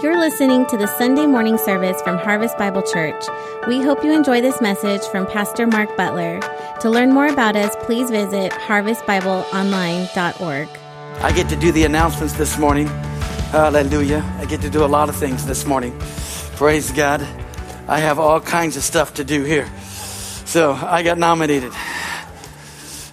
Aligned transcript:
You're 0.00 0.16
listening 0.16 0.64
to 0.66 0.76
the 0.76 0.86
Sunday 0.86 1.26
morning 1.26 1.58
service 1.58 2.00
from 2.02 2.18
Harvest 2.18 2.56
Bible 2.56 2.82
Church. 2.82 3.24
We 3.66 3.80
hope 3.80 4.04
you 4.04 4.12
enjoy 4.12 4.40
this 4.40 4.60
message 4.60 5.02
from 5.02 5.26
Pastor 5.26 5.66
Mark 5.66 5.96
Butler. 5.96 6.38
To 6.82 6.88
learn 6.88 7.10
more 7.10 7.26
about 7.26 7.56
us, 7.56 7.74
please 7.80 8.08
visit 8.08 8.52
harvestbibleonline.org. 8.52 10.68
I 11.20 11.32
get 11.32 11.48
to 11.48 11.56
do 11.56 11.72
the 11.72 11.82
announcements 11.82 12.34
this 12.34 12.56
morning. 12.60 12.86
Hallelujah. 13.50 14.24
I 14.38 14.44
get 14.44 14.60
to 14.60 14.70
do 14.70 14.84
a 14.84 14.86
lot 14.86 15.08
of 15.08 15.16
things 15.16 15.44
this 15.44 15.66
morning. 15.66 15.98
Praise 16.54 16.92
God. 16.92 17.20
I 17.88 17.98
have 17.98 18.20
all 18.20 18.40
kinds 18.40 18.76
of 18.76 18.84
stuff 18.84 19.14
to 19.14 19.24
do 19.24 19.42
here. 19.42 19.68
So 20.44 20.74
I 20.74 21.02
got 21.02 21.18
nominated. 21.18 21.72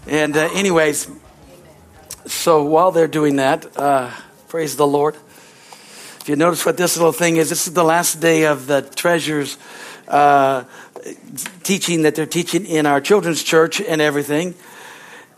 And, 0.06 0.38
uh, 0.38 0.50
anyways, 0.54 1.10
so 2.28 2.64
while 2.64 2.92
they're 2.92 3.08
doing 3.08 3.38
that, 3.38 3.76
uh, 3.76 4.12
praise 4.50 4.76
the 4.76 4.86
Lord. 4.86 5.16
If 6.26 6.30
you 6.30 6.36
notice 6.36 6.66
what 6.66 6.76
this 6.76 6.98
little 6.98 7.12
thing 7.12 7.36
is, 7.36 7.50
this 7.50 7.68
is 7.68 7.74
the 7.76 7.84
last 7.84 8.20
day 8.20 8.46
of 8.46 8.66
the 8.66 8.82
treasures 8.82 9.60
uh, 10.08 10.64
teaching 11.62 12.02
that 12.02 12.16
they're 12.16 12.26
teaching 12.26 12.66
in 12.66 12.88
our 12.88 13.00
children's 13.00 13.44
church 13.44 13.80
and 13.80 14.02
everything. 14.02 14.56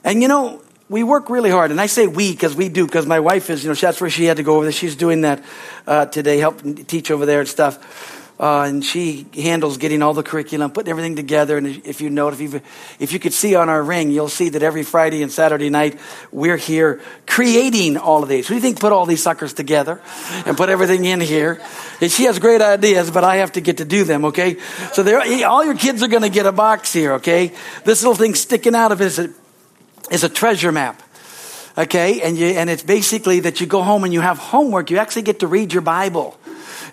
And 0.06 0.22
you 0.22 0.30
know, 0.30 0.62
we 0.88 1.04
work 1.04 1.30
really 1.30 1.50
hard, 1.50 1.72
and 1.72 1.82
I 1.82 1.88
say 1.88 2.08
we 2.08 2.32
because 2.32 2.56
we 2.56 2.70
do, 2.70 2.86
because 2.86 3.06
my 3.06 3.20
wife 3.20 3.50
is, 3.50 3.66
you 3.66 3.70
know, 3.70 3.74
that's 3.74 4.00
where 4.00 4.10
she 4.10 4.24
had 4.24 4.38
to 4.38 4.44
go 4.44 4.56
over 4.56 4.64
there. 4.64 4.72
She's 4.72 4.96
doing 4.96 5.20
that 5.24 5.44
uh, 5.86 6.06
today, 6.06 6.38
helping 6.38 6.86
teach 6.86 7.12
over 7.12 7.26
there 7.26 7.42
and 7.42 7.50
stuff. 7.50 8.17
Uh, 8.40 8.62
and 8.64 8.86
she 8.86 9.26
handles 9.34 9.78
getting 9.78 10.04
all 10.04 10.14
the 10.14 10.22
curriculum, 10.22 10.70
putting 10.70 10.92
everything 10.92 11.16
together. 11.16 11.58
And 11.58 11.68
if 11.68 12.02
you 12.02 12.12
note, 12.12 12.34
if 12.34 12.42
you 12.42 12.62
if 13.00 13.12
you 13.12 13.18
could 13.18 13.34
see 13.34 13.56
on 13.56 13.68
our 13.68 13.82
ring, 13.82 14.12
you'll 14.12 14.30
see 14.30 14.50
that 14.50 14.62
every 14.62 14.84
Friday 14.84 15.24
and 15.24 15.32
Saturday 15.32 15.72
night 15.72 16.00
we're 16.32 16.58
here 16.58 17.02
creating 17.26 17.98
all 17.98 18.22
of 18.22 18.30
these. 18.30 18.48
Who 18.48 18.54
do 18.54 18.56
you 18.56 18.62
think 18.62 18.80
put 18.80 18.92
all 18.92 19.08
these 19.08 19.24
suckers 19.24 19.54
together 19.54 20.00
and 20.46 20.56
put 20.56 20.70
everything 20.70 21.06
in 21.06 21.20
here? 21.20 21.60
And 22.00 22.12
she 22.12 22.26
has 22.26 22.38
great 22.38 22.62
ideas, 22.62 23.10
but 23.10 23.24
I 23.24 23.38
have 23.38 23.54
to 23.54 23.62
get 23.62 23.78
to 23.78 23.86
do 23.86 24.04
them. 24.04 24.26
Okay, 24.26 24.58
so 24.94 25.04
all 25.44 25.66
your 25.66 25.76
kids 25.76 26.04
are 26.04 26.08
going 26.08 26.22
to 26.22 26.30
get 26.30 26.46
a 26.46 26.52
box 26.52 26.94
here. 26.94 27.14
Okay, 27.14 27.54
this 27.86 28.04
little 28.04 28.16
thing 28.16 28.36
sticking 28.36 28.76
out 28.76 28.92
of 28.92 29.02
it 29.02 29.06
is 29.06 29.20
a, 29.20 29.34
is 30.12 30.24
a 30.24 30.30
treasure 30.30 30.72
map 30.72 31.02
okay 31.78 32.22
and 32.22 32.38
you 32.38 32.48
and 32.48 32.70
it's 32.72 32.82
basically 32.82 33.42
that 33.42 33.62
you 33.62 33.68
go 33.68 33.84
home 33.84 34.04
and 34.04 34.12
you 34.12 34.20
have 34.20 34.40
homework 34.40 34.90
you 34.90 34.98
actually 34.98 35.22
get 35.22 35.42
to 35.42 35.48
read 35.48 35.72
your 35.72 35.84
bible 35.84 36.36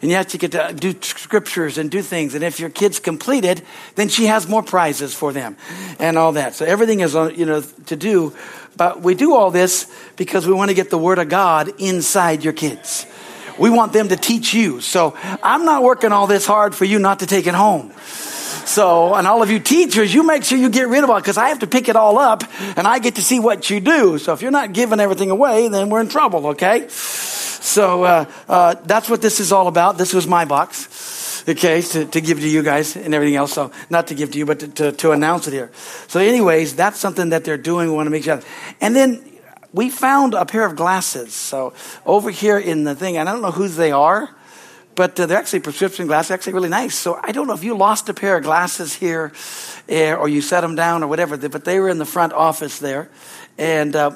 and 0.05 0.11
yet 0.11 0.35
you 0.35 0.39
get 0.39 0.53
to 0.53 0.71
do 0.75 0.95
scriptures 1.01 1.79
and 1.79 1.91
do 1.91 2.03
things. 2.03 2.35
And 2.35 2.45
if 2.45 2.61
your 2.61 2.69
kid's 2.69 2.99
completed, 2.99 3.63
then 3.95 4.11
she 4.11 4.27
has 4.27 4.47
more 4.47 4.63
prizes 4.63 5.15
for 5.15 5.33
them 5.33 5.57
and 5.99 6.19
all 6.19 6.33
that. 6.33 6.55
So 6.55 6.67
everything 6.67 7.01
is, 7.01 7.17
uh, 7.17 7.33
you 7.35 7.47
know, 7.47 7.63
to 7.63 7.97
do. 7.97 8.35
But 8.77 9.01
we 9.01 9.15
do 9.15 9.35
all 9.35 9.51
this 9.51 9.91
because 10.17 10.47
we 10.47 10.53
want 10.53 10.69
to 10.69 10.75
get 10.75 10.91
the 10.91 10.99
word 10.99 11.19
of 11.19 11.31
God 11.31 11.71
inside 11.81 12.45
your 12.45 12.53
kids. 12.53 13.07
We 13.59 13.71
want 13.71 13.95
them 13.95 14.09
to 14.09 14.17
teach 14.17 14.53
you. 14.53 14.83
So 14.83 15.17
I'm 15.43 15.65
not 15.65 15.83
working 15.83 16.13
all 16.13 16.27
this 16.27 16.45
hard 16.45 16.75
for 16.75 16.85
you 16.85 16.99
not 16.99 17.21
to 17.21 17.27
take 17.27 17.47
it 17.47 17.55
home. 17.55 17.91
So, 18.67 19.15
and 19.15 19.27
all 19.27 19.43
of 19.43 19.51
you 19.51 19.59
teachers, 19.59 20.13
you 20.13 20.23
make 20.23 20.45
sure 20.45 20.59
you 20.59 20.69
get 20.69 20.87
rid 20.89 21.03
of 21.03 21.09
it 21.09 21.17
because 21.17 21.39
I 21.39 21.49
have 21.49 21.61
to 21.61 21.67
pick 21.67 21.89
it 21.89 21.97
all 21.97 22.19
up 22.19 22.45
and 22.77 22.87
I 22.87 22.99
get 22.99 23.15
to 23.15 23.23
see 23.23 23.41
what 23.41 23.71
you 23.71 23.81
do. 23.81 24.19
So 24.19 24.35
if 24.35 24.43
you're 24.43 24.51
not 24.51 24.75
giving 24.75 25.01
everything 25.01 25.31
away, 25.31 25.69
then 25.69 25.89
we're 25.89 26.03
in 26.03 26.09
trouble, 26.09 26.49
okay? 26.49 26.89
So 27.65 28.05
uh, 28.05 28.31
uh, 28.47 28.75
that's 28.85 29.09
what 29.09 29.23
this 29.23 29.41
is 29.41 29.51
all 29.51 29.69
about. 29.69 29.97
This 29.97 30.13
was 30.13 30.27
my 30.27 30.45
box, 30.45 31.43
okay, 31.49 31.81
to, 31.81 32.05
to 32.05 32.21
give 32.21 32.41
to 32.41 32.49
you 32.49 32.63
guys 32.63 32.95
and 32.95 33.15
everything 33.15 33.37
else. 33.37 33.55
So 33.55 33.73
not 33.89 34.09
to 34.09 34.15
give 34.15 34.33
to 34.33 34.39
you, 34.39 34.45
but 34.45 34.61
to, 34.61 34.69
to, 34.69 34.93
to 34.93 35.13
announce 35.13 35.49
it 35.49 35.55
here. 35.55 35.71
So, 36.07 36.21
anyways, 36.21 36.77
that's 36.77 37.01
something 37.01 37.31
that 37.31 37.45
they're 37.45 37.57
doing. 37.57 37.89
We 37.89 37.95
want 37.95 38.07
to 38.07 38.11
make 38.11 38.25
sure. 38.25 38.43
And 38.83 38.95
then 38.95 39.25
we 39.73 39.89
found 39.89 40.35
a 40.35 40.45
pair 40.45 40.67
of 40.67 40.77
glasses. 40.77 41.33
So 41.33 41.73
over 42.05 42.31
here 42.31 42.59
in 42.59 42.85
the 42.85 42.95
thing, 42.95 43.17
and 43.17 43.31
I 43.31 43.33
don't 43.33 43.41
know 43.41 43.51
whose 43.51 43.77
they 43.77 43.93
are, 43.93 44.29
but 44.95 45.19
uh, 45.19 45.25
they're 45.25 45.39
actually 45.39 45.61
prescription 45.61 46.07
glasses, 46.07 46.33
actually 46.33 46.53
really 46.53 46.69
nice. 46.69 46.95
So 46.95 47.19
I 47.23 47.33
don't 47.33 47.47
know 47.47 47.55
if 47.55 47.65
you 47.65 47.75
lost 47.75 48.11
a 48.11 48.15
pair 48.15 48.37
of 48.37 48.45
glasses 48.45 48.93
here, 48.93 49.33
eh, 49.89 50.15
or 50.15 50.29
you 50.29 50.43
set 50.43 50.61
them 50.61 50.75
down 50.75 51.03
or 51.03 51.07
whatever, 51.07 51.39
but 51.39 51.65
they 51.65 51.81
were 51.81 51.89
in 51.89 51.97
the 51.97 52.05
front 52.05 52.35
office 52.35 52.79
there. 52.79 53.09
And 53.57 53.97
uh, 53.97 54.11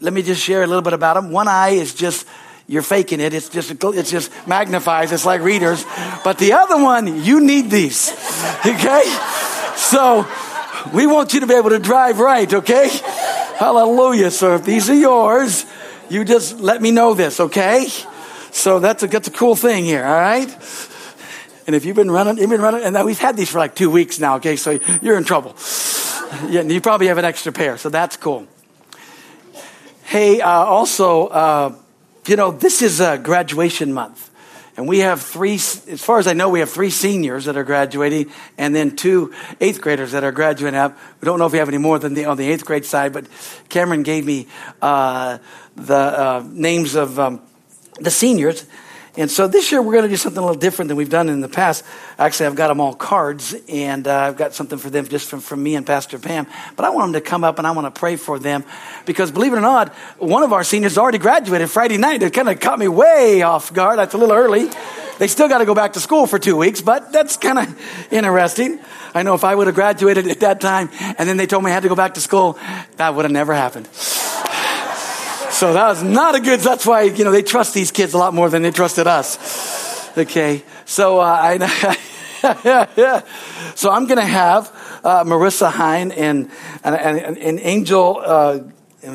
let 0.00 0.14
me 0.14 0.22
just 0.22 0.42
share 0.42 0.62
a 0.62 0.66
little 0.66 0.80
bit 0.80 0.94
about 0.94 1.14
them. 1.14 1.30
One 1.30 1.48
eye 1.48 1.72
is 1.72 1.92
just 1.92 2.26
you're 2.66 2.82
faking 2.82 3.20
it. 3.20 3.34
It's 3.34 3.48
just, 3.48 3.70
it 3.70 4.06
just 4.06 4.30
magnifies. 4.46 5.12
It's 5.12 5.26
like 5.26 5.42
readers. 5.42 5.84
But 6.24 6.38
the 6.38 6.54
other 6.54 6.82
one, 6.82 7.24
you 7.24 7.40
need 7.40 7.70
these. 7.70 8.12
Okay? 8.64 9.02
So 9.76 10.26
we 10.94 11.06
want 11.06 11.34
you 11.34 11.40
to 11.40 11.46
be 11.46 11.54
able 11.54 11.70
to 11.70 11.78
drive 11.78 12.18
right, 12.18 12.52
okay? 12.52 12.88
Hallelujah. 13.58 14.30
So 14.30 14.54
if 14.54 14.64
these 14.64 14.88
are 14.88 14.94
yours, 14.94 15.66
you 16.08 16.24
just 16.24 16.60
let 16.60 16.80
me 16.80 16.90
know 16.90 17.12
this, 17.12 17.40
okay? 17.40 17.88
So 18.52 18.78
that's 18.80 19.02
a, 19.02 19.06
that's 19.06 19.28
a 19.28 19.30
cool 19.30 19.56
thing 19.56 19.84
here, 19.84 20.04
all 20.04 20.20
right? 20.20 20.48
And 21.66 21.74
if 21.74 21.84
you've 21.84 21.96
been 21.96 22.10
running, 22.10 22.38
you've 22.38 22.50
been 22.50 22.60
running, 22.60 22.82
and 22.82 23.04
we've 23.04 23.18
had 23.18 23.36
these 23.36 23.50
for 23.50 23.58
like 23.58 23.74
two 23.74 23.90
weeks 23.90 24.18
now, 24.18 24.36
okay? 24.36 24.56
So 24.56 24.78
you're 25.02 25.16
in 25.16 25.24
trouble. 25.24 25.56
Yeah, 26.48 26.62
you 26.62 26.80
probably 26.80 27.08
have 27.08 27.18
an 27.18 27.24
extra 27.24 27.52
pair, 27.52 27.78
so 27.78 27.88
that's 27.88 28.16
cool. 28.16 28.46
Hey, 30.04 30.40
uh, 30.40 30.48
also, 30.50 31.26
uh, 31.28 31.74
you 32.26 32.36
know, 32.36 32.50
this 32.50 32.82
is 32.82 33.00
a 33.00 33.18
graduation 33.18 33.92
month. 33.92 34.30
And 34.76 34.88
we 34.88 35.00
have 35.00 35.22
three, 35.22 35.54
as 35.54 36.02
far 36.02 36.18
as 36.18 36.26
I 36.26 36.32
know, 36.32 36.48
we 36.48 36.58
have 36.58 36.70
three 36.70 36.90
seniors 36.90 37.44
that 37.44 37.56
are 37.56 37.62
graduating 37.62 38.32
and 38.58 38.74
then 38.74 38.96
two 38.96 39.32
eighth 39.60 39.80
graders 39.80 40.12
that 40.12 40.24
are 40.24 40.32
graduating 40.32 40.78
up. 40.78 40.98
We 41.20 41.26
don't 41.26 41.38
know 41.38 41.46
if 41.46 41.52
we 41.52 41.58
have 41.58 41.68
any 41.68 41.78
more 41.78 42.00
than 42.00 42.14
the, 42.14 42.24
on 42.24 42.36
the 42.36 42.50
eighth 42.50 42.64
grade 42.64 42.84
side, 42.84 43.12
but 43.12 43.26
Cameron 43.68 44.02
gave 44.02 44.26
me 44.26 44.48
uh, 44.82 45.38
the 45.76 45.94
uh, 45.94 46.44
names 46.48 46.96
of 46.96 47.20
um, 47.20 47.40
the 48.00 48.10
seniors. 48.10 48.66
And 49.16 49.30
so 49.30 49.46
this 49.46 49.70
year 49.70 49.80
we're 49.80 49.92
going 49.92 50.04
to 50.04 50.08
do 50.08 50.16
something 50.16 50.42
a 50.42 50.44
little 50.44 50.60
different 50.60 50.88
than 50.88 50.96
we've 50.96 51.08
done 51.08 51.28
in 51.28 51.40
the 51.40 51.48
past. 51.48 51.84
Actually, 52.18 52.46
I've 52.46 52.56
got 52.56 52.68
them 52.68 52.80
all 52.80 52.94
cards, 52.94 53.54
and 53.68 54.08
uh, 54.08 54.16
I've 54.16 54.36
got 54.36 54.54
something 54.54 54.76
for 54.76 54.90
them 54.90 55.06
just 55.06 55.28
from, 55.28 55.40
from 55.40 55.62
me 55.62 55.76
and 55.76 55.86
Pastor 55.86 56.18
Pam. 56.18 56.48
But 56.74 56.84
I 56.84 56.90
want 56.90 57.12
them 57.12 57.22
to 57.22 57.28
come 57.28 57.44
up 57.44 57.58
and 57.58 57.66
I 57.66 57.70
want 57.70 57.92
to 57.92 57.96
pray 57.96 58.16
for 58.16 58.40
them 58.40 58.64
because, 59.06 59.30
believe 59.30 59.52
it 59.52 59.56
or 59.56 59.60
not, 59.60 59.94
one 60.18 60.42
of 60.42 60.52
our 60.52 60.64
seniors 60.64 60.98
already 60.98 61.18
graduated 61.18 61.70
Friday 61.70 61.96
night. 61.96 62.22
It 62.22 62.32
kind 62.32 62.48
of 62.48 62.58
caught 62.58 62.78
me 62.78 62.88
way 62.88 63.42
off 63.42 63.72
guard. 63.72 63.98
That's 63.98 64.14
a 64.14 64.18
little 64.18 64.34
early. 64.34 64.68
They 65.18 65.28
still 65.28 65.48
got 65.48 65.58
to 65.58 65.64
go 65.64 65.76
back 65.76 65.92
to 65.92 66.00
school 66.00 66.26
for 66.26 66.40
two 66.40 66.56
weeks, 66.56 66.80
but 66.80 67.12
that's 67.12 67.36
kind 67.36 67.58
of 67.60 68.12
interesting. 68.12 68.80
I 69.14 69.22
know 69.22 69.34
if 69.34 69.44
I 69.44 69.54
would 69.54 69.68
have 69.68 69.76
graduated 69.76 70.26
at 70.26 70.40
that 70.40 70.60
time 70.60 70.90
and 71.00 71.28
then 71.28 71.36
they 71.36 71.46
told 71.46 71.62
me 71.62 71.70
I 71.70 71.74
had 71.74 71.84
to 71.84 71.88
go 71.88 71.94
back 71.94 72.14
to 72.14 72.20
school, 72.20 72.58
that 72.96 73.14
would 73.14 73.24
have 73.24 73.30
never 73.30 73.54
happened. 73.54 73.88
So 75.54 75.72
that 75.72 75.88
was 75.88 76.02
not 76.02 76.34
a 76.34 76.40
good, 76.40 76.58
that's 76.58 76.84
why, 76.84 77.02
you 77.02 77.22
know, 77.22 77.30
they 77.30 77.44
trust 77.44 77.74
these 77.74 77.92
kids 77.92 78.12
a 78.12 78.18
lot 78.18 78.34
more 78.34 78.50
than 78.50 78.62
they 78.62 78.72
trusted 78.72 79.06
us. 79.06 80.18
Okay. 80.18 80.64
So, 80.84 81.20
uh, 81.20 81.22
I, 81.22 81.96
yeah, 82.64 82.86
yeah. 82.96 83.22
So 83.76 83.92
I'm 83.92 84.06
going 84.06 84.18
to 84.18 84.26
have 84.26 84.66
uh, 85.04 85.22
Marissa 85.22 85.70
Hine 85.70 86.10
and, 86.10 86.50
and, 86.82 86.96
and, 86.96 87.38
and 87.38 87.60
Angel, 87.60 88.20
uh, 88.20 88.58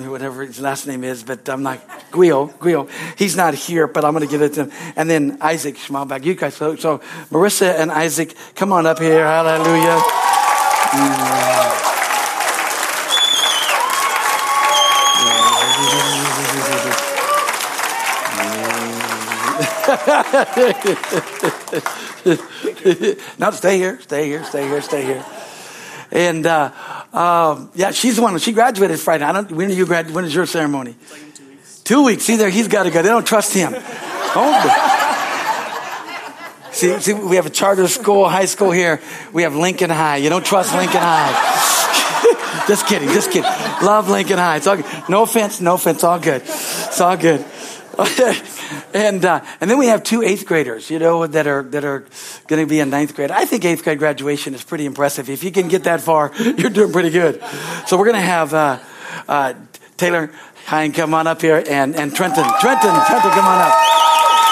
whatever 0.07 0.45
his 0.45 0.61
last 0.61 0.87
name 0.87 1.03
is, 1.03 1.23
but 1.23 1.49
I'm 1.49 1.61
not, 1.61 1.85
Guio, 2.09 2.57
Guio. 2.57 2.89
He's 3.17 3.35
not 3.35 3.53
here, 3.53 3.87
but 3.87 4.05
I'm 4.05 4.13
going 4.13 4.25
to 4.25 4.31
give 4.31 4.41
it 4.41 4.53
to 4.53 4.63
him. 4.67 4.93
And 4.95 5.09
then 5.09 5.39
Isaac 5.41 5.75
Schmalbach. 5.75 6.23
You 6.23 6.35
guys, 6.35 6.55
so, 6.55 6.77
so 6.77 6.99
Marissa 7.31 7.77
and 7.77 7.91
Isaac, 7.91 8.33
come 8.55 8.71
on 8.71 8.85
up 8.85 8.99
here. 8.99 9.25
Hallelujah. 9.25 9.99
Mm. 10.91 11.88
now 23.39 23.51
stay 23.51 23.77
here, 23.77 23.99
stay 24.01 24.25
here, 24.25 24.43
stay 24.43 24.67
here, 24.67 24.81
stay 24.81 25.03
here. 25.03 25.25
And 26.11 26.45
uh, 26.45 26.71
um, 27.13 27.71
yeah, 27.75 27.91
she's 27.91 28.15
the 28.15 28.21
one. 28.21 28.37
She 28.39 28.51
graduated 28.51 28.99
Friday. 28.99 29.25
I 29.25 29.31
don't. 29.31 29.51
When 29.51 29.69
did 29.69 29.77
you 29.77 29.85
grad? 29.85 30.11
When 30.11 30.25
is 30.25 30.33
your 30.33 30.45
ceremony? 30.45 30.95
Like 31.11 31.33
two 31.33 31.47
weeks. 31.47 31.81
Two 31.83 32.03
weeks. 32.03 32.23
See 32.23 32.35
there, 32.35 32.49
he's 32.49 32.67
got 32.67 32.83
to 32.83 32.91
go. 32.91 33.01
They 33.01 33.09
don't 33.09 33.27
trust 33.27 33.53
him. 33.53 33.73
see, 36.71 36.99
see, 36.99 37.13
we 37.13 37.35
have 37.35 37.45
a 37.45 37.51
charter 37.51 37.87
school, 37.87 38.27
high 38.27 38.45
school 38.45 38.71
here. 38.71 39.01
We 39.33 39.43
have 39.43 39.55
Lincoln 39.55 39.89
High. 39.89 40.17
You 40.17 40.29
don't 40.29 40.45
trust 40.45 40.73
Lincoln 40.73 41.01
High. 41.01 42.63
just 42.67 42.87
kidding, 42.87 43.09
just 43.09 43.31
kidding. 43.31 43.51
Love 43.83 44.09
Lincoln 44.09 44.37
High. 44.37 44.57
It's 44.57 44.67
all 44.67 44.77
good. 44.77 45.09
No 45.09 45.23
offense, 45.23 45.61
no 45.61 45.75
offense. 45.75 46.03
All 46.03 46.19
good. 46.19 46.41
It's 46.41 47.01
all 47.01 47.17
good. 47.17 47.45
and 48.93 49.25
uh, 49.25 49.43
and 49.59 49.69
then 49.69 49.77
we 49.77 49.87
have 49.87 50.03
two 50.03 50.21
eighth 50.21 50.45
graders, 50.45 50.89
you 50.89 50.99
know, 50.99 51.27
that 51.27 51.47
are 51.47 51.63
that 51.63 51.83
are 51.83 52.05
going 52.47 52.63
to 52.63 52.69
be 52.69 52.79
in 52.79 52.89
ninth 52.89 53.15
grade. 53.15 53.31
I 53.31 53.45
think 53.45 53.65
eighth 53.65 53.83
grade 53.83 53.99
graduation 53.99 54.53
is 54.53 54.63
pretty 54.63 54.85
impressive. 54.85 55.29
If 55.29 55.43
you 55.43 55.51
can 55.51 55.67
get 55.67 55.83
that 55.83 56.01
far, 56.01 56.31
you're 56.39 56.69
doing 56.69 56.91
pretty 56.91 57.09
good. 57.09 57.43
So 57.87 57.97
we're 57.97 58.05
going 58.05 58.15
to 58.15 58.21
have 58.21 58.53
uh, 58.53 58.79
uh, 59.27 59.53
Taylor 59.97 60.31
Hine 60.65 60.91
come 60.91 61.13
on 61.13 61.27
up 61.27 61.41
here, 61.41 61.63
and 61.67 61.95
and 61.95 62.15
Trenton, 62.15 62.45
Trenton, 62.61 62.93
Trenton, 63.07 63.31
come 63.31 63.45
on 63.45 63.61
up. 63.61 63.73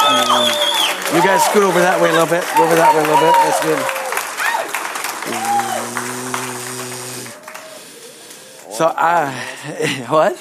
Um, 0.08 1.16
you 1.16 1.24
guys 1.24 1.44
scoot 1.46 1.64
over 1.64 1.80
that 1.80 2.02
way 2.02 2.10
a 2.10 2.14
little 2.14 2.28
bit. 2.28 2.44
Go 2.58 2.64
over 2.64 2.76
that 2.76 2.94
way 2.96 3.00
a 3.00 3.08
little 3.08 3.22
bit. 3.22 3.34
That's 3.34 3.62
good. 3.64 4.08
So 8.78 8.94
I, 8.96 9.34
what? 10.10 10.38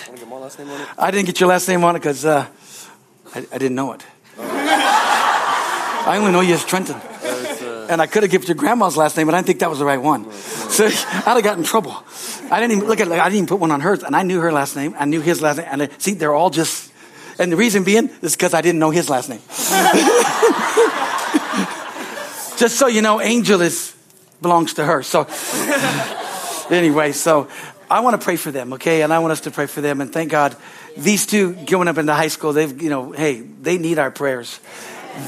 I 0.98 1.10
didn't 1.10 1.24
get 1.24 1.40
your 1.40 1.48
last 1.48 1.68
name 1.68 1.84
on 1.84 1.96
it 1.96 2.00
because 2.00 2.24
uh, 2.26 2.46
I, 3.36 3.46
I 3.52 3.58
didn't 3.58 3.74
know 3.74 3.92
it. 3.92 4.02
I 4.38 6.16
only 6.18 6.32
know 6.32 6.40
you 6.40 6.54
as 6.54 6.64
Trenton. 6.64 6.96
And 7.90 8.00
I 8.00 8.06
could 8.06 8.22
have 8.22 8.32
given 8.32 8.46
your 8.46 8.56
grandma's 8.56 8.96
last 8.96 9.16
name, 9.16 9.26
but 9.26 9.34
I 9.34 9.38
didn't 9.38 9.48
think 9.48 9.60
that 9.60 9.68
was 9.68 9.78
the 9.78 9.84
right 9.84 10.00
one. 10.00 10.32
So 10.32 10.86
I'd 10.86 10.90
have 10.90 11.42
got 11.42 11.58
in 11.58 11.64
trouble. 11.64 11.94
I 12.50 12.60
didn't 12.60 12.78
even 12.78 12.88
look 12.88 13.00
at. 13.00 13.12
I 13.12 13.24
didn't 13.24 13.34
even 13.34 13.46
put 13.46 13.60
one 13.60 13.70
on 13.70 13.82
hers, 13.82 14.02
and 14.02 14.16
I 14.16 14.22
knew 14.22 14.40
her 14.40 14.52
last 14.52 14.74
name. 14.74 14.94
I 14.98 15.04
knew 15.04 15.20
his 15.20 15.42
last 15.42 15.58
name, 15.58 15.66
and 15.70 15.82
I, 15.82 15.90
see, 15.98 16.14
they're 16.14 16.34
all 16.34 16.48
just. 16.48 16.90
And 17.38 17.52
the 17.52 17.56
reason 17.56 17.84
being 17.84 18.08
is 18.22 18.34
because 18.34 18.54
I 18.54 18.62
didn't 18.62 18.78
know 18.78 18.90
his 18.90 19.10
last 19.10 19.28
name. 19.28 19.40
just 22.56 22.78
so 22.78 22.86
you 22.86 23.02
know, 23.02 23.20
Angel 23.20 23.60
is 23.60 23.94
belongs 24.40 24.74
to 24.74 24.84
her. 24.84 25.02
So 25.02 25.26
anyway, 26.74 27.12
so 27.12 27.48
I 27.90 28.00
want 28.00 28.20
to 28.20 28.24
pray 28.24 28.36
for 28.36 28.50
them, 28.50 28.72
okay? 28.74 29.02
And 29.02 29.12
I 29.12 29.18
want 29.20 29.32
us 29.32 29.40
to 29.42 29.50
pray 29.50 29.66
for 29.66 29.80
them. 29.80 30.00
And 30.00 30.12
thank 30.12 30.30
God, 30.30 30.56
these 30.96 31.26
two 31.26 31.54
going 31.54 31.88
up 31.88 31.98
into 31.98 32.14
high 32.14 32.28
school, 32.28 32.52
they've, 32.52 32.82
you 32.82 32.90
know, 32.90 33.12
hey, 33.12 33.40
they 33.40 33.78
need 33.78 33.98
our 33.98 34.10
prayers. 34.10 34.60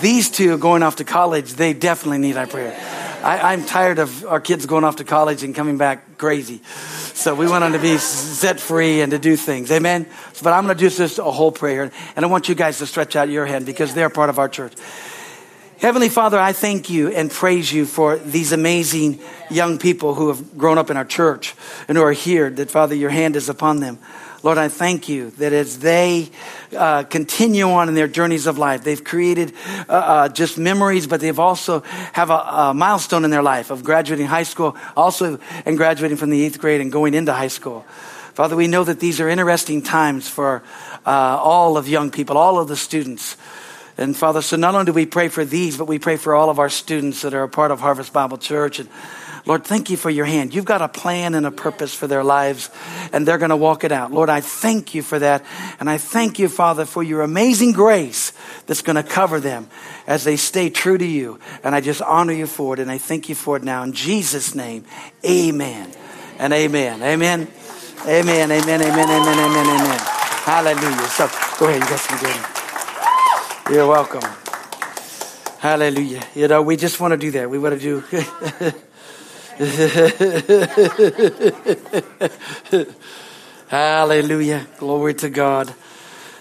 These 0.01 0.31
two 0.31 0.59
going 0.59 0.83
off 0.83 0.97
to 0.97 1.05
college, 1.05 1.55
they 1.55 1.73
definitely 1.73 2.19
need 2.19 2.37
our 2.37 2.47
prayer. 2.47 2.77
I, 3.23 3.53
am 3.53 3.65
tired 3.65 3.99
of 3.99 4.25
our 4.27 4.41
kids 4.41 4.67
going 4.67 4.85
off 4.85 4.97
to 4.97 5.05
college 5.05 5.43
and 5.43 5.55
coming 5.55 5.77
back 5.77 6.19
crazy. 6.19 6.61
So 7.15 7.35
we 7.35 7.49
want 7.49 7.63
them 7.63 7.73
to 7.73 7.79
be 7.79 7.99
set 7.99 8.61
free 8.61 9.01
and 9.01 9.11
to 9.11 9.19
do 9.19 9.37
things. 9.37 9.73
Amen? 9.73 10.07
But 10.43 10.53
I'm 10.53 10.65
going 10.65 10.77
to 10.77 10.81
do 10.81 10.89
just 10.89 11.19
a 11.19 11.25
whole 11.25 11.51
prayer. 11.51 11.91
And 12.15 12.25
I 12.25 12.29
want 12.29 12.49
you 12.49 12.55
guys 12.55 12.79
to 12.79 12.87
stretch 12.87 13.17
out 13.17 13.29
your 13.29 13.45
hand 13.45 13.67
because 13.67 13.93
they're 13.93 14.11
part 14.11 14.31
of 14.31 14.39
our 14.39 14.49
church. 14.49 14.73
Heavenly 15.81 16.09
Father, 16.09 16.41
I 16.41 16.55
thank 16.55 16.91
you 16.91 17.13
and 17.13 17.31
praise 17.31 17.73
you 17.73 17.87
for 17.87 18.19
these 18.19 18.51
amazing 18.51 19.21
young 19.49 19.79
people 19.79 20.13
who 20.13 20.27
have 20.27 20.59
grown 20.59 20.77
up 20.77 20.91
in 20.91 20.97
our 20.97 21.05
church 21.05 21.55
and 21.87 21.97
who 21.97 22.03
are 22.03 22.11
here, 22.11 22.51
that 22.51 22.69
Father, 22.69 22.97
your 22.97 23.11
hand 23.11 23.37
is 23.37 23.49
upon 23.49 23.79
them. 23.79 24.01
Lord, 24.43 24.59
I 24.59 24.67
thank 24.67 25.09
you 25.09 25.31
that 25.39 25.53
as 25.53 25.79
they 25.79 26.31
uh, 26.77 27.05
continue 27.05 27.71
on 27.71 27.89
in 27.89 27.95
their 27.95 28.09
journeys 28.09 28.49
of 28.49 28.59
life, 28.59 28.83
they've 28.83 29.03
created 29.03 29.53
uh, 29.89 29.93
uh, 29.93 30.29
just 30.31 30.59
memories, 30.59 31.07
but 31.07 31.21
they've 31.21 31.39
also 31.39 31.83
have 32.13 32.31
a, 32.31 32.35
a, 32.35 32.75
milestone 32.75 33.25
in 33.25 33.31
their 33.31 33.43
life 33.43 33.71
of 33.71 33.85
graduating 33.85 34.27
high 34.27 34.43
school, 34.43 34.77
also 34.97 35.39
and 35.65 35.77
graduating 35.77 36.17
from 36.17 36.31
the 36.31 36.45
eighth 36.45 36.59
grade 36.59 36.81
and 36.81 36.91
going 36.91 37.15
into 37.15 37.33
high 37.33 37.47
school. 37.47 37.83
Father, 38.35 38.57
we 38.57 38.67
know 38.67 38.83
that 38.83 38.99
these 38.99 39.21
are 39.21 39.29
interesting 39.29 39.83
times 39.83 40.29
for 40.29 40.65
uh, 41.07 41.41
all 41.41 41.77
of 41.77 41.87
young 41.87 42.11
people, 42.11 42.37
all 42.37 42.59
of 42.59 42.67
the 42.67 42.77
students. 42.77 43.37
And 43.99 44.17
Father, 44.17 44.41
so 44.43 44.57
not 44.57 44.75
only 44.75 44.87
do 44.87 44.93
we 44.93 45.07
pray 45.07 45.29
for 45.29 45.45
these, 45.45 45.77
but 45.77 45.87
we 45.87 45.99
pray 45.99 46.17
for 46.17 46.35
all 46.35 46.51
of 46.51 46.61
our 46.61 46.71
students 46.71 47.23
that 47.23 47.35
are 47.35 47.43
a 47.43 47.49
part 47.49 47.73
of 47.73 47.81
Harvest 47.81 48.13
Bible 48.13 48.39
Church. 48.39 48.79
And 48.79 48.89
Lord, 49.45 49.65
thank 49.65 49.91
you 49.91 49.97
for 49.97 50.09
your 50.09 50.25
hand. 50.25 50.55
You've 50.55 50.65
got 50.65 50.83
a 50.83 50.89
plan 50.89 51.35
and 51.35 51.45
a 51.45 51.51
purpose 51.51 51.95
for 51.95 52.07
their 52.07 52.23
lives, 52.23 52.71
and 53.13 53.27
they're 53.27 53.39
going 53.39 53.51
to 53.51 53.57
walk 53.57 53.83
it 53.83 53.91
out. 53.91 54.13
Lord, 54.13 54.29
I 54.29 54.41
thank 54.41 54.95
you 54.95 55.03
for 55.03 55.19
that. 55.19 55.45
And 55.81 55.91
I 55.91 55.99
thank 55.99 56.39
you, 56.39 56.49
Father, 56.49 56.85
for 56.85 57.03
your 57.03 57.23
amazing 57.23 57.73
grace 57.73 58.33
that's 58.67 58.83
going 58.83 58.97
to 58.97 59.03
cover 59.03 59.41
them 59.41 59.69
as 60.07 60.23
they 60.23 60.37
stay 60.37 60.71
true 60.71 60.99
to 60.99 61.07
you. 61.07 61.41
And 61.65 61.75
I 61.75 61.81
just 61.81 62.01
honor 62.01 62.33
you 62.33 62.47
for 62.47 62.75
it, 62.75 62.81
and 62.81 62.91
I 62.91 62.99
thank 62.99 63.29
you 63.29 63.35
for 63.35 63.57
it 63.57 63.65
now. 63.65 63.83
In 63.83 63.93
Jesus' 63.93 64.55
name, 64.55 64.85
amen 65.25 65.91
and 66.39 66.53
amen. 66.53 67.03
Amen. 67.03 67.49
Amen, 68.07 68.53
amen, 68.53 68.81
amen, 68.81 69.11
amen, 69.11 69.39
amen, 69.39 69.67
amen. 69.67 69.99
Hallelujah. 70.45 71.09
So 71.09 71.29
go 71.59 71.67
ahead, 71.67 71.83
you 71.83 71.89
guys 71.89 72.07
can 72.07 72.23
get 72.23 72.58
you're 73.71 73.87
welcome. 73.87 74.23
Hallelujah. 75.59 76.25
You 76.35 76.49
know, 76.49 76.63
we 76.63 76.77
just 76.77 77.01
want 77.01 77.13
to 77.13 77.19
do 77.19 77.31
that. 77.33 77.51
We 77.51 77.59
want 77.59 77.79
to 77.79 77.81
do. 77.81 78.01
Hallelujah. 83.69 84.67
Glory 84.79 85.13
to 85.15 85.29
God. 85.29 85.75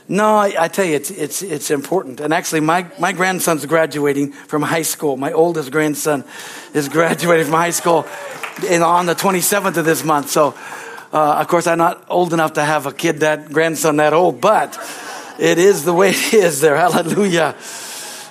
No, 0.07 0.37
I, 0.37 0.69
tell 0.69 0.85
you, 0.85 0.95
it's, 0.95 1.11
it's, 1.11 1.41
it's 1.41 1.69
important. 1.69 2.21
And 2.21 2.33
actually, 2.33 2.61
my, 2.61 2.89
my 2.97 3.11
grandson's 3.11 3.65
graduating 3.65 4.31
from 4.31 4.61
high 4.61 4.83
school. 4.83 5.17
My 5.17 5.33
oldest 5.33 5.69
grandson 5.69 6.23
is 6.73 6.87
graduating 6.87 7.47
from 7.47 7.55
high 7.55 7.71
school 7.71 8.07
in, 8.69 8.81
on 8.81 9.05
the 9.05 9.15
27th 9.15 9.75
of 9.75 9.83
this 9.83 10.05
month. 10.05 10.29
So, 10.29 10.55
uh, 11.11 11.39
of 11.39 11.49
course, 11.49 11.67
I'm 11.67 11.79
not 11.79 12.05
old 12.07 12.31
enough 12.31 12.53
to 12.53 12.63
have 12.63 12.85
a 12.85 12.93
kid 12.93 13.19
that 13.19 13.51
grandson 13.51 13.97
that 13.97 14.13
old, 14.13 14.39
but 14.39 14.77
it 15.39 15.57
is 15.57 15.83
the 15.83 15.93
way 15.93 16.09
it 16.09 16.33
is 16.33 16.61
there. 16.61 16.75
Hallelujah. 16.75 17.55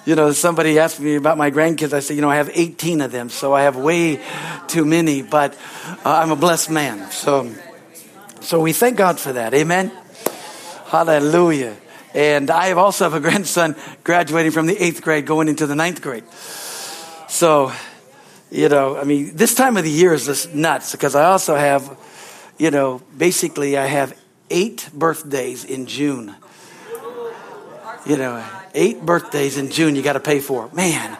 You 0.04 0.14
know, 0.14 0.30
somebody 0.32 0.78
asked 0.78 1.00
me 1.00 1.16
about 1.16 1.36
my 1.36 1.50
grandkids. 1.50 1.92
I 1.92 1.98
said, 2.00 2.14
you 2.14 2.22
know, 2.22 2.30
I 2.30 2.36
have 2.36 2.50
18 2.52 3.00
of 3.00 3.10
them, 3.10 3.28
so 3.28 3.52
I 3.52 3.62
have 3.62 3.76
way 3.76 4.20
too 4.68 4.84
many, 4.84 5.22
but 5.22 5.54
uh, 6.04 6.20
I'm 6.22 6.30
a 6.30 6.36
blessed 6.36 6.70
man. 6.70 7.10
So, 7.10 7.52
so 8.40 8.60
we 8.60 8.72
thank 8.72 8.96
God 8.96 9.18
for 9.18 9.32
that. 9.32 9.52
Amen. 9.52 9.90
Hallelujah. 10.86 11.76
And 12.14 12.50
I 12.50 12.72
also 12.72 13.04
have 13.04 13.14
a 13.14 13.20
grandson 13.20 13.74
graduating 14.04 14.52
from 14.52 14.66
the 14.66 14.80
eighth 14.80 15.02
grade, 15.02 15.26
going 15.26 15.48
into 15.48 15.66
the 15.66 15.74
ninth 15.74 16.00
grade. 16.00 16.24
So, 17.28 17.72
you 18.50 18.68
know, 18.68 18.96
I 18.96 19.02
mean, 19.02 19.34
this 19.34 19.56
time 19.56 19.76
of 19.76 19.82
the 19.82 19.90
year 19.90 20.12
is 20.12 20.26
just 20.26 20.54
nuts 20.54 20.92
because 20.92 21.16
I 21.16 21.24
also 21.24 21.56
have, 21.56 21.98
you 22.58 22.70
know, 22.70 23.02
basically 23.18 23.76
I 23.76 23.86
have 23.86 24.16
eight 24.50 24.88
birthdays 24.94 25.64
in 25.64 25.86
June 25.86 26.36
you 28.06 28.16
know, 28.16 28.44
eight 28.74 29.04
birthdays 29.04 29.58
in 29.58 29.70
June 29.70 29.96
you 29.96 30.02
got 30.02 30.12
to 30.12 30.20
pay 30.20 30.38
for. 30.38 30.70
Man, 30.72 31.18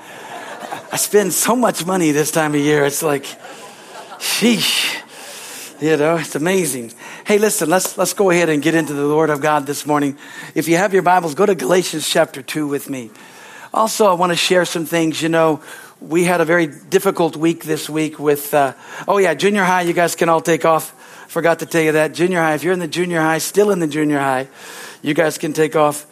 I 0.93 0.97
spend 0.97 1.33
so 1.33 1.57
much 1.57 1.85
money 1.85 2.13
this 2.13 2.31
time 2.31 2.55
of 2.55 2.61
year. 2.61 2.85
It's 2.85 3.03
like, 3.03 3.25
sheesh. 4.19 5.03
You 5.81 5.97
know, 5.97 6.17
it's 6.17 6.35
amazing. 6.35 6.93
Hey, 7.27 7.39
listen, 7.39 7.69
let's, 7.69 7.99
let's 7.99 8.15
go 8.15 8.31
ahead 8.31 8.49
and 8.49 8.63
get 8.63 8.75
into 8.75 8.95
the 8.95 9.15
Word 9.15 9.31
of 9.31 9.41
God 9.41 9.67
this 9.67 9.85
morning. 9.85 10.17
If 10.55 10.69
you 10.69 10.77
have 10.77 10.95
your 10.95 11.03
Bibles, 11.03 11.35
go 11.35 11.45
to 11.45 11.55
Galatians 11.55 12.09
chapter 12.09 12.41
2 12.41 12.67
with 12.67 12.89
me. 12.89 13.11
Also, 13.75 14.07
I 14.07 14.15
want 14.15 14.31
to 14.31 14.37
share 14.37 14.65
some 14.65 14.87
things. 14.87 15.21
You 15.21 15.29
know, 15.29 15.63
we 16.01 16.25
had 16.25 16.41
a 16.41 16.45
very 16.45 16.67
difficult 16.67 17.37
week 17.37 17.65
this 17.65 17.91
week 17.91 18.19
with, 18.19 18.55
uh, 18.55 18.73
oh 19.07 19.19
yeah, 19.19 19.35
junior 19.35 19.65
high, 19.65 19.83
you 19.83 19.93
guys 19.93 20.15
can 20.15 20.29
all 20.29 20.41
take 20.41 20.65
off. 20.65 20.93
Forgot 21.29 21.59
to 21.59 21.67
tell 21.67 21.83
you 21.83 21.93
that. 21.93 22.15
Junior 22.15 22.39
high, 22.39 22.55
if 22.55 22.63
you're 22.63 22.73
in 22.73 22.79
the 22.79 22.89
junior 22.89 23.21
high, 23.21 23.39
still 23.39 23.71
in 23.71 23.81
the 23.81 23.87
junior 23.87 24.19
high, 24.19 24.49
you 25.03 25.13
guys 25.13 25.37
can 25.37 25.53
take 25.53 25.77
off 25.77 26.07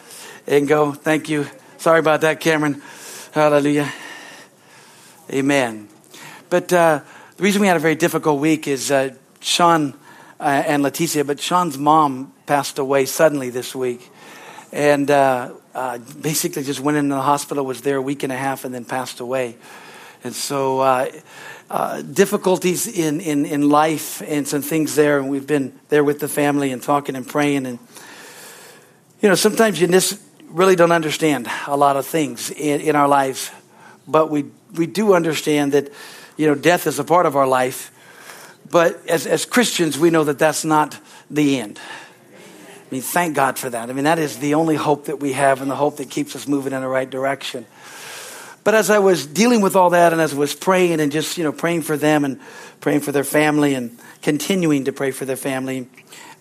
and 0.46 0.69
go. 0.69 0.93
Thank 0.93 1.29
you. 1.29 1.46
Sorry 1.79 1.99
about 1.99 2.20
that, 2.23 2.41
Cameron. 2.41 2.82
Hallelujah. 3.32 3.93
Amen. 5.31 5.88
But 6.50 6.73
uh, 6.73 7.00
the 7.37 7.43
reason 7.43 7.61
we 7.61 7.67
had 7.67 7.76
a 7.76 7.81
very 7.81 7.94
difficult 7.94 8.41
week 8.41 8.69
is 8.69 8.91
uh, 8.91 9.14
Sean 9.41 9.94
uh, 10.38 10.44
and 10.67 10.85
Leticia, 10.85 11.26
but 11.26 11.41
Sean's 11.41 11.79
mom 11.79 12.32
passed 12.46 12.79
away 12.79 13.06
suddenly 13.06 13.50
this 13.50 13.75
week. 13.75 14.11
And 14.73 15.11
uh, 15.11 15.52
uh, 15.75 15.99
basically 16.20 16.62
just 16.64 16.81
went 16.81 16.99
into 16.99 17.14
the 17.14 17.23
hospital, 17.23 17.64
was 17.64 17.81
there 17.81 17.96
a 17.96 18.02
week 18.02 18.23
and 18.23 18.32
a 18.32 18.37
half, 18.37 18.64
and 18.64 18.75
then 18.75 18.85
passed 18.85 19.20
away. 19.20 19.56
And 20.25 20.35
so 20.35 20.81
uh, 20.81 22.03
difficulties 22.03 22.86
in, 22.86 23.20
in, 23.20 23.46
in 23.46 23.69
life 23.69 24.22
and 24.27 24.46
some 24.46 24.63
things 24.63 24.94
there. 24.94 25.19
And 25.19 25.31
we've 25.31 25.46
been 25.46 25.79
there 25.89 26.05
with 26.05 26.20
the 26.20 26.29
family 26.29 26.72
and 26.72 26.82
talking 26.82 27.17
and 27.17 27.27
praying. 27.27 27.67
And, 27.67 27.79
you 29.20 29.29
know, 29.29 29.34
sometimes 29.34 29.81
you 29.81 29.86
just 29.86 30.20
really 30.48 30.77
don't 30.77 30.93
understand 30.93 31.48
a 31.67 31.77
lot 31.77 31.96
of 31.96 32.06
things 32.06 32.51
in, 32.51 32.81
in 32.81 32.96
our 32.96 33.08
lives, 33.08 33.51
but 34.06 34.31
we, 34.31 34.46
we 34.74 34.86
do 34.86 35.15
understand 35.15 35.72
that, 35.72 35.93
you 36.36 36.46
know, 36.46 36.55
death 36.55 36.86
is 36.86 36.98
a 36.98 37.05
part 37.05 37.27
of 37.27 37.36
our 37.36 37.46
life. 37.46 37.91
But 38.70 39.06
as, 39.08 39.27
as 39.27 39.44
Christians, 39.44 39.98
we 39.98 40.10
know 40.10 40.24
that 40.24 40.39
that's 40.39 40.65
not 40.65 40.98
the 41.31 41.58
end. 41.58 41.81
I 42.34 42.94
mean, 42.94 43.03
thank 43.03 43.34
God 43.34 43.58
for 43.58 43.70
that. 43.70 43.91
I 43.91 43.93
mean, 43.93 44.05
that 44.05 44.19
is 44.19 44.39
the 44.39 44.55
only 44.55 44.77
hope 44.77 45.06
that 45.06 45.20
we 45.20 45.32
have 45.32 45.63
and 45.63 45.70
the 45.70 45.77
hope 45.77 45.96
that 45.96 46.10
keeps 46.10 46.36
us 46.36 46.46
moving 46.46 46.72
in 46.72 46.82
the 46.82 46.89
right 46.89 47.08
direction. 47.08 47.67
But 48.63 48.74
as 48.74 48.89
I 48.89 48.98
was 48.98 49.27
dealing 49.27 49.60
with 49.60 49.77
all 49.77 49.91
that 49.91 50.13
and 50.13 50.22
as 50.22 50.32
I 50.32 50.36
was 50.36 50.55
praying 50.55 51.01
and 51.01 51.13
just, 51.13 51.36
you 51.36 51.44
know, 51.44 51.53
praying 51.53 51.82
for 51.82 51.96
them 51.96 52.24
and 52.24 52.41
praying 52.81 53.01
for 53.01 53.13
their 53.13 53.24
family 53.24 53.74
and 53.74 53.98
continuing 54.22 54.86
to 54.86 54.93
pray 54.93 55.10
for 55.10 55.24
their 55.24 55.36
family, 55.36 55.89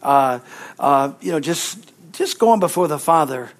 uh, 0.01 0.39
uh, 0.79 1.13
you 1.21 1.31
know, 1.31 1.39
just, 1.39 1.91
just 2.13 2.39
going 2.39 2.59
before 2.59 2.87
the 2.87 2.99
Father 2.99 3.51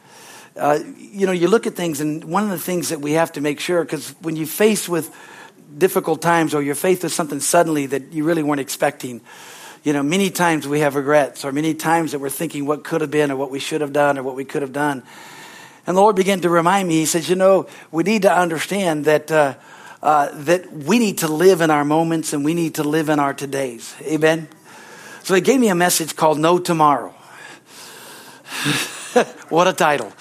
uh, 0.55 0.79
you 0.97 1.25
know, 1.25 1.31
you 1.31 1.47
look 1.47 1.65
at 1.65 1.75
things, 1.75 1.99
and 1.99 2.23
one 2.23 2.43
of 2.43 2.49
the 2.49 2.59
things 2.59 2.89
that 2.89 3.01
we 3.01 3.13
have 3.13 3.31
to 3.33 3.41
make 3.41 3.59
sure, 3.59 3.83
because 3.83 4.09
when 4.21 4.35
you 4.35 4.45
face 4.45 4.87
with 4.87 5.13
difficult 5.75 6.21
times 6.21 6.53
or 6.53 6.61
you're 6.61 6.75
faced 6.75 7.03
with 7.03 7.11
something 7.11 7.39
suddenly 7.39 7.87
that 7.87 8.13
you 8.13 8.23
really 8.23 8.43
weren't 8.43 8.61
expecting, 8.61 9.21
you 9.83 9.93
know, 9.93 10.03
many 10.03 10.29
times 10.29 10.67
we 10.67 10.81
have 10.81 10.95
regrets, 10.95 11.43
or 11.43 11.51
many 11.51 11.73
times 11.73 12.11
that 12.11 12.19
we're 12.19 12.29
thinking 12.29 12.65
what 12.65 12.83
could 12.83 13.01
have 13.01 13.11
been, 13.11 13.31
or 13.31 13.35
what 13.35 13.49
we 13.49 13.59
should 13.59 13.81
have 13.81 13.93
done, 13.93 14.17
or 14.17 14.23
what 14.23 14.35
we 14.35 14.45
could 14.45 14.61
have 14.61 14.73
done. 14.73 15.03
And 15.85 15.97
the 15.97 16.01
Lord 16.01 16.15
began 16.15 16.39
to 16.41 16.49
remind 16.49 16.87
me, 16.87 16.95
He 16.95 17.05
says, 17.05 17.29
you 17.29 17.35
know, 17.35 17.67
we 17.91 18.03
need 18.03 18.21
to 18.21 18.33
understand 18.33 19.05
that. 19.05 19.31
Uh, 19.31 19.55
uh, 20.03 20.29
that 20.33 20.69
we 20.69 20.99
need 20.99 21.19
to 21.19 21.29
live 21.29 21.61
in 21.61 21.71
our 21.71 21.85
moments 21.85 22.33
and 22.33 22.43
we 22.43 22.53
need 22.53 22.75
to 22.75 22.83
live 22.83 23.07
in 23.07 23.19
our 23.19 23.33
todays. 23.33 23.95
Amen? 24.01 24.49
So 25.23 25.33
he 25.33 25.39
gave 25.39 25.61
me 25.61 25.69
a 25.69 25.75
message 25.75 26.17
called 26.17 26.37
No 26.37 26.59
Tomorrow. 26.59 27.11
what 29.47 29.69
a 29.69 29.71
title. 29.71 30.11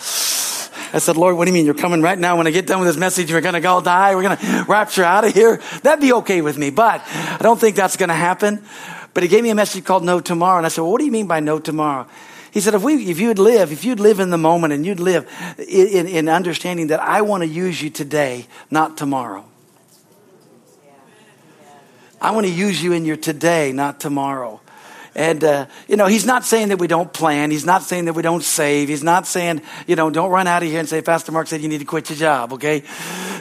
I 0.92 0.98
said, 0.98 1.16
Lord, 1.16 1.36
what 1.36 1.46
do 1.46 1.50
you 1.50 1.54
mean? 1.54 1.64
You're 1.64 1.74
coming 1.74 2.02
right 2.02 2.18
now 2.18 2.36
when 2.36 2.46
I 2.46 2.50
get 2.50 2.66
done 2.66 2.80
with 2.80 2.88
this 2.88 2.98
message, 2.98 3.32
we're 3.32 3.40
going 3.40 3.54
to 3.54 3.60
go 3.60 3.80
die, 3.80 4.14
we're 4.14 4.22
going 4.22 4.36
to 4.36 4.64
rapture 4.68 5.04
out 5.04 5.24
of 5.24 5.32
here? 5.32 5.60
That'd 5.82 6.02
be 6.02 6.12
okay 6.14 6.42
with 6.42 6.58
me, 6.58 6.70
but 6.70 7.02
I 7.06 7.38
don't 7.40 7.58
think 7.58 7.76
that's 7.76 7.96
going 7.96 8.10
to 8.10 8.14
happen. 8.14 8.64
But 9.14 9.22
he 9.22 9.28
gave 9.28 9.42
me 9.42 9.50
a 9.50 9.54
message 9.54 9.84
called 9.84 10.04
No 10.04 10.20
Tomorrow. 10.20 10.58
And 10.58 10.66
I 10.66 10.68
said, 10.68 10.82
well, 10.82 10.92
what 10.92 10.98
do 10.98 11.04
you 11.04 11.12
mean 11.12 11.26
by 11.26 11.40
no 11.40 11.58
tomorrow? 11.58 12.06
He 12.50 12.60
said, 12.60 12.74
if, 12.74 12.82
we, 12.82 13.10
if 13.10 13.18
you'd 13.18 13.38
live, 13.38 13.72
if 13.72 13.84
you'd 13.84 14.00
live 14.00 14.20
in 14.20 14.30
the 14.30 14.38
moment 14.38 14.72
and 14.72 14.84
you'd 14.84 15.00
live 15.00 15.26
in, 15.58 16.06
in 16.06 16.28
understanding 16.28 16.88
that 16.88 17.00
I 17.00 17.22
want 17.22 17.42
to 17.42 17.48
use 17.48 17.80
you 17.82 17.88
today, 17.88 18.46
not 18.70 18.96
tomorrow. 18.96 19.44
I 22.20 22.30
want 22.30 22.46
to 22.46 22.52
use 22.52 22.82
you 22.82 22.92
in 22.92 23.04
your 23.04 23.16
today, 23.16 23.72
not 23.72 24.00
tomorrow. 24.00 24.60
And, 25.14 25.44
uh, 25.44 25.66
you 25.88 25.96
know, 25.96 26.06
he's 26.06 26.24
not 26.24 26.44
saying 26.44 26.68
that 26.68 26.78
we 26.78 26.86
don't 26.86 27.12
plan. 27.12 27.50
He's 27.50 27.66
not 27.66 27.82
saying 27.82 28.06
that 28.06 28.14
we 28.14 28.22
don't 28.22 28.42
save. 28.42 28.88
He's 28.88 29.02
not 29.02 29.26
saying, 29.26 29.60
you 29.86 29.94
know, 29.94 30.08
don't 30.08 30.30
run 30.30 30.46
out 30.46 30.62
of 30.62 30.68
here 30.68 30.80
and 30.80 30.88
say, 30.88 31.02
Pastor 31.02 31.32
Mark 31.32 31.48
said 31.48 31.60
you 31.60 31.68
need 31.68 31.80
to 31.80 31.84
quit 31.84 32.08
your 32.08 32.18
job, 32.18 32.54
okay? 32.54 32.82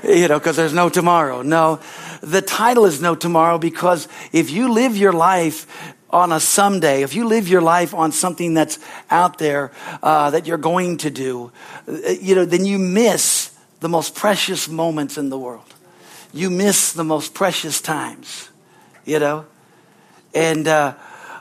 You 0.04 0.28
know, 0.28 0.38
because 0.38 0.58
there's 0.58 0.74
no 0.74 0.90
tomorrow. 0.90 1.44
No. 1.44 1.80
The 2.22 2.42
title 2.42 2.86
is 2.86 3.02
No 3.02 3.16
Tomorrow 3.16 3.58
because 3.58 4.08
if 4.34 4.50
you 4.50 4.72
live 4.72 4.98
your 4.98 5.14
life 5.14 5.96
on 6.10 6.34
a 6.34 6.42
someday, 6.42 7.04
if 7.04 7.16
you 7.16 7.26
live 7.26 7.48
your 7.48 7.62
life 7.62 7.94
on 7.94 8.12
something 8.12 8.54
that's 8.54 8.78
out 9.10 9.38
there 9.38 9.72
uh, 10.04 10.30
that 10.32 10.46
you're 10.46 10.58
going 10.58 10.98
to 10.98 11.10
do, 11.10 11.52
uh, 11.88 12.10
you 12.10 12.36
know, 12.36 12.44
then 12.44 12.66
you 12.66 12.78
miss 12.78 13.58
the 13.80 13.88
most 13.88 14.14
precious 14.14 14.68
moments 14.68 15.18
in 15.18 15.30
the 15.30 15.40
world. 15.40 15.74
You 16.34 16.50
miss 16.50 16.92
the 16.94 17.04
most 17.04 17.34
precious 17.34 17.80
times, 17.80 18.50
you 19.06 19.20
know? 19.20 19.46
And, 20.34 20.68
uh, 20.68 20.96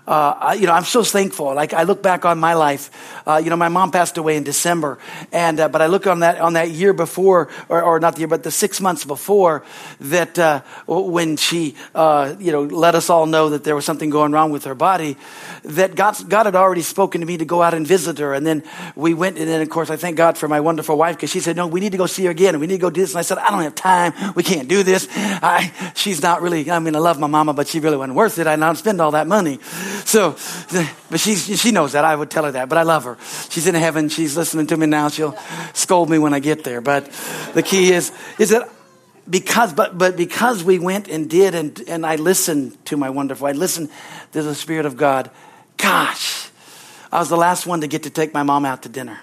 uh, 0.06 0.56
you 0.58 0.66
know, 0.66 0.72
I'm 0.72 0.84
so 0.84 1.02
thankful. 1.02 1.54
Like 1.54 1.72
I 1.72 1.84
look 1.84 2.02
back 2.02 2.24
on 2.24 2.38
my 2.38 2.54
life. 2.54 2.90
Uh, 3.26 3.40
you 3.42 3.50
know, 3.50 3.56
my 3.56 3.68
mom 3.68 3.90
passed 3.90 4.18
away 4.18 4.36
in 4.36 4.42
December, 4.42 4.98
and 5.32 5.60
uh, 5.60 5.68
but 5.68 5.82
I 5.82 5.86
look 5.86 6.06
on 6.06 6.20
that 6.20 6.40
on 6.40 6.54
that 6.54 6.70
year 6.70 6.92
before, 6.92 7.48
or, 7.68 7.82
or, 7.82 8.00
not 8.00 8.14
the 8.14 8.20
year, 8.20 8.28
but 8.28 8.42
the 8.42 8.50
six 8.50 8.80
months 8.80 9.04
before 9.04 9.62
that 10.00 10.38
uh, 10.38 10.62
when 10.86 11.36
she, 11.36 11.76
uh, 11.94 12.34
you 12.38 12.50
know, 12.50 12.62
let 12.62 12.94
us 12.94 13.10
all 13.10 13.26
know 13.26 13.50
that 13.50 13.64
there 13.64 13.76
was 13.76 13.84
something 13.84 14.10
going 14.10 14.32
wrong 14.32 14.50
with 14.50 14.64
her 14.64 14.74
body. 14.74 15.16
That 15.64 15.94
God, 15.94 16.16
God 16.28 16.46
had 16.46 16.56
already 16.56 16.82
spoken 16.82 17.20
to 17.20 17.26
me 17.26 17.36
to 17.36 17.44
go 17.44 17.62
out 17.62 17.74
and 17.74 17.86
visit 17.86 18.18
her, 18.18 18.34
and 18.34 18.46
then 18.46 18.62
we 18.96 19.14
went, 19.14 19.38
and 19.38 19.48
then 19.48 19.60
of 19.60 19.68
course 19.68 19.90
I 19.90 19.96
thank 19.96 20.16
God 20.16 20.38
for 20.38 20.48
my 20.48 20.60
wonderful 20.60 20.96
wife 20.96 21.16
because 21.16 21.30
she 21.30 21.40
said, 21.40 21.56
"No, 21.56 21.66
we 21.66 21.80
need 21.80 21.92
to 21.92 21.98
go 21.98 22.06
see 22.06 22.24
her 22.24 22.30
again, 22.30 22.54
and 22.54 22.60
we 22.60 22.66
need 22.66 22.78
to 22.78 22.80
go 22.80 22.90
do 22.90 23.00
this." 23.00 23.10
And 23.12 23.18
I 23.18 23.22
said, 23.22 23.38
"I 23.38 23.50
don't 23.50 23.62
have 23.62 23.74
time. 23.74 24.12
We 24.34 24.42
can't 24.42 24.68
do 24.68 24.82
this. 24.82 25.08
I, 25.10 25.72
she's 25.94 26.22
not 26.22 26.42
really. 26.42 26.70
I 26.70 26.78
mean, 26.78 26.96
I 26.96 27.00
love 27.00 27.18
my 27.18 27.26
mama, 27.26 27.52
but 27.52 27.68
she 27.68 27.80
really 27.80 27.96
wasn't 27.96 28.16
worth 28.16 28.38
it. 28.38 28.46
I 28.46 28.56
don't 28.56 28.76
spend 28.76 29.00
all 29.00 29.12
that 29.12 29.26
money." 29.26 29.58
So, 30.04 30.36
but 31.10 31.20
she, 31.20 31.34
she 31.34 31.70
knows 31.70 31.92
that. 31.92 32.04
I 32.04 32.14
would 32.14 32.30
tell 32.30 32.44
her 32.44 32.52
that, 32.52 32.68
but 32.68 32.78
I 32.78 32.82
love 32.82 33.04
her. 33.04 33.16
She's 33.48 33.66
in 33.66 33.74
heaven. 33.74 34.08
She's 34.08 34.36
listening 34.36 34.66
to 34.68 34.76
me 34.76 34.86
now. 34.86 35.08
She'll 35.08 35.36
scold 35.72 36.10
me 36.10 36.18
when 36.18 36.34
I 36.34 36.40
get 36.40 36.64
there. 36.64 36.80
But 36.80 37.10
the 37.54 37.62
key 37.62 37.92
is, 37.92 38.12
is 38.38 38.50
that 38.50 38.68
because, 39.28 39.72
but, 39.72 39.96
but 39.96 40.16
because 40.16 40.64
we 40.64 40.78
went 40.78 41.08
and 41.08 41.30
did, 41.30 41.54
and, 41.54 41.80
and 41.88 42.04
I 42.04 42.16
listened 42.16 42.84
to 42.86 42.96
my 42.96 43.10
wonderful, 43.10 43.46
I 43.46 43.52
listened 43.52 43.90
to 44.32 44.42
the 44.42 44.54
Spirit 44.54 44.86
of 44.86 44.96
God. 44.96 45.30
Gosh, 45.76 46.50
I 47.12 47.18
was 47.18 47.28
the 47.28 47.36
last 47.36 47.66
one 47.66 47.80
to 47.80 47.86
get 47.86 48.02
to 48.04 48.10
take 48.10 48.34
my 48.34 48.42
mom 48.42 48.64
out 48.64 48.82
to 48.82 48.88
dinner. 48.88 49.20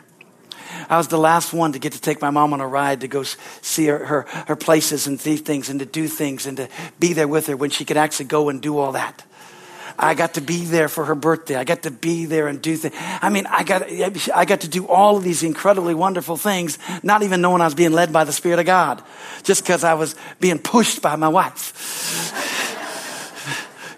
I 0.90 0.98
was 0.98 1.08
the 1.08 1.18
last 1.18 1.54
one 1.54 1.74
to 1.74 1.80
get 1.80 1.94
to 1.94 2.02
take 2.02 2.22
my 2.22 2.30
mom 2.30 2.54
on 2.54 2.62
a 2.62 2.68
ride 2.68 3.02
to 3.02 3.08
go 3.08 3.24
see 3.24 3.88
her, 3.88 4.06
her, 4.06 4.22
her 4.48 4.56
places 4.56 5.08
and 5.08 5.20
see 5.20 5.38
things 5.38 5.70
and 5.70 5.80
to 5.80 5.86
do 5.86 6.08
things 6.08 6.46
and 6.46 6.58
to 6.58 6.70
be 7.00 7.14
there 7.14 7.28
with 7.28 7.48
her 7.48 7.58
when 7.58 7.70
she 7.70 7.86
could 7.86 7.98
actually 7.98 8.26
go 8.26 8.50
and 8.50 8.62
do 8.62 8.78
all 8.78 8.92
that. 8.94 9.24
I 10.00 10.14
got 10.14 10.36
to 10.36 10.42
be 10.42 10.66
there 10.66 10.90
for 10.90 11.06
her 11.06 11.16
birthday. 11.16 11.56
I 11.56 11.64
got 11.64 11.84
to 11.84 11.92
be 11.92 12.26
there 12.26 12.48
and 12.48 12.62
do 12.62 12.76
things. 12.76 12.96
I 13.00 13.30
mean, 13.30 13.48
I 13.48 13.64
got, 13.64 13.92
I 14.34 14.46
got 14.46 14.62
to 14.62 14.68
do 14.68 14.88
all 14.88 15.18
of 15.18 15.24
these 15.24 15.44
incredibly 15.44 15.96
wonderful 15.96 16.38
things, 16.38 16.78
not 17.04 17.24
even 17.24 17.42
knowing 17.42 17.62
I 17.62 17.66
was 17.66 17.76
being 17.76 17.94
led 17.94 18.14
by 18.14 18.24
the 18.24 18.34
Spirit 18.34 18.60
of 18.60 18.66
God, 18.66 19.02
just 19.44 19.64
because 19.64 19.84
I 19.84 19.96
was 19.96 20.16
being 20.40 20.60
pushed 20.60 21.02
by 21.02 21.16
my 21.16 21.30
wife. 21.30 22.54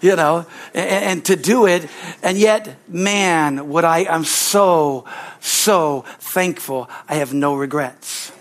you 0.00 0.16
know, 0.16 0.46
and, 0.74 1.04
and, 1.04 1.24
to 1.26 1.36
do 1.36 1.66
it. 1.66 1.86
And 2.22 2.38
yet, 2.38 2.76
man, 2.88 3.68
what 3.68 3.84
I, 3.84 4.06
I'm 4.06 4.24
so, 4.24 5.04
so 5.40 6.04
thankful. 6.18 6.88
I 7.08 7.16
have 7.16 7.34
no 7.34 7.54
regrets. 7.54 8.32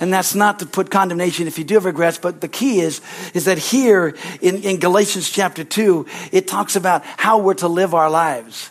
And 0.00 0.12
that's 0.12 0.34
not 0.34 0.58
to 0.60 0.66
put 0.66 0.90
condemnation 0.90 1.46
if 1.46 1.58
you 1.58 1.64
do 1.64 1.74
have 1.74 1.84
regrets, 1.84 2.18
but 2.18 2.40
the 2.40 2.48
key 2.48 2.80
is, 2.80 3.00
is 3.34 3.46
that 3.46 3.58
here 3.58 4.14
in, 4.40 4.62
in 4.62 4.78
Galatians 4.78 5.30
chapter 5.30 5.64
2, 5.64 6.06
it 6.32 6.46
talks 6.46 6.76
about 6.76 7.04
how 7.04 7.38
we're 7.38 7.54
to 7.54 7.68
live 7.68 7.94
our 7.94 8.10
lives. 8.10 8.70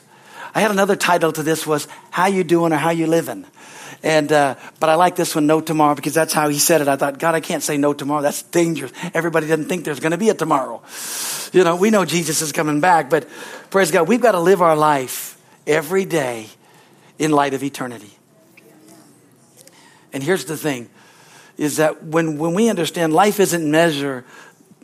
I 0.54 0.62
had 0.62 0.72
another 0.72 0.96
title 0.96 1.32
to 1.34 1.44
this 1.44 1.68
was 1.68 1.88
How 2.12 2.28
You 2.28 2.44
Doing 2.44 2.72
or 2.72 2.78
How 2.78 2.92
You 2.92 3.08
Living. 3.08 3.46
And, 4.04 4.32
uh, 4.32 4.56
but 4.80 4.90
I 4.90 4.96
like 4.96 5.16
this 5.16 5.34
one, 5.34 5.48
No 5.48 5.62
Tomorrow, 5.62 5.96
because 5.96 6.14
that's 6.14 6.32
how 6.32 6.48
he 6.48 6.60
said 6.60 6.82
it. 6.82 6.88
I 6.88 6.96
thought, 6.96 7.18
God, 7.18 7.34
I 7.34 7.40
can't 7.40 7.64
say 7.64 7.76
no 7.76 7.92
tomorrow. 7.94 8.22
That's 8.22 8.44
dangerous. 8.44 8.92
Everybody 9.14 9.48
doesn't 9.48 9.66
think 9.66 9.84
there's 9.84 10.00
going 10.00 10.12
to 10.12 10.18
be 10.18 10.30
a 10.30 10.34
tomorrow. 10.34 10.82
You 11.52 11.64
know, 11.64 11.76
we 11.76 11.90
know 11.90 12.06
Jesus 12.06 12.42
is 12.42 12.52
coming 12.52 12.82
back, 12.82 13.10
but 13.10 13.28
praise 13.72 13.92
God, 13.92 14.08
we've 14.08 14.22
got 14.22 14.34
to 14.34 14.40
live 14.40 14.62
our 14.62 14.76
life 14.76 15.42
every 15.66 16.06
day 16.06 16.48
in 17.18 17.32
light 17.32 17.54
of 17.54 17.64
eternity. 17.64 18.12
And 20.14 20.22
here's 20.24 20.46
the 20.46 20.58
thing 20.58 20.90
is 21.58 21.78
that 21.78 22.04
when, 22.04 22.38
when 22.38 22.54
we 22.54 22.70
understand 22.70 23.14
life 23.14 23.40
isn't 23.40 23.70
measured 23.70 24.24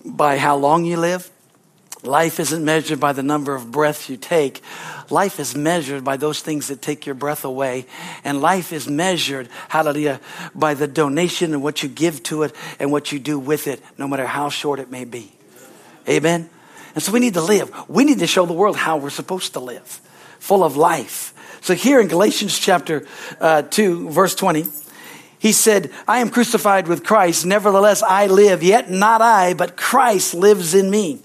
by 0.06 0.38
how 0.38 0.56
long 0.56 0.86
you 0.86 0.98
live, 0.98 1.30
life 2.04 2.40
isn't 2.40 2.64
measured 2.64 3.00
by 3.00 3.14
the 3.14 3.24
number 3.24 3.54
of 3.54 3.72
breaths 3.72 4.10
you 4.10 4.18
take. 4.18 4.62
Life 5.10 5.40
is 5.40 5.56
measured 5.56 6.04
by 6.04 6.18
those 6.18 6.42
things 6.42 6.70
that 6.70 6.82
take 6.82 7.06
your 7.06 7.16
breath 7.16 7.44
away. 7.44 7.86
And 8.24 8.42
life 8.42 8.74
is 8.74 8.88
measured, 8.88 9.50
hallelujah, 9.70 10.20
by 10.56 10.74
the 10.74 10.88
donation 10.88 11.54
and 11.54 11.62
what 11.62 11.84
you 11.84 11.90
give 11.90 12.24
to 12.24 12.44
it 12.44 12.56
and 12.80 12.92
what 12.92 13.12
you 13.12 13.20
do 13.20 13.38
with 13.38 13.68
it, 13.68 13.82
no 13.98 14.08
matter 14.08 14.26
how 14.26 14.50
short 14.50 14.80
it 14.80 14.90
may 14.90 15.06
be. 15.06 15.32
Amen? 16.08 16.50
And 16.96 17.04
so 17.04 17.12
we 17.12 17.20
need 17.20 17.36
to 17.36 17.42
live. 17.42 17.72
We 17.88 18.04
need 18.04 18.20
to 18.20 18.28
show 18.28 18.46
the 18.46 18.54
world 18.54 18.76
how 18.76 18.98
we're 18.98 19.10
supposed 19.10 19.54
to 19.54 19.60
live, 19.60 20.02
full 20.40 20.64
of 20.64 20.76
life. 20.76 21.34
So 21.62 21.76
here 21.76 22.02
in 22.02 22.08
Galatians 22.08 22.58
chapter 22.58 23.06
uh, 23.40 23.62
2, 23.62 24.10
verse 24.10 24.34
20, 24.34 24.66
he 25.42 25.54
said, 25.54 25.90
I 26.08 26.20
am 26.20 26.30
crucified 26.30 26.88
with 26.88 27.04
Christ. 27.04 27.48
Nevertheless, 27.48 28.04
I 28.04 28.28
live, 28.28 28.62
yet 28.62 28.92
not 28.92 29.24
I, 29.24 29.56
but 29.56 29.76
Christ 29.76 30.36
lives 30.36 30.76
in 30.76 30.92
me. 30.92 31.20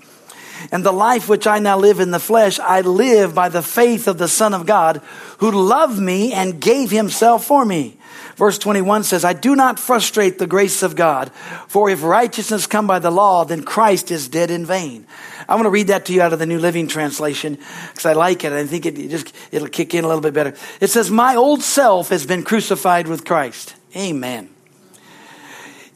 And 0.73 0.83
the 0.83 0.93
life 0.93 1.29
which 1.29 1.47
I 1.47 1.59
now 1.59 1.77
live 1.77 2.01
in 2.01 2.13
the 2.13 2.19
flesh, 2.19 2.59
I 2.59 2.81
live 2.81 3.35
by 3.35 3.51
the 3.51 3.61
faith 3.61 4.09
of 4.09 4.17
the 4.17 4.27
Son 4.27 4.55
of 4.55 4.65
God, 4.65 5.03
who 5.37 5.51
loved 5.51 5.99
me 5.99 6.33
and 6.33 6.59
gave 6.59 6.91
himself 6.91 7.45
for 7.45 7.63
me. 7.63 7.99
Verse 8.37 8.57
21 8.57 9.05
says, 9.05 9.23
I 9.23 9.35
do 9.35 9.55
not 9.55 9.79
frustrate 9.79 10.39
the 10.39 10.47
grace 10.47 10.83
of 10.83 10.97
God, 10.97 11.31
for 11.69 11.91
if 11.91 12.03
righteousness 12.03 12.67
come 12.67 12.87
by 12.87 13.01
the 13.01 13.11
law, 13.11 13.45
then 13.45 13.65
Christ 13.65 14.11
is 14.11 14.29
dead 14.29 14.51
in 14.51 14.65
vain. 14.65 15.07
I 15.47 15.57
want 15.57 15.67
to 15.67 15.71
read 15.71 15.89
that 15.89 16.07
to 16.07 16.15
you 16.15 16.23
out 16.23 16.33
of 16.33 16.39
the 16.39 16.47
New 16.47 16.59
Living 16.59 16.89
Translation 16.89 17.59
because 17.91 18.07
I 18.07 18.15
like 18.15 18.45
it. 18.45 18.53
I 18.55 18.65
think 18.65 18.87
it 18.87 18.97
just, 19.11 19.35
it'll 19.53 19.69
kick 19.69 19.93
in 19.93 20.05
a 20.05 20.09
little 20.09 20.23
bit 20.23 20.33
better. 20.33 20.55
It 20.81 20.89
says, 20.89 21.11
My 21.11 21.37
old 21.37 21.63
self 21.63 22.09
has 22.09 22.25
been 22.25 22.45
crucified 22.45 23.09
with 23.09 23.27
Christ. 23.27 23.76
Amen. 23.97 24.51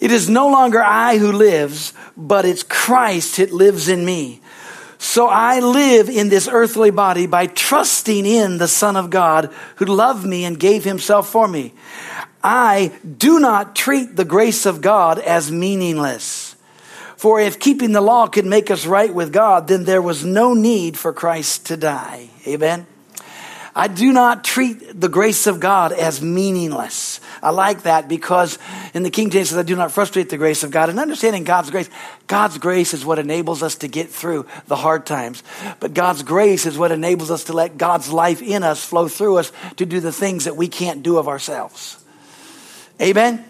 It 0.00 0.10
is 0.10 0.30
no 0.30 0.48
longer 0.48 0.82
I 0.82 1.18
who 1.18 1.30
lives, 1.30 1.92
but 2.16 2.46
it's 2.46 2.62
Christ 2.62 3.36
that 3.36 3.52
lives 3.52 3.88
in 3.88 4.04
me. 4.04 4.40
So 4.96 5.28
I 5.28 5.60
live 5.60 6.08
in 6.08 6.28
this 6.28 6.48
earthly 6.50 6.90
body 6.90 7.26
by 7.26 7.46
trusting 7.46 8.26
in 8.26 8.58
the 8.58 8.68
Son 8.68 8.96
of 8.96 9.10
God 9.10 9.52
who 9.76 9.84
loved 9.84 10.26
me 10.26 10.44
and 10.44 10.58
gave 10.58 10.84
himself 10.84 11.28
for 11.28 11.46
me. 11.46 11.72
I 12.42 12.92
do 13.18 13.38
not 13.38 13.76
treat 13.76 14.16
the 14.16 14.24
grace 14.24 14.64
of 14.66 14.80
God 14.80 15.18
as 15.18 15.50
meaningless. 15.50 16.56
For 17.16 17.38
if 17.38 17.60
keeping 17.60 17.92
the 17.92 18.00
law 18.00 18.26
could 18.26 18.46
make 18.46 18.70
us 18.70 18.86
right 18.86 19.12
with 19.12 19.32
God, 19.32 19.68
then 19.68 19.84
there 19.84 20.00
was 20.00 20.24
no 20.24 20.54
need 20.54 20.96
for 20.96 21.12
Christ 21.12 21.66
to 21.66 21.76
die. 21.76 22.30
Amen. 22.46 22.86
I 23.74 23.88
do 23.88 24.12
not 24.12 24.42
treat 24.42 25.00
the 25.00 25.08
grace 25.08 25.46
of 25.46 25.60
God 25.60 25.92
as 25.92 26.22
meaningless. 26.22 27.20
I 27.42 27.50
like 27.50 27.82
that 27.82 28.08
because 28.08 28.58
in 28.94 29.02
the 29.02 29.10
King 29.10 29.30
James 29.30 29.48
says, 29.48 29.58
I 29.58 29.62
do 29.62 29.76
not 29.76 29.92
frustrate 29.92 30.28
the 30.28 30.36
grace 30.36 30.62
of 30.62 30.70
God. 30.70 30.88
And 30.90 30.98
understanding 30.98 31.44
God's 31.44 31.70
grace, 31.70 31.88
God's 32.26 32.58
grace 32.58 32.94
is 32.94 33.04
what 33.04 33.18
enables 33.18 33.62
us 33.62 33.76
to 33.76 33.88
get 33.88 34.10
through 34.10 34.46
the 34.66 34.76
hard 34.76 35.06
times. 35.06 35.42
But 35.80 35.94
God's 35.94 36.22
grace 36.22 36.66
is 36.66 36.78
what 36.78 36.92
enables 36.92 37.30
us 37.30 37.44
to 37.44 37.52
let 37.52 37.78
God's 37.78 38.12
life 38.12 38.42
in 38.42 38.62
us 38.62 38.84
flow 38.84 39.08
through 39.08 39.38
us 39.38 39.52
to 39.76 39.86
do 39.86 40.00
the 40.00 40.12
things 40.12 40.44
that 40.44 40.56
we 40.56 40.68
can't 40.68 41.02
do 41.02 41.18
of 41.18 41.28
ourselves. 41.28 41.96
Amen? 43.00 43.49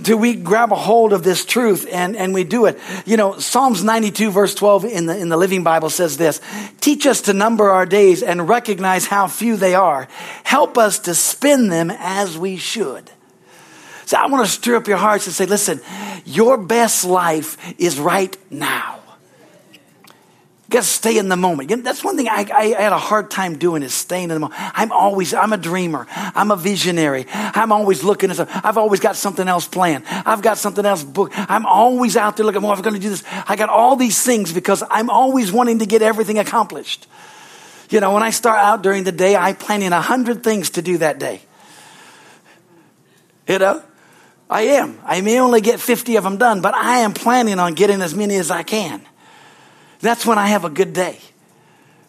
Do 0.00 0.16
we 0.16 0.34
grab 0.34 0.72
a 0.72 0.76
hold 0.76 1.12
of 1.12 1.22
this 1.22 1.44
truth 1.44 1.86
and, 1.90 2.16
and 2.16 2.34
we 2.34 2.44
do 2.44 2.66
it. 2.66 2.78
You 3.06 3.16
know, 3.16 3.38
Psalms 3.38 3.84
92 3.84 4.30
verse 4.30 4.54
12 4.54 4.84
in 4.84 5.06
the, 5.06 5.16
in 5.16 5.28
the 5.28 5.36
Living 5.36 5.62
Bible 5.62 5.90
says 5.90 6.16
this, 6.16 6.40
teach 6.80 7.06
us 7.06 7.22
to 7.22 7.32
number 7.32 7.70
our 7.70 7.86
days 7.86 8.22
and 8.22 8.48
recognize 8.48 9.06
how 9.06 9.28
few 9.28 9.56
they 9.56 9.74
are. 9.74 10.08
Help 10.42 10.78
us 10.78 10.98
to 11.00 11.14
spend 11.14 11.70
them 11.70 11.90
as 11.90 12.36
we 12.36 12.56
should. 12.56 13.10
So 14.06 14.18
I 14.18 14.26
want 14.26 14.44
to 14.44 14.52
stir 14.52 14.76
up 14.76 14.86
your 14.86 14.98
hearts 14.98 15.26
and 15.26 15.34
say, 15.34 15.46
listen, 15.46 15.80
your 16.24 16.58
best 16.58 17.04
life 17.04 17.56
is 17.78 17.98
right 17.98 18.36
now. 18.50 19.00
Got 20.74 20.82
to 20.82 20.88
stay 20.88 21.18
in 21.18 21.28
the 21.28 21.36
moment. 21.36 21.84
That's 21.84 22.02
one 22.02 22.16
thing 22.16 22.26
I, 22.26 22.44
I, 22.52 22.64
had 22.82 22.92
a 22.92 22.98
hard 22.98 23.30
time 23.30 23.58
doing 23.58 23.84
is 23.84 23.94
staying 23.94 24.24
in 24.24 24.30
the 24.30 24.40
moment. 24.40 24.60
I'm 24.74 24.90
always, 24.90 25.32
I'm 25.32 25.52
a 25.52 25.56
dreamer. 25.56 26.04
I'm 26.10 26.50
a 26.50 26.56
visionary. 26.56 27.26
I'm 27.30 27.70
always 27.70 28.02
looking 28.02 28.30
at 28.30 28.36
something. 28.38 28.60
I've 28.64 28.76
always 28.76 28.98
got 28.98 29.14
something 29.14 29.46
else 29.46 29.68
planned. 29.68 30.02
I've 30.08 30.42
got 30.42 30.58
something 30.58 30.84
else 30.84 31.04
booked. 31.04 31.32
I'm 31.36 31.64
always 31.64 32.16
out 32.16 32.36
there 32.36 32.44
looking, 32.44 32.60
oh, 32.60 32.66
well, 32.66 32.76
I'm 32.76 32.82
going 32.82 32.94
to 32.96 33.00
do 33.00 33.08
this. 33.08 33.22
I 33.46 33.54
got 33.54 33.68
all 33.68 33.94
these 33.94 34.20
things 34.20 34.52
because 34.52 34.82
I'm 34.90 35.10
always 35.10 35.52
wanting 35.52 35.78
to 35.78 35.86
get 35.86 36.02
everything 36.02 36.40
accomplished. 36.40 37.06
You 37.88 38.00
know, 38.00 38.12
when 38.12 38.24
I 38.24 38.30
start 38.30 38.58
out 38.58 38.82
during 38.82 39.04
the 39.04 39.12
day, 39.12 39.36
I 39.36 39.52
plan 39.52 39.80
in 39.80 39.92
a 39.92 40.00
hundred 40.00 40.42
things 40.42 40.70
to 40.70 40.82
do 40.82 40.98
that 40.98 41.20
day. 41.20 41.40
You 43.46 43.60
know, 43.60 43.80
I 44.50 44.62
am. 44.62 44.98
I 45.04 45.20
may 45.20 45.38
only 45.38 45.60
get 45.60 45.78
50 45.78 46.16
of 46.16 46.24
them 46.24 46.36
done, 46.36 46.62
but 46.62 46.74
I 46.74 46.98
am 46.98 47.12
planning 47.12 47.60
on 47.60 47.74
getting 47.74 48.02
as 48.02 48.12
many 48.12 48.34
as 48.34 48.50
I 48.50 48.64
can. 48.64 49.06
That's 50.04 50.26
when 50.26 50.36
I 50.36 50.48
have 50.48 50.64
a 50.66 50.70
good 50.70 50.92
day. 50.92 51.18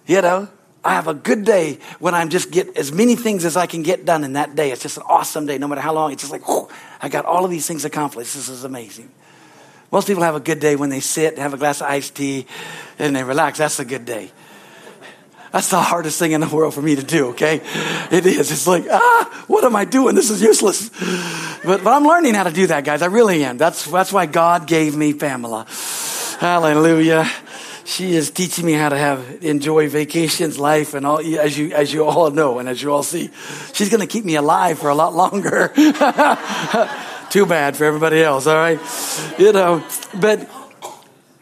You 0.06 0.22
know, 0.22 0.50
I 0.84 0.94
have 0.96 1.08
a 1.08 1.14
good 1.14 1.46
day 1.46 1.80
when 2.00 2.14
I'm 2.14 2.30
just 2.30 2.52
get 2.52 2.76
as 2.76 2.92
many 2.92 3.16
things 3.16 3.46
as 3.46 3.56
I 3.56 3.68
can 3.68 3.84
get 3.84 4.06
done 4.06 4.24
in 4.26 4.34
that 4.34 4.54
day. 4.54 4.72
It's 4.72 4.84
just 4.84 4.98
an 4.98 5.04
awesome 5.08 5.46
day, 5.46 5.58
no 5.58 5.68
matter 5.68 5.80
how 5.80 5.94
long. 5.94 6.12
It's 6.12 6.22
just 6.22 6.32
like, 6.32 6.44
oh, 6.48 6.70
I 7.02 7.08
got 7.08 7.24
all 7.26 7.46
of 7.46 7.52
these 7.52 7.66
things 7.66 7.86
accomplished. 7.86 8.36
This 8.36 8.50
is 8.50 8.66
amazing. 8.66 9.10
Most 9.92 10.08
people 10.08 10.24
have 10.24 10.36
a 10.36 10.42
good 10.42 10.60
day 10.60 10.76
when 10.76 10.90
they 10.90 11.00
sit, 11.00 11.38
have 11.38 11.54
a 11.54 11.58
glass 11.58 11.80
of 11.80 11.88
iced 11.88 12.16
tea, 12.16 12.46
and 13.00 13.16
they 13.16 13.24
relax. 13.24 13.60
That's 13.60 13.80
a 13.80 13.86
good 13.86 14.06
day. 14.06 14.30
That's 15.54 15.70
the 15.70 15.82
hardest 15.82 16.20
thing 16.20 16.34
in 16.34 16.42
the 16.42 16.50
world 16.50 16.74
for 16.74 16.82
me 16.82 16.98
to 16.98 17.04
do, 17.04 17.30
okay? 17.30 17.62
It 18.12 18.26
is. 18.26 18.52
It's 18.52 18.68
like, 18.68 18.84
ah, 18.92 19.46
what 19.48 19.64
am 19.64 19.74
I 19.74 19.86
doing? 19.86 20.14
This 20.14 20.30
is 20.30 20.42
useless. 20.42 20.90
But, 21.64 21.82
but 21.82 21.88
I'm 21.88 22.04
learning 22.04 22.34
how 22.34 22.44
to 22.44 22.52
do 22.52 22.68
that, 22.68 22.84
guys. 22.84 23.02
I 23.02 23.06
really 23.06 23.46
am. 23.46 23.58
That's, 23.58 23.86
that's 23.86 24.12
why 24.12 24.26
God 24.26 24.68
gave 24.68 24.98
me 24.98 25.14
Pamela. 25.14 25.66
Hallelujah. 26.40 27.32
She 27.86 28.16
is 28.16 28.32
teaching 28.32 28.66
me 28.66 28.74
how 28.74 28.90
to 28.90 28.98
have 28.98 29.44
enjoy 29.44 29.90
vacations, 29.90 30.58
life, 30.58 30.96
and 30.96 31.06
all 31.06 31.20
as 31.20 31.56
you 31.56 31.72
as 31.72 31.94
you 31.94 32.04
all 32.04 32.32
know 32.32 32.58
and 32.58 32.68
as 32.68 32.82
you 32.82 32.92
all 32.92 33.04
see. 33.04 33.30
She's 33.74 33.90
going 33.90 34.02
to 34.02 34.08
keep 34.08 34.26
me 34.26 34.36
alive 34.36 34.80
for 34.80 34.90
a 34.90 34.96
lot 34.96 35.14
longer. 35.14 35.68
Too 37.30 37.46
bad 37.46 37.78
for 37.78 37.84
everybody 37.86 38.24
else, 38.24 38.48
all 38.48 38.56
right? 38.56 38.80
You 39.38 39.54
know, 39.54 39.84
but 40.20 40.42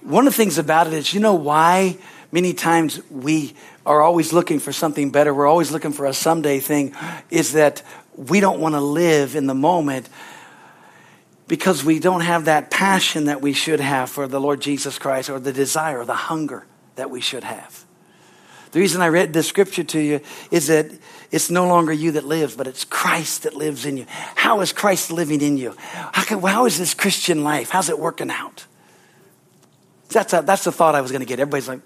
one 0.01 0.27
of 0.27 0.33
the 0.33 0.37
things 0.37 0.57
about 0.57 0.87
it 0.87 0.93
is, 0.93 1.13
you 1.13 1.21
know 1.21 1.35
why 1.35 1.97
many 2.33 2.53
times 2.53 2.99
we 3.09 3.53
are 3.85 4.01
always 4.01 4.33
looking 4.33 4.59
for 4.59 4.73
something 4.73 5.11
better, 5.11 5.33
we're 5.33 5.47
always 5.47 5.71
looking 5.71 5.93
for 5.93 6.05
a 6.05 6.13
someday 6.13 6.59
thing, 6.59 6.93
is 7.29 7.53
that 7.53 7.83
we 8.17 8.41
don't 8.41 8.59
want 8.59 8.75
to 8.75 8.81
live 8.81 9.37
in 9.37 9.47
the 9.47 9.55
moment 9.55 10.09
because 11.47 11.83
we 11.83 11.99
don't 11.99 12.21
have 12.21 12.45
that 12.45 12.71
passion 12.71 13.25
that 13.25 13.41
we 13.41 13.53
should 13.53 13.79
have 13.79 14.09
for 14.09 14.27
the 14.27 14.39
Lord 14.39 14.61
Jesus 14.61 14.97
Christ 14.97 15.29
or 15.29 15.39
the 15.39 15.53
desire 15.53 15.99
or 15.99 16.05
the 16.05 16.13
hunger 16.13 16.65
that 16.95 17.09
we 17.09 17.21
should 17.21 17.43
have. 17.43 17.85
The 18.71 18.79
reason 18.79 19.01
I 19.01 19.09
read 19.09 19.33
this 19.33 19.47
scripture 19.47 19.83
to 19.83 19.99
you 19.99 20.21
is 20.49 20.67
that 20.67 20.87
it's 21.31 21.51
no 21.51 21.67
longer 21.67 21.93
you 21.93 22.11
that 22.13 22.25
lives, 22.25 22.55
but 22.55 22.65
it's 22.65 22.83
Christ 22.83 23.43
that 23.43 23.55
lives 23.55 23.85
in 23.85 23.97
you. 23.97 24.05
How 24.09 24.61
is 24.61 24.73
Christ 24.73 25.11
living 25.11 25.41
in 25.41 25.57
you? 25.57 25.75
How, 25.77 26.23
can, 26.23 26.41
how 26.41 26.65
is 26.65 26.79
this 26.79 26.93
Christian 26.93 27.43
life? 27.43 27.69
How's 27.69 27.89
it 27.89 27.99
working 27.99 28.31
out? 28.31 28.65
That's, 30.09 30.33
a, 30.33 30.41
that's 30.41 30.63
the 30.63 30.71
thought 30.71 30.95
I 30.95 31.01
was 31.01 31.11
going 31.11 31.21
to 31.21 31.27
get. 31.27 31.39
Everybody's 31.39 31.67
like, 31.67 31.81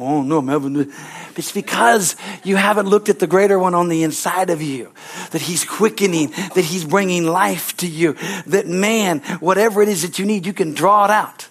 Oh, 0.00 0.22
no, 0.22 0.38
I'm 0.38 0.48
having 0.48 0.90
It's 1.36 1.52
because 1.52 2.16
you 2.42 2.56
haven't 2.56 2.86
looked 2.86 3.10
at 3.10 3.18
the 3.18 3.26
greater 3.26 3.58
one 3.58 3.74
on 3.74 3.88
the 3.88 4.02
inside 4.02 4.48
of 4.48 4.62
you. 4.62 4.92
That 5.32 5.42
he's 5.42 5.62
quickening, 5.64 6.30
that 6.30 6.64
he's 6.64 6.86
bringing 6.86 7.26
life 7.26 7.76
to 7.78 7.86
you. 7.86 8.14
That 8.46 8.66
man, 8.66 9.20
whatever 9.40 9.82
it 9.82 9.88
is 9.88 10.00
that 10.00 10.18
you 10.18 10.24
need, 10.24 10.46
you 10.46 10.54
can 10.54 10.72
draw 10.72 11.04
it 11.04 11.10
out. 11.10 11.48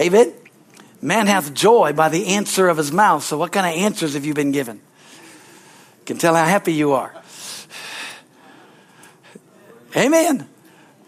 Amen? 0.00 0.32
Man 1.02 1.26
hath 1.26 1.52
joy 1.52 1.92
by 1.92 2.08
the 2.08 2.28
answer 2.28 2.68
of 2.68 2.78
his 2.78 2.92
mouth. 2.92 3.24
So 3.24 3.36
what 3.36 3.52
kind 3.52 3.66
of 3.66 3.84
answers 3.84 4.14
have 4.14 4.24
you 4.24 4.32
been 4.32 4.52
given? 4.52 4.80
Can 6.06 6.16
tell 6.16 6.34
how 6.34 6.46
happy 6.46 6.72
you 6.72 6.92
are. 6.92 7.14
Amen. 9.94 10.48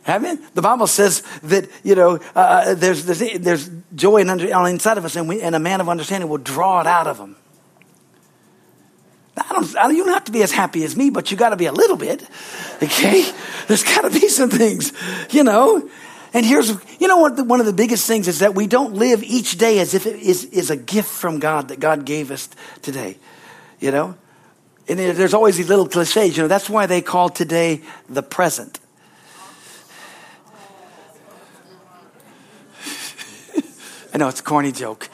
Amen. 0.06 0.42
The 0.52 0.60
Bible 0.60 0.86
says 0.86 1.22
that, 1.44 1.68
you 1.82 1.94
know, 1.94 2.16
uh, 2.36 2.38
uh, 2.38 2.74
there's, 2.74 3.04
there's, 3.06 3.38
there's 3.38 3.70
joy 3.94 4.28
under, 4.28 4.54
on 4.54 4.64
the 4.64 4.70
inside 4.70 4.98
of 4.98 5.04
us, 5.04 5.16
and, 5.16 5.28
we, 5.28 5.40
and 5.40 5.54
a 5.54 5.58
man 5.58 5.80
of 5.80 5.88
understanding 5.88 6.28
will 6.28 6.38
draw 6.38 6.80
it 6.80 6.86
out 6.86 7.06
of 7.06 7.18
him. 7.18 7.36
I 9.36 9.52
don't, 9.52 9.76
I, 9.76 9.90
you 9.90 10.04
don't 10.04 10.12
have 10.12 10.24
to 10.24 10.32
be 10.32 10.42
as 10.42 10.52
happy 10.52 10.84
as 10.84 10.94
me, 10.94 11.10
but 11.10 11.30
you 11.30 11.36
got 11.36 11.50
to 11.50 11.56
be 11.56 11.66
a 11.66 11.72
little 11.72 11.96
bit. 11.96 12.22
Okay? 12.82 13.24
There's 13.66 13.82
got 13.82 14.02
to 14.02 14.10
be 14.10 14.28
some 14.28 14.50
things, 14.50 14.92
you 15.30 15.42
know. 15.42 15.88
And 16.34 16.44
here's, 16.44 16.68
you 17.00 17.08
know 17.08 17.18
what, 17.18 17.36
the, 17.36 17.44
one 17.44 17.60
of 17.60 17.66
the 17.66 17.72
biggest 17.72 18.06
things 18.06 18.28
is 18.28 18.40
that 18.40 18.54
we 18.54 18.66
don't 18.66 18.94
live 18.94 19.22
each 19.22 19.56
day 19.56 19.78
as 19.78 19.94
if 19.94 20.06
it 20.06 20.16
is, 20.16 20.44
is 20.46 20.70
a 20.70 20.76
gift 20.76 21.08
from 21.08 21.38
God 21.38 21.68
that 21.68 21.80
God 21.80 22.04
gave 22.04 22.30
us 22.30 22.48
today, 22.82 23.16
you 23.80 23.90
know. 23.90 24.16
And 24.86 24.98
there's 24.98 25.32
always 25.32 25.56
these 25.56 25.68
little 25.70 25.88
cliches, 25.88 26.36
you 26.36 26.42
know, 26.42 26.48
that's 26.48 26.68
why 26.68 26.86
they 26.86 27.00
call 27.00 27.30
today 27.30 27.80
the 28.08 28.22
present. 28.22 28.78
I 34.14 34.18
know 34.18 34.28
it's 34.28 34.40
a 34.40 34.44
corny 34.44 34.70
joke. 34.70 35.10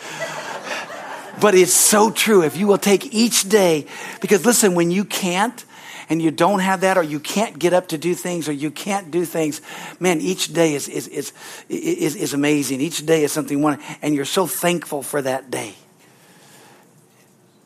but 1.40 1.54
it's 1.54 1.72
so 1.72 2.10
true. 2.10 2.42
If 2.42 2.56
you 2.56 2.66
will 2.66 2.78
take 2.78 3.14
each 3.14 3.48
day, 3.48 3.86
because 4.20 4.44
listen, 4.44 4.74
when 4.74 4.90
you 4.90 5.04
can't, 5.06 5.64
and 6.10 6.20
you 6.20 6.30
don't 6.30 6.58
have 6.58 6.82
that, 6.82 6.98
or 6.98 7.02
you 7.02 7.18
can't 7.18 7.58
get 7.58 7.72
up 7.72 7.88
to 7.88 7.98
do 7.98 8.14
things, 8.14 8.48
or 8.48 8.52
you 8.52 8.70
can't 8.70 9.10
do 9.10 9.24
things, 9.24 9.62
man, 10.00 10.20
each 10.20 10.52
day 10.52 10.74
is, 10.74 10.88
is, 10.88 11.06
is, 11.08 11.32
is, 11.68 12.16
is 12.16 12.34
amazing. 12.34 12.80
Each 12.80 13.06
day 13.06 13.24
is 13.24 13.32
something 13.32 13.62
one, 13.62 13.78
and 14.02 14.14
you're 14.14 14.24
so 14.24 14.46
thankful 14.46 15.02
for 15.02 15.22
that 15.22 15.50
day. 15.50 15.74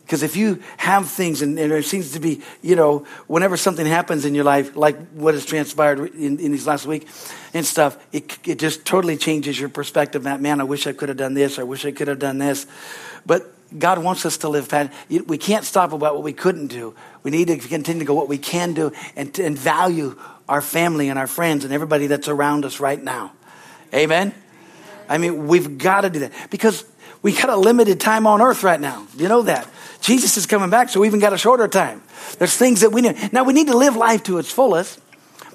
Because 0.05 0.23
if 0.23 0.37
you 0.37 0.62
have 0.77 1.09
things, 1.09 1.40
and, 1.40 1.59
and, 1.59 1.71
there 1.71 1.83
seems 1.83 2.12
to 2.12 2.21
be, 2.21 2.43
you 2.61 2.77
know, 2.77 3.07
whenever 3.27 3.57
something 3.57 3.87
happens 3.87 4.27
in 4.27 4.35
your 4.35 4.45
life, 4.45 4.77
like 4.77 4.99
what 5.12 5.33
has 5.33 5.47
transpired 5.47 6.14
in, 6.14 6.38
in 6.38 6.53
these 6.53 6.67
last 6.67 6.87
week 6.87 7.09
and 7.55 7.64
stuff, 7.64 7.97
it, 8.12 8.38
it 8.47 8.59
just 8.59 8.85
totally 8.85 9.17
changes 9.17 9.59
your 9.59 9.71
perspective. 9.71 10.25
That 10.25 10.43
man, 10.43 10.61
I 10.61 10.64
wish 10.64 10.87
I 10.87 10.93
could 10.93 11.09
have 11.09 11.17
done 11.17 11.33
this. 11.33 11.59
I 11.59 11.62
wish 11.62 11.87
I 11.87 11.90
could 11.90 12.09
have 12.09 12.19
done 12.19 12.37
this. 12.37 12.67
But 13.25 13.51
God 13.79 13.99
wants 13.99 14.27
us 14.27 14.37
to 14.38 14.49
live 14.51 14.69
past. 14.69 14.90
We 15.09 15.38
can't 15.38 15.64
stop 15.64 15.93
about 15.93 16.14
what 16.14 16.23
we 16.23 16.35
couldn't 16.35 16.67
do. 16.67 16.95
We 17.23 17.31
need 17.31 17.49
to 17.49 17.57
continue 17.57 18.01
to 18.01 18.05
go 18.05 18.14
what 18.14 18.29
we 18.29 18.38
can 18.38 18.75
do 18.75 18.93
and, 19.17 19.37
and 19.38 19.59
value 19.59 20.19
our 20.49 20.61
family 20.61 21.09
and 21.09 21.19
our 21.19 21.27
friends 21.27 21.64
and 21.64 21.73
everybody 21.73 22.07
that's 22.09 22.29
around 22.29 22.67
us 22.67 22.79
right 22.79 23.03
now. 23.03 23.33
Amen. 23.95 24.35
I 25.09 25.19
mean, 25.19 25.47
we've 25.47 25.79
got 25.79 26.03
to 26.03 26.11
do 26.11 26.21
that 26.21 26.33
because 26.51 26.85
we 27.23 27.33
got 27.33 27.49
a 27.49 27.57
limited 27.57 28.01
time 28.01 28.27
on 28.27 28.43
earth 28.43 28.62
right 28.62 28.81
now. 28.81 29.07
You 29.17 29.29
know 29.29 29.43
that. 29.43 29.67
Jesus 30.05 30.37
is 30.37 30.45
coming 30.45 30.69
back, 30.69 30.90
so 30.90 31.01
we 31.01 31.07
even 31.07 31.19
got 31.19 31.33
a 31.33 31.38
shorter 31.38 31.67
time. 31.67 32.03
There's 32.38 32.55
things 32.55 32.83
that 32.83 32.90
we 32.90 33.01
need. 33.01 33.33
Now, 33.33 33.43
we 33.45 33.55
need 33.55 33.69
to 33.69 33.77
live 33.77 33.97
life 33.97 34.23
to 34.25 34.37
its 34.37 34.51
fullest, 34.51 35.01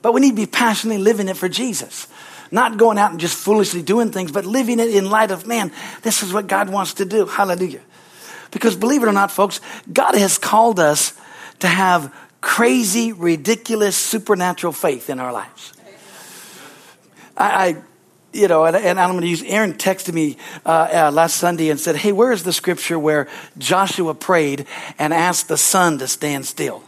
but 0.02 0.12
we 0.12 0.22
need 0.22 0.32
to 0.32 0.36
be 0.36 0.48
passionately 0.48 1.00
living 1.04 1.28
it 1.28 1.38
for 1.38 1.48
Jesus. 1.48 2.08
Not 2.50 2.78
going 2.78 2.98
out 2.98 3.12
and 3.12 3.20
just 3.20 3.38
foolishly 3.38 3.84
doing 3.84 4.12
things, 4.12 4.32
but 4.32 4.46
living 4.46 4.80
it 4.80 4.90
in 4.90 5.08
light 5.08 5.30
of, 5.30 5.46
man, 5.46 5.72
this 6.02 6.24
is 6.24 6.34
what 6.34 6.48
God 6.48 6.70
wants 6.70 6.96
to 6.96 7.06
do. 7.06 7.28
Hallelujah. 7.28 7.82
Because 8.50 8.76
believe 8.76 9.04
it 9.04 9.08
or 9.08 9.14
not, 9.14 9.30
folks, 9.30 9.62
God 9.94 10.16
has 10.16 10.40
called 10.40 10.80
us 10.80 11.14
to 11.60 11.68
have 11.68 12.12
crazy, 12.42 13.14
ridiculous, 13.14 13.96
supernatural 13.96 14.74
faith 14.74 15.12
in 15.12 15.20
our 15.20 15.32
lives. 15.32 15.74
I, 17.38 17.68
I 17.68 17.82
you 18.34 18.48
know, 18.48 18.66
and, 18.66 18.76
and, 18.76 19.00
I'm 19.00 19.12
going 19.12 19.22
to 19.22 19.28
use, 19.28 19.44
Aaron 19.44 19.74
texted 19.74 20.14
me 20.14 20.38
uh, 20.66 20.90
uh, 20.92 21.12
last 21.12 21.38
Sunday 21.38 21.70
and 21.70 21.80
said, 21.80 21.96
Hey, 21.96 22.12
where 22.12 22.32
is 22.32 22.44
the 22.44 22.54
scripture 22.54 23.00
where 23.00 23.28
Joshua 23.58 24.14
prayed 24.14 24.66
and 24.98 25.14
asked 25.14 25.48
the 25.48 25.58
sun 25.58 25.98
to 26.00 26.08
stand 26.08 26.46
still? 26.46 26.84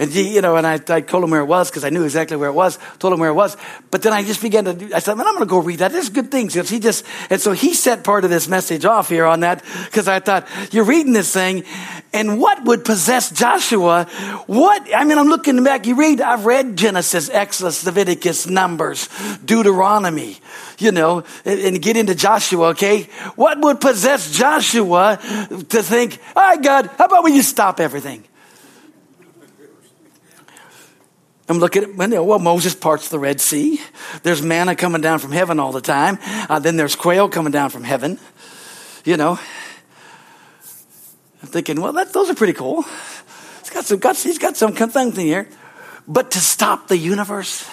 And 0.00 0.14
you 0.14 0.40
know, 0.40 0.54
and 0.54 0.64
I, 0.64 0.74
I 0.88 1.00
told 1.00 1.24
him 1.24 1.30
where 1.30 1.40
it 1.40 1.46
was 1.46 1.70
because 1.70 1.82
I 1.82 1.90
knew 1.90 2.04
exactly 2.04 2.36
where 2.36 2.48
it 2.48 2.52
was. 2.52 2.78
Told 3.00 3.12
him 3.12 3.18
where 3.18 3.30
it 3.30 3.34
was, 3.34 3.56
but 3.90 4.00
then 4.02 4.12
I 4.12 4.22
just 4.22 4.40
began 4.40 4.64
to. 4.64 4.94
I 4.94 5.00
said, 5.00 5.16
"Man, 5.16 5.26
I'm 5.26 5.34
going 5.34 5.46
to 5.46 5.50
go 5.50 5.58
read 5.58 5.80
that. 5.80 5.90
There's 5.90 6.08
good 6.08 6.30
things." 6.30 6.54
He 6.54 6.78
just, 6.78 7.04
and 7.30 7.40
so 7.40 7.50
he 7.50 7.74
set 7.74 8.04
part 8.04 8.22
of 8.22 8.30
this 8.30 8.46
message 8.46 8.84
off 8.84 9.08
here 9.08 9.24
on 9.24 9.40
that 9.40 9.64
because 9.86 10.06
I 10.06 10.20
thought 10.20 10.46
you're 10.70 10.84
reading 10.84 11.14
this 11.14 11.32
thing, 11.32 11.64
and 12.12 12.40
what 12.40 12.64
would 12.64 12.84
possess 12.84 13.32
Joshua? 13.32 14.04
What 14.46 14.88
I 14.94 15.02
mean, 15.02 15.18
I'm 15.18 15.26
looking 15.26 15.64
back. 15.64 15.84
You 15.84 15.96
read, 15.96 16.20
I've 16.20 16.46
read 16.46 16.76
Genesis, 16.76 17.28
Exodus, 17.28 17.84
Leviticus, 17.84 18.46
Numbers, 18.46 19.08
Deuteronomy, 19.44 20.36
you 20.78 20.92
know, 20.92 21.24
and, 21.44 21.58
and 21.58 21.82
get 21.82 21.96
into 21.96 22.14
Joshua. 22.14 22.68
Okay, 22.68 23.08
what 23.34 23.60
would 23.62 23.80
possess 23.80 24.30
Joshua 24.30 25.18
to 25.48 25.82
think, 25.82 26.20
"All 26.36 26.42
right, 26.42 26.62
God, 26.62 26.86
how 26.98 27.06
about 27.06 27.24
when 27.24 27.34
you 27.34 27.42
stop 27.42 27.80
everything?" 27.80 28.22
I'm 31.48 31.58
looking 31.58 31.82
at, 31.82 31.96
well, 31.96 32.38
Moses 32.38 32.74
parts 32.74 33.08
the 33.08 33.18
Red 33.18 33.40
Sea. 33.40 33.80
There's 34.22 34.42
manna 34.42 34.76
coming 34.76 35.00
down 35.00 35.18
from 35.18 35.32
heaven 35.32 35.58
all 35.58 35.72
the 35.72 35.80
time. 35.80 36.18
Uh, 36.22 36.58
then 36.58 36.76
there's 36.76 36.94
quail 36.94 37.28
coming 37.28 37.52
down 37.52 37.70
from 37.70 37.84
heaven. 37.84 38.18
You 39.04 39.16
know, 39.16 39.38
I'm 41.42 41.48
thinking, 41.48 41.80
well, 41.80 41.94
that, 41.94 42.12
those 42.12 42.28
are 42.28 42.34
pretty 42.34 42.52
cool. 42.52 42.82
He's 43.60 43.70
got 43.70 43.84
some 43.84 43.98
guts. 43.98 44.22
He's 44.22 44.38
got 44.38 44.56
some 44.58 44.74
thing 44.74 45.12
here. 45.12 45.48
But 46.06 46.32
to 46.32 46.38
stop 46.38 46.88
the 46.88 46.98
universe, 46.98 47.68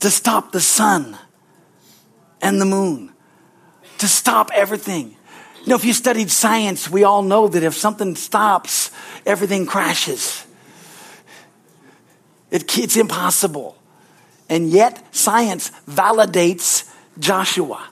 to 0.00 0.10
stop 0.10 0.50
the 0.50 0.60
sun 0.60 1.16
and 2.42 2.60
the 2.60 2.64
moon, 2.64 3.12
to 3.98 4.08
stop 4.08 4.50
everything. 4.54 5.16
You 5.62 5.68
know, 5.68 5.76
if 5.76 5.84
you 5.84 5.92
studied 5.92 6.30
science, 6.30 6.90
we 6.90 7.04
all 7.04 7.22
know 7.22 7.46
that 7.46 7.62
if 7.62 7.74
something 7.74 8.16
stops, 8.16 8.90
everything 9.26 9.66
crashes. 9.66 10.46
It, 12.50 12.78
it's 12.78 12.96
impossible. 12.96 13.76
And 14.48 14.70
yet, 14.70 15.02
science 15.14 15.70
validates 15.88 16.90
Joshua. 17.18 17.88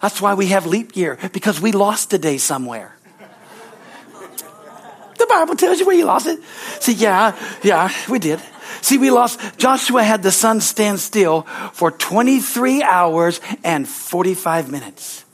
That's 0.00 0.20
why 0.20 0.34
we 0.34 0.46
have 0.46 0.64
leap 0.66 0.96
year, 0.96 1.18
because 1.32 1.60
we 1.60 1.72
lost 1.72 2.12
a 2.14 2.18
day 2.18 2.38
somewhere. 2.38 2.96
The 5.18 5.26
Bible 5.26 5.54
tells 5.54 5.78
you 5.78 5.86
where 5.86 5.96
you 5.96 6.06
lost 6.06 6.26
it. 6.26 6.40
See, 6.80 6.94
yeah, 6.94 7.36
yeah, 7.62 7.92
we 8.08 8.18
did. 8.18 8.40
See, 8.80 8.96
we 8.96 9.10
lost, 9.10 9.38
Joshua 9.58 10.02
had 10.02 10.22
the 10.22 10.32
sun 10.32 10.62
stand 10.62 10.98
still 10.98 11.42
for 11.74 11.90
23 11.90 12.82
hours 12.82 13.42
and 13.62 13.86
45 13.86 14.70
minutes. 14.70 15.26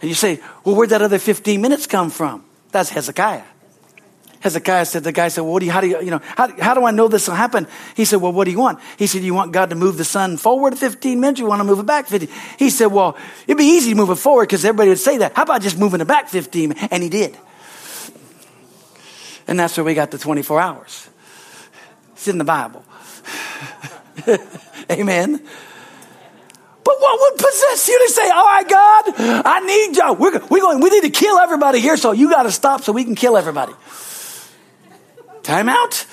And 0.00 0.08
you 0.08 0.14
say, 0.14 0.40
well, 0.64 0.74
where'd 0.74 0.90
that 0.90 1.02
other 1.02 1.18
15 1.18 1.60
minutes 1.60 1.86
come 1.86 2.08
from? 2.08 2.44
That's 2.72 2.88
Hezekiah. 2.88 3.44
Hezekiah 4.40 4.84
said, 4.84 5.04
the 5.04 5.12
guy 5.12 5.28
said, 5.28 5.42
well, 5.42 5.52
what 5.52 5.60
do 5.60 5.66
you, 5.66 5.72
how 5.72 5.80
do 5.80 5.88
you, 5.88 6.00
you 6.00 6.10
know, 6.10 6.20
how, 6.22 6.48
how 6.60 6.74
do 6.74 6.84
I 6.84 6.90
know 6.90 7.08
this 7.08 7.28
will 7.28 7.34
happen? 7.34 7.66
He 7.94 8.04
said, 8.04 8.20
well, 8.20 8.32
what 8.32 8.44
do 8.44 8.50
you 8.50 8.58
want? 8.58 8.80
He 8.98 9.06
said, 9.06 9.22
you 9.22 9.34
want 9.34 9.52
God 9.52 9.70
to 9.70 9.76
move 9.76 9.96
the 9.96 10.04
sun 10.04 10.36
forward 10.36 10.78
15 10.78 11.20
minutes? 11.20 11.40
You 11.40 11.46
want 11.46 11.60
to 11.60 11.64
move 11.64 11.78
it 11.78 11.86
back 11.86 12.06
15? 12.06 12.28
He 12.58 12.70
said, 12.70 12.86
well, 12.86 13.16
it'd 13.46 13.58
be 13.58 13.64
easy 13.64 13.90
to 13.90 13.96
move 13.96 14.10
it 14.10 14.16
forward 14.16 14.44
because 14.44 14.64
everybody 14.64 14.90
would 14.90 14.98
say 14.98 15.18
that. 15.18 15.34
How 15.34 15.42
about 15.42 15.62
just 15.62 15.78
moving 15.78 16.00
it 16.00 16.06
back 16.06 16.28
15? 16.28 16.72
And 16.90 17.02
he 17.02 17.08
did. 17.08 17.36
And 19.48 19.58
that's 19.58 19.76
where 19.76 19.84
we 19.84 19.94
got 19.94 20.10
the 20.10 20.18
24 20.18 20.60
hours. 20.60 21.08
It's 22.12 22.28
in 22.28 22.38
the 22.38 22.44
Bible. 22.44 22.84
Amen. 24.90 25.40
But 26.84 26.94
what 27.00 27.20
would 27.20 27.38
possess 27.38 27.88
you 27.88 28.06
to 28.06 28.12
say, 28.12 28.30
all 28.30 28.44
right, 28.44 28.68
God, 28.68 29.14
I 29.44 29.60
need 29.60 29.96
you. 29.96 30.12
We're, 30.12 30.46
we're 30.46 30.60
going, 30.60 30.80
we 30.80 30.90
need 30.90 31.02
to 31.02 31.10
kill 31.10 31.38
everybody 31.38 31.80
here, 31.80 31.96
so 31.96 32.12
you 32.12 32.30
got 32.30 32.44
to 32.44 32.52
stop 32.52 32.82
so 32.82 32.92
we 32.92 33.02
can 33.02 33.16
kill 33.16 33.36
everybody. 33.36 33.72
Time 35.46 35.68
out. 35.68 36.04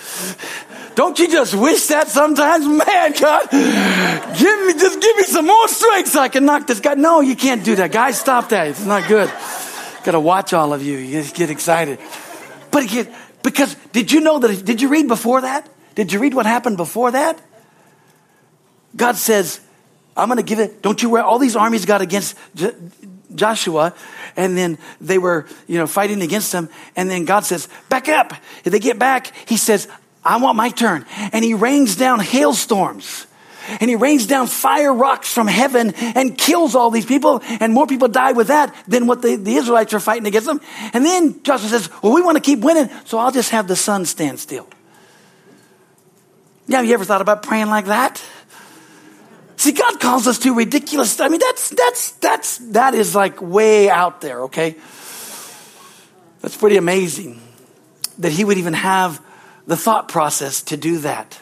Don't 0.93 1.17
you 1.17 1.27
just 1.27 1.55
wish 1.55 1.87
that 1.87 2.07
sometimes? 2.07 2.67
Man, 2.85 3.13
God, 3.19 3.49
give 3.49 4.65
me, 4.67 4.73
just 4.79 5.01
give 5.01 5.17
me 5.17 5.23
some 5.23 5.47
more 5.47 5.67
strength 5.67 6.09
so 6.09 6.19
I 6.19 6.29
can 6.29 6.45
knock 6.45 6.67
this 6.67 6.79
guy. 6.79 6.93
No, 6.93 7.19
you 7.21 7.35
can't 7.35 7.65
do 7.65 7.75
that. 7.77 7.91
Guys, 7.91 8.19
stop 8.19 8.49
that. 8.49 8.67
It's 8.67 8.85
not 8.85 9.07
good. 9.07 9.33
Got 10.03 10.11
to 10.11 10.19
watch 10.19 10.53
all 10.53 10.71
of 10.71 10.83
you. 10.83 10.99
You 10.99 11.23
get 11.23 11.49
excited. 11.49 11.97
But 12.69 12.83
again, 12.83 13.11
because 13.41 13.75
did 13.91 14.11
you 14.11 14.19
know 14.19 14.37
that, 14.37 14.63
did 14.63 14.83
you 14.83 14.89
read 14.89 15.07
before 15.07 15.41
that? 15.41 15.67
Did 15.95 16.13
you 16.13 16.19
read 16.19 16.35
what 16.35 16.45
happened 16.45 16.77
before 16.77 17.09
that? 17.09 17.41
God 18.95 19.15
says, 19.15 19.59
I'm 20.15 20.27
going 20.27 20.37
to 20.37 20.43
give 20.43 20.59
it. 20.59 20.83
Don't 20.83 21.01
you 21.01 21.09
worry. 21.09 21.23
All 21.23 21.39
these 21.39 21.55
armies 21.55 21.87
got 21.87 22.01
against 22.01 22.37
Joshua, 23.35 23.93
and 24.35 24.57
then 24.57 24.77
they 24.99 25.17
were, 25.17 25.45
you 25.67 25.77
know, 25.77 25.87
fighting 25.87 26.21
against 26.21 26.51
them. 26.51 26.69
And 26.95 27.09
then 27.09 27.25
God 27.25 27.45
says, 27.45 27.67
back 27.89 28.09
up. 28.09 28.33
If 28.63 28.71
they 28.71 28.79
get 28.79 28.99
back, 28.99 29.33
he 29.47 29.57
says, 29.57 29.87
I 30.23 30.37
want 30.37 30.55
my 30.55 30.69
turn. 30.69 31.05
And 31.31 31.43
he 31.43 31.53
rains 31.53 31.95
down 31.95 32.19
hailstorms. 32.19 33.27
And 33.79 33.89
he 33.89 33.95
rains 33.95 34.27
down 34.27 34.47
fire 34.47 34.93
rocks 34.93 35.33
from 35.33 35.47
heaven 35.47 35.93
and 35.95 36.37
kills 36.37 36.75
all 36.75 36.91
these 36.91 37.05
people. 37.05 37.41
And 37.61 37.73
more 37.73 37.87
people 37.87 38.09
die 38.09 38.33
with 38.33 38.47
that 38.47 38.75
than 38.87 39.07
what 39.07 39.21
the, 39.21 39.37
the 39.37 39.55
Israelites 39.55 39.93
are 39.93 40.01
fighting 40.01 40.27
against 40.27 40.47
them. 40.47 40.59
And 40.91 41.05
then 41.05 41.41
Joshua 41.43 41.69
says, 41.69 41.89
well, 42.01 42.13
we 42.13 42.21
want 42.21 42.35
to 42.35 42.41
keep 42.41 42.59
winning. 42.59 42.89
So 43.05 43.17
I'll 43.19 43.31
just 43.31 43.51
have 43.51 43.67
the 43.67 43.77
sun 43.77 44.05
stand 44.05 44.39
still. 44.39 44.67
Have 46.69 46.85
you 46.85 46.93
ever 46.93 47.05
thought 47.05 47.21
about 47.21 47.43
praying 47.43 47.67
like 47.67 47.85
that? 47.85 48.21
See, 49.63 49.71
God 49.71 49.97
calls 50.01 50.27
us 50.27 50.39
to 50.39 50.53
ridiculous. 50.53 51.21
I 51.21 51.29
mean, 51.29 51.39
that's, 51.39 51.69
that's, 51.69 52.11
that's, 52.11 52.57
that 52.73 52.93
is 52.95 53.15
like 53.15 53.41
way 53.41 53.89
out 53.89 54.19
there, 54.19 54.41
okay? 54.41 54.75
That's 56.41 56.57
pretty 56.57 56.75
amazing 56.75 57.39
that 58.17 58.33
He 58.33 58.43
would 58.43 58.57
even 58.57 58.73
have 58.73 59.21
the 59.65 59.77
thought 59.77 60.09
process 60.09 60.63
to 60.63 60.75
do 60.75 60.97
that. 60.97 61.39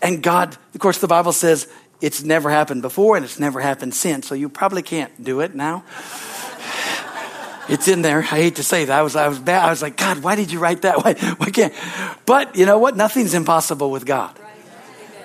And 0.00 0.22
God, 0.22 0.56
of 0.72 0.78
course, 0.78 0.98
the 0.98 1.08
Bible 1.08 1.32
says 1.32 1.66
it's 2.00 2.22
never 2.22 2.48
happened 2.48 2.82
before 2.82 3.16
and 3.16 3.24
it's 3.24 3.40
never 3.40 3.58
happened 3.58 3.92
since, 3.92 4.28
so 4.28 4.36
you 4.36 4.48
probably 4.48 4.82
can't 4.82 5.10
do 5.20 5.40
it 5.40 5.56
now. 5.56 5.82
it's 7.68 7.88
in 7.88 8.02
there. 8.02 8.18
I 8.18 8.38
hate 8.38 8.54
to 8.54 8.62
say 8.62 8.84
that. 8.84 8.96
I 8.96 9.02
was, 9.02 9.16
I 9.16 9.26
was 9.26 9.40
bad. 9.40 9.64
I 9.64 9.70
was 9.70 9.82
like, 9.82 9.96
God, 9.96 10.22
why 10.22 10.36
did 10.36 10.52
you 10.52 10.60
write 10.60 10.82
that? 10.82 11.04
Why, 11.04 11.14
why 11.38 11.50
can't? 11.50 11.74
But 12.24 12.54
you 12.54 12.66
know 12.66 12.78
what? 12.78 12.96
Nothing's 12.96 13.34
impossible 13.34 13.90
with 13.90 14.06
God. 14.06 14.38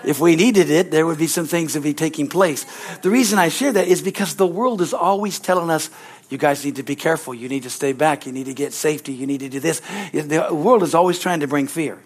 If 0.06 0.20
we 0.20 0.36
needed 0.36 0.70
it, 0.70 0.92
there 0.92 1.06
would 1.06 1.18
be 1.18 1.28
some 1.28 1.46
things 1.46 1.74
that 1.74 1.82
be 1.82 1.94
taking 1.94 2.28
place. 2.28 2.66
The 2.98 3.10
reason 3.10 3.39
I 3.39 3.50
share 3.50 3.72
that 3.72 3.88
is 3.88 4.02
because 4.02 4.36
the 4.36 4.48
world 4.48 4.82
is 4.82 4.94
always 4.94 5.39
telling 5.39 5.70
us, 5.70 5.89
you 6.30 6.38
guys 6.38 6.66
need 6.66 6.78
to 6.78 6.84
be 6.84 6.96
careful. 6.96 7.34
You 7.34 7.48
need 7.48 7.63
to 7.63 7.70
stay 7.70 7.94
back. 7.94 8.26
You 8.26 8.32
need 8.32 8.46
to 8.46 8.54
get 8.54 8.74
safety. 8.74 9.13
You 9.13 9.28
need 9.28 9.42
to 9.42 9.50
do 9.50 9.60
this. 9.60 9.82
The 10.12 10.50
world 10.52 10.84
is 10.84 10.96
always 10.96 11.20
trying 11.20 11.42
to 11.42 11.48
bring 11.48 11.68
fear. 11.68 12.00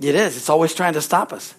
It 0.00 0.14
is. 0.14 0.36
It's 0.36 0.48
always 0.48 0.74
trying 0.74 0.92
to 0.94 1.02
stop 1.02 1.32
us. 1.32 1.54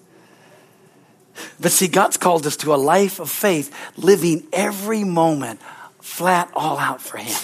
But 1.59 1.71
see, 1.71 1.87
God's 1.87 2.17
called 2.17 2.45
us 2.45 2.57
to 2.57 2.73
a 2.73 2.77
life 2.77 3.19
of 3.19 3.29
faith, 3.29 3.73
living 3.97 4.47
every 4.53 5.03
moment 5.03 5.59
flat 5.99 6.49
all 6.53 6.77
out 6.77 7.01
for 7.01 7.17
Him. 7.17 7.37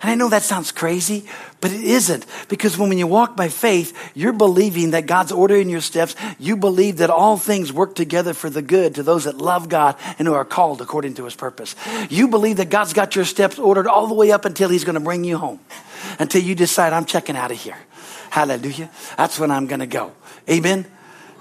And 0.00 0.10
I 0.10 0.14
know 0.14 0.28
that 0.28 0.42
sounds 0.42 0.70
crazy, 0.70 1.24
but 1.60 1.72
it 1.72 1.82
isn't. 1.82 2.24
Because 2.48 2.78
when 2.78 2.96
you 2.96 3.06
walk 3.06 3.36
by 3.36 3.48
faith, 3.48 3.96
you're 4.14 4.32
believing 4.32 4.92
that 4.92 5.06
God's 5.06 5.32
ordering 5.32 5.68
your 5.68 5.80
steps. 5.80 6.14
You 6.38 6.56
believe 6.56 6.98
that 6.98 7.10
all 7.10 7.36
things 7.36 7.72
work 7.72 7.94
together 7.94 8.32
for 8.32 8.48
the 8.48 8.62
good 8.62 8.94
to 8.94 9.02
those 9.02 9.24
that 9.24 9.38
love 9.38 9.68
God 9.68 9.96
and 10.18 10.28
who 10.28 10.34
are 10.34 10.44
called 10.44 10.80
according 10.80 11.14
to 11.14 11.24
his 11.24 11.34
purpose. 11.34 11.74
You 12.10 12.28
believe 12.28 12.58
that 12.58 12.70
God's 12.70 12.92
got 12.92 13.16
your 13.16 13.24
steps 13.24 13.58
ordered 13.58 13.88
all 13.88 14.06
the 14.06 14.14
way 14.14 14.30
up 14.30 14.44
until 14.44 14.68
he's 14.68 14.84
going 14.84 14.94
to 14.94 15.00
bring 15.00 15.24
you 15.24 15.36
home. 15.36 15.60
Until 16.18 16.42
you 16.42 16.54
decide, 16.54 16.92
I'm 16.92 17.04
checking 17.04 17.36
out 17.36 17.50
of 17.50 17.58
here. 17.58 17.76
Hallelujah. 18.30 18.90
That's 19.16 19.38
when 19.38 19.50
I'm 19.50 19.66
going 19.66 19.80
to 19.80 19.86
go. 19.86 20.12
Amen. 20.48 20.86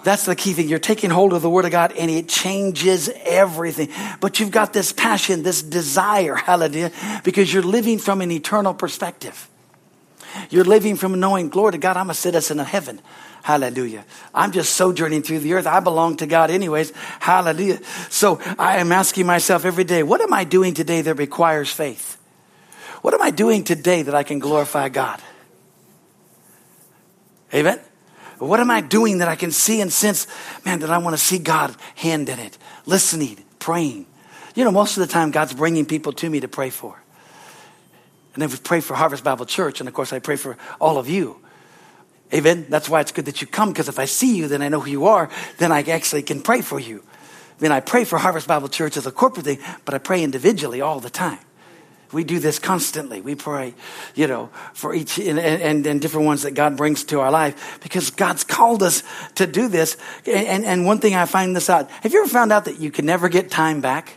That's 0.04 0.26
the 0.26 0.36
key 0.36 0.54
thing. 0.54 0.70
You're 0.70 0.80
taking 0.80 1.10
hold 1.10 1.34
of 1.34 1.42
the 1.42 1.50
Word 1.50 1.66
of 1.66 1.72
God 1.72 1.92
and 1.94 2.10
it 2.10 2.30
changes 2.30 3.10
everything. 3.26 3.90
But 4.20 4.40
you've 4.40 4.52
got 4.52 4.72
this 4.72 4.92
passion, 4.94 5.44
this 5.44 5.62
desire, 5.62 6.36
hallelujah, 6.36 6.92
because 7.24 7.54
you're 7.54 7.64
living 7.64 8.00
from 8.00 8.22
an 8.22 8.32
eternal 8.32 8.74
perspective. 8.74 9.50
You're 10.50 10.66
living 10.66 10.96
from 10.96 11.20
knowing, 11.20 11.50
glory 11.50 11.74
to 11.74 11.78
God, 11.78 11.98
I'm 11.98 12.10
a 12.10 12.14
citizen 12.14 12.60
of 12.60 12.68
heaven. 12.68 13.02
Hallelujah. 13.44 14.06
I'm 14.34 14.52
just 14.52 14.74
sojourning 14.74 15.24
through 15.24 15.40
the 15.40 15.54
earth. 15.54 15.68
I 15.68 15.80
belong 15.80 16.18
to 16.18 16.28
God 16.28 16.52
anyways. 16.52 16.92
Hallelujah. 17.20 17.80
So 18.10 18.42
I 18.60 18.78
am 18.78 18.92
asking 18.92 19.26
myself 19.26 19.64
every 19.64 19.86
day, 19.86 20.04
what 20.04 20.22
am 20.22 20.34
I 20.34 20.44
doing 20.44 20.74
today 20.74 21.02
that 21.02 21.16
requires 21.16 21.72
faith? 21.72 22.18
What 23.02 23.14
am 23.14 23.22
I 23.22 23.32
doing 23.32 23.64
today 23.64 24.02
that 24.02 24.14
I 24.14 24.24
can 24.24 24.40
glorify 24.40 24.90
God? 24.90 25.22
Amen. 27.54 27.80
What 28.40 28.60
am 28.60 28.70
I 28.70 28.82
doing 28.82 29.18
that 29.20 29.28
I 29.28 29.36
can 29.36 29.52
see 29.52 29.82
and 29.82 29.92
sense, 29.92 30.28
man, 30.66 30.80
that 30.80 30.90
I 30.90 31.00
want 31.00 31.16
to 31.16 31.24
see 31.24 31.40
God 31.40 31.76
hand 31.96 32.30
in 32.30 32.40
it, 32.40 32.58
listening, 32.86 33.44
praying? 33.60 34.06
You 34.56 34.64
know, 34.64 34.72
most 34.72 34.98
of 34.98 35.08
the 35.08 35.12
time, 35.12 35.32
God's 35.32 35.54
bringing 35.54 35.86
people 35.86 36.14
to 36.14 36.30
me 36.30 36.40
to 36.40 36.48
pray 36.48 36.70
for. 36.70 37.02
And 38.34 38.42
then 38.42 38.50
we 38.50 38.58
pray 38.58 38.82
for 38.82 38.94
Harvest 38.94 39.24
Bible 39.24 39.46
Church, 39.46 39.80
and 39.80 39.88
of 39.88 39.96
course, 39.96 40.14
I 40.14 40.20
pray 40.20 40.36
for 40.36 40.58
all 40.80 40.98
of 40.98 41.10
you. 41.10 41.40
Amen. 42.34 42.68
That's 42.70 42.90
why 42.90 43.02
it's 43.02 43.12
good 43.12 43.26
that 43.26 43.42
you 43.42 43.48
come, 43.48 43.70
because 43.70 43.90
if 43.90 43.98
I 43.98 44.06
see 44.06 44.36
you, 44.36 44.48
then 44.48 44.62
I 44.62 44.70
know 44.70 44.82
who 44.82 44.92
you 44.92 45.08
are, 45.08 45.30
then 45.58 45.72
I 45.72 45.82
actually 45.84 46.24
can 46.24 46.42
pray 46.42 46.62
for 46.62 46.80
you. 46.80 47.04
Then 47.60 47.72
I 47.72 47.80
pray 47.80 48.04
for 48.04 48.20
Harvest 48.20 48.48
Bible 48.48 48.68
Church 48.68 48.98
as 48.98 49.08
a 49.08 49.12
corporate 49.12 49.46
thing, 49.46 49.60
but 49.86 49.96
I 49.96 49.98
pray 49.98 50.24
individually 50.24 50.82
all 50.82 51.00
the 51.00 51.10
time. 51.10 51.40
We 52.12 52.24
do 52.24 52.40
this 52.40 52.58
constantly. 52.58 53.20
We 53.20 53.36
pray, 53.36 53.74
you 54.16 54.28
know, 54.28 54.50
for 54.74 54.94
each 54.94 55.18
and, 55.18 55.38
and, 55.38 55.86
and, 55.86 56.02
different 56.02 56.26
ones 56.26 56.44
that 56.44 56.52
God 56.52 56.78
brings 56.78 57.04
to 57.06 57.20
our 57.20 57.32
life 57.32 57.80
because 57.82 58.12
God's 58.12 58.46
called 58.46 58.82
us 58.82 59.04
to 59.36 59.46
do 59.46 59.68
this. 59.68 59.98
And, 60.26 60.64
and 60.64 60.86
one 60.86 61.00
thing 61.00 61.16
I 61.16 61.26
find 61.26 61.54
this 61.56 61.70
out 61.70 61.92
have 61.92 62.14
you 62.14 62.22
ever 62.22 62.30
found 62.30 62.54
out 62.54 62.66
that 62.66 62.80
you 62.80 62.92
can 62.92 63.06
never 63.06 63.28
get 63.28 63.52
time 63.52 63.82
back? 63.82 64.14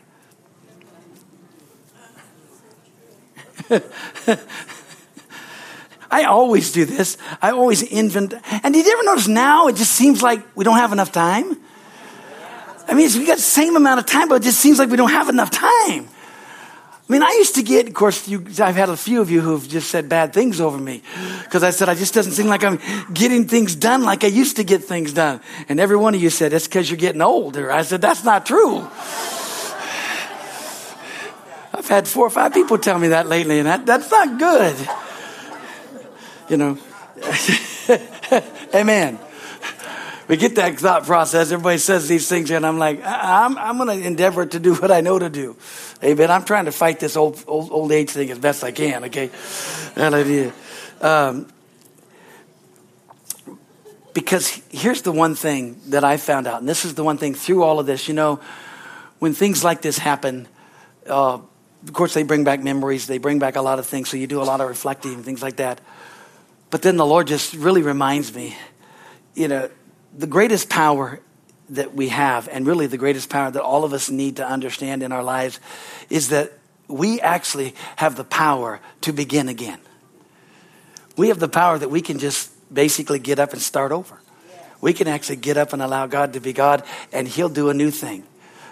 I 6.11 6.24
always 6.24 6.72
do 6.72 6.85
this. 6.85 7.16
I 7.40 7.50
always 7.50 7.83
invent. 7.83 8.35
And 8.50 8.74
did 8.74 8.85
you 8.87 8.92
ever 8.92 9.05
notice 9.05 9.29
now 9.29 9.68
it 9.68 9.76
just 9.76 9.92
seems 9.92 10.22
like 10.22 10.44
we 10.57 10.64
don't 10.64 10.79
have 10.79 10.92
enough 10.92 11.12
time? 11.12 11.57
I 12.88 12.94
mean, 12.94 13.09
we 13.18 13.24
got 13.26 13.37
the 13.37 13.42
same 13.42 13.76
amount 13.76 14.00
of 14.00 14.07
time, 14.07 14.29
but 14.29 14.37
it 14.37 14.44
just 14.44 14.59
seems 14.59 14.79
like 14.79 14.90
we 14.90 14.96
don't 14.96 15.11
have 15.11 15.29
enough 15.29 15.50
time. 15.50 16.09
I 17.11 17.12
mean, 17.12 17.25
I 17.25 17.33
used 17.38 17.57
to 17.57 17.64
get, 17.64 17.88
of 17.88 17.94
course, 17.94 18.29
you, 18.29 18.38
I've 18.61 18.77
had 18.77 18.88
a 18.88 18.96
few 18.96 19.20
of 19.20 19.33
you 19.33 19.40
who've 19.40 19.68
just 19.68 19.90
said 19.90 20.09
bad 20.09 20.33
things 20.33 20.61
over 20.61 20.79
me 20.79 21.03
because 21.42 21.64
I 21.64 21.70
said, 21.70 21.88
I 21.88 21.96
just 21.96 22.14
doesn't 22.14 22.35
seem 22.35 22.46
like 22.46 22.62
I'm 22.62 22.79
getting 23.12 23.49
things 23.49 23.75
done 23.75 24.05
like 24.05 24.23
I 24.23 24.29
used 24.29 24.55
to 24.59 24.62
get 24.62 24.85
things 24.85 25.12
done. 25.12 25.40
And 25.68 25.81
every 25.81 25.96
one 25.96 26.14
of 26.14 26.23
you 26.23 26.31
said, 26.31 26.53
it's 26.53 26.68
because 26.68 26.88
you're 26.88 26.99
getting 26.99 27.20
older. 27.20 27.73
I 27.73 27.83
said, 27.83 28.01
that's 28.01 28.23
not 28.23 28.46
true. 28.46 28.87
I've 31.75 31.88
had 31.88 32.07
four 32.07 32.29
or 32.29 32.31
five 32.31 32.55
people 32.55 32.79
tell 32.79 33.01
me 33.01 33.09
that 33.09 33.27
lately, 33.27 33.59
and 33.59 33.66
that, 33.66 33.87
that's 33.87 34.09
not 34.09 34.38
good. 34.38 34.77
You 36.49 36.59
know, 36.59 36.79
amen 38.73 39.18
we 40.31 40.37
get 40.37 40.55
that 40.55 40.79
thought 40.79 41.07
process. 41.07 41.51
Everybody 41.51 41.79
says 41.79 42.07
these 42.07 42.29
things, 42.29 42.53
and 42.53 42.64
I'm 42.64 42.79
like, 42.79 43.01
I'm, 43.05 43.59
I'm 43.59 43.79
going 43.79 43.99
to 43.99 44.07
endeavor 44.07 44.47
to 44.47 44.61
do 44.61 44.77
what 44.77 44.93
I 44.93 45.01
know 45.01 45.19
to 45.19 45.29
do. 45.29 45.57
Amen. 46.05 46.31
I'm 46.31 46.45
trying 46.45 46.66
to 46.66 46.73
fight 46.73 47.01
this 47.01 47.16
old, 47.16 47.43
old, 47.49 47.73
old 47.73 47.90
age 47.90 48.11
thing 48.11 48.31
as 48.31 48.38
best 48.38 48.62
I 48.62 48.71
can, 48.71 49.07
okay? 49.07 49.29
Hallelujah. 49.97 50.53
Um, 51.01 51.49
because 54.14 54.62
here's 54.71 55.03
the 55.03 55.11
one 55.11 55.35
thing 55.35 55.81
that 55.88 56.05
I 56.05 56.16
found 56.16 56.47
out, 56.47 56.61
and 56.61 56.69
this 56.69 56.85
is 56.85 56.95
the 56.95 57.03
one 57.03 57.19
thing 57.19 57.35
through 57.35 57.64
all 57.64 57.81
of 57.81 57.87
this, 57.87 58.07
you 58.07 58.14
know, 58.14 58.38
when 59.19 59.35
things 59.35 59.64
like 59.64 59.83
this 59.83 59.99
happen, 59.99 60.47
uh, 61.09 61.40
of 61.40 61.93
course, 61.93 62.14
they 62.14 62.23
bring 62.23 62.45
back 62.45 62.62
memories, 62.62 63.09
they 63.09 63.19
bring 63.19 63.40
back 63.40 63.57
a 63.57 63.62
lot 63.62 63.81
of 63.81 63.87
things, 63.87 64.09
so 64.09 64.16
you 64.16 64.29
do 64.29 64.40
a 64.40 64.45
lot 64.45 64.61
of 64.61 64.69
reflecting 64.69 65.14
and 65.14 65.25
things 65.25 65.43
like 65.43 65.57
that. 65.57 65.81
But 66.71 66.83
then 66.83 66.97
the 66.97 67.07
Lord 67.07 67.27
just 67.27 67.55
really 67.55 67.83
reminds 67.83 68.33
me, 68.33 68.57
you 69.35 69.49
know, 69.49 69.69
the 70.16 70.27
greatest 70.27 70.68
power 70.68 71.20
that 71.70 71.94
we 71.94 72.09
have, 72.09 72.49
and 72.49 72.66
really 72.66 72.87
the 72.87 72.99
greatest 72.99 73.31
power 73.31 73.51
that 73.51 73.62
all 73.62 73.85
of 73.85 73.92
us 73.92 74.11
need 74.11 74.37
to 74.37 74.46
understand 74.46 75.03
in 75.03 75.12
our 75.12 75.23
lives, 75.23 75.61
is 76.09 76.31
that 76.31 76.53
we 76.88 77.20
actually 77.20 77.75
have 77.96 78.16
the 78.16 78.25
power 78.25 78.81
to 79.03 79.12
begin 79.12 79.49
again. 79.49 79.79
We 81.16 81.29
have 81.29 81.38
the 81.38 81.49
power 81.49 81.79
that 81.79 81.90
we 81.90 82.01
can 82.01 82.18
just 82.18 82.51
basically 82.73 83.18
get 83.18 83.38
up 83.38 83.53
and 83.53 83.62
start 83.62 83.92
over. 83.92 84.20
We 84.81 84.92
can 84.92 85.07
actually 85.07 85.37
get 85.37 85.57
up 85.57 85.73
and 85.73 85.83
allow 85.83 86.07
God 86.07 86.33
to 86.33 86.40
be 86.40 86.53
God, 86.53 86.83
and 87.12 87.29
He'll 87.29 87.49
do 87.49 87.68
a 87.68 87.75
new 87.75 87.90
thing. 87.90 88.25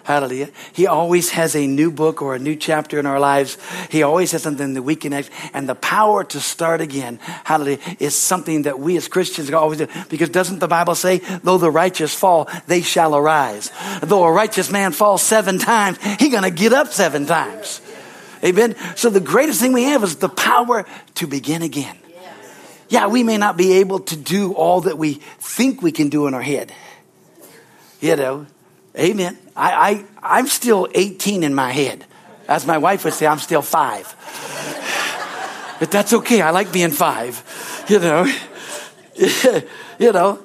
Hallelujah. 0.08 0.48
He 0.72 0.86
always 0.86 1.28
has 1.32 1.54
a 1.54 1.66
new 1.66 1.90
book 1.90 2.22
or 2.22 2.34
a 2.34 2.38
new 2.38 2.56
chapter 2.56 2.98
in 2.98 3.04
our 3.04 3.20
lives. 3.20 3.58
He 3.90 4.02
always 4.02 4.32
has 4.32 4.42
something 4.42 4.72
that 4.72 4.82
we 4.82 4.96
can, 4.96 5.12
and 5.52 5.68
the 5.68 5.74
power 5.74 6.24
to 6.24 6.40
start 6.40 6.80
again, 6.80 7.18
hallelujah, 7.44 7.78
is 7.98 8.14
something 8.14 8.62
that 8.62 8.80
we 8.80 8.96
as 8.96 9.06
Christians 9.06 9.52
always 9.52 9.80
do. 9.80 9.86
Because 10.08 10.30
doesn't 10.30 10.60
the 10.60 10.66
Bible 10.66 10.94
say, 10.94 11.18
though 11.42 11.58
the 11.58 11.70
righteous 11.70 12.14
fall, 12.14 12.48
they 12.68 12.80
shall 12.80 13.14
arise? 13.14 13.70
Though 14.02 14.24
a 14.24 14.32
righteous 14.32 14.72
man 14.72 14.92
falls 14.92 15.20
seven 15.20 15.58
times, 15.58 15.98
he's 16.18 16.32
gonna 16.32 16.50
get 16.50 16.72
up 16.72 16.88
seven 16.88 17.26
times. 17.26 17.82
Amen. 18.42 18.76
So 18.96 19.10
the 19.10 19.20
greatest 19.20 19.60
thing 19.60 19.74
we 19.74 19.84
have 19.92 20.02
is 20.04 20.16
the 20.16 20.30
power 20.30 20.86
to 21.16 21.26
begin 21.26 21.60
again. 21.60 21.98
Yeah, 22.88 23.08
we 23.08 23.24
may 23.24 23.36
not 23.36 23.58
be 23.58 23.74
able 23.74 23.98
to 23.98 24.16
do 24.16 24.54
all 24.54 24.80
that 24.80 24.96
we 24.96 25.20
think 25.38 25.82
we 25.82 25.92
can 25.92 26.08
do 26.08 26.26
in 26.28 26.32
our 26.32 26.40
head. 26.40 26.72
You 28.00 28.16
know, 28.16 28.46
Amen. 28.98 29.38
I, 29.58 29.90
I, 29.90 30.04
I'm 30.22 30.46
still 30.46 30.88
18 30.94 31.42
in 31.42 31.52
my 31.52 31.72
head. 31.72 32.06
As 32.46 32.64
my 32.64 32.78
wife 32.78 33.04
would 33.04 33.12
say, 33.12 33.26
I'm 33.26 33.40
still 33.40 33.60
five. 33.60 34.06
but 35.80 35.90
that's 35.90 36.12
okay. 36.12 36.40
I 36.40 36.50
like 36.50 36.72
being 36.72 36.92
five, 36.92 37.42
you 37.88 37.98
know. 37.98 38.32
you 39.98 40.12
know. 40.12 40.38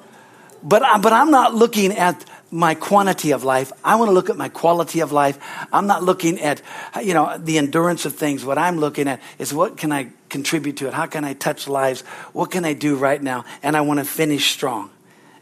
But, 0.62 0.82
I, 0.82 0.98
but 0.98 1.12
I'm 1.12 1.30
not 1.30 1.54
looking 1.54 1.92
at 1.92 2.24
my 2.50 2.74
quantity 2.74 3.30
of 3.30 3.44
life. 3.44 3.72
I 3.84 3.96
want 3.96 4.08
to 4.08 4.12
look 4.12 4.30
at 4.30 4.36
my 4.36 4.48
quality 4.48 5.00
of 5.00 5.12
life. 5.12 5.38
I'm 5.72 5.86
not 5.86 6.02
looking 6.02 6.40
at, 6.40 6.60
you 7.00 7.14
know, 7.14 7.38
the 7.38 7.58
endurance 7.58 8.06
of 8.06 8.16
things. 8.16 8.44
What 8.44 8.58
I'm 8.58 8.78
looking 8.78 9.06
at 9.06 9.20
is 9.38 9.54
what 9.54 9.76
can 9.76 9.92
I 9.92 10.10
contribute 10.28 10.78
to 10.78 10.88
it? 10.88 10.94
How 10.94 11.06
can 11.06 11.24
I 11.24 11.34
touch 11.34 11.68
lives? 11.68 12.00
What 12.32 12.50
can 12.50 12.64
I 12.64 12.72
do 12.72 12.96
right 12.96 13.22
now? 13.22 13.44
And 13.62 13.76
I 13.76 13.82
want 13.82 14.00
to 14.00 14.04
finish 14.04 14.50
strong. 14.50 14.90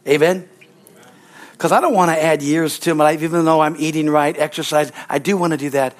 Amen? 0.06 0.48
Because 1.62 1.70
I 1.70 1.80
don't 1.80 1.94
want 1.94 2.10
to 2.10 2.20
add 2.20 2.42
years 2.42 2.80
to 2.80 2.92
my 2.92 3.04
life, 3.04 3.22
even 3.22 3.44
though 3.44 3.60
I'm 3.60 3.76
eating 3.78 4.10
right, 4.10 4.36
exercise. 4.36 4.90
I 5.08 5.20
do 5.20 5.36
want 5.36 5.52
to 5.52 5.56
do 5.56 5.70
that. 5.70 5.94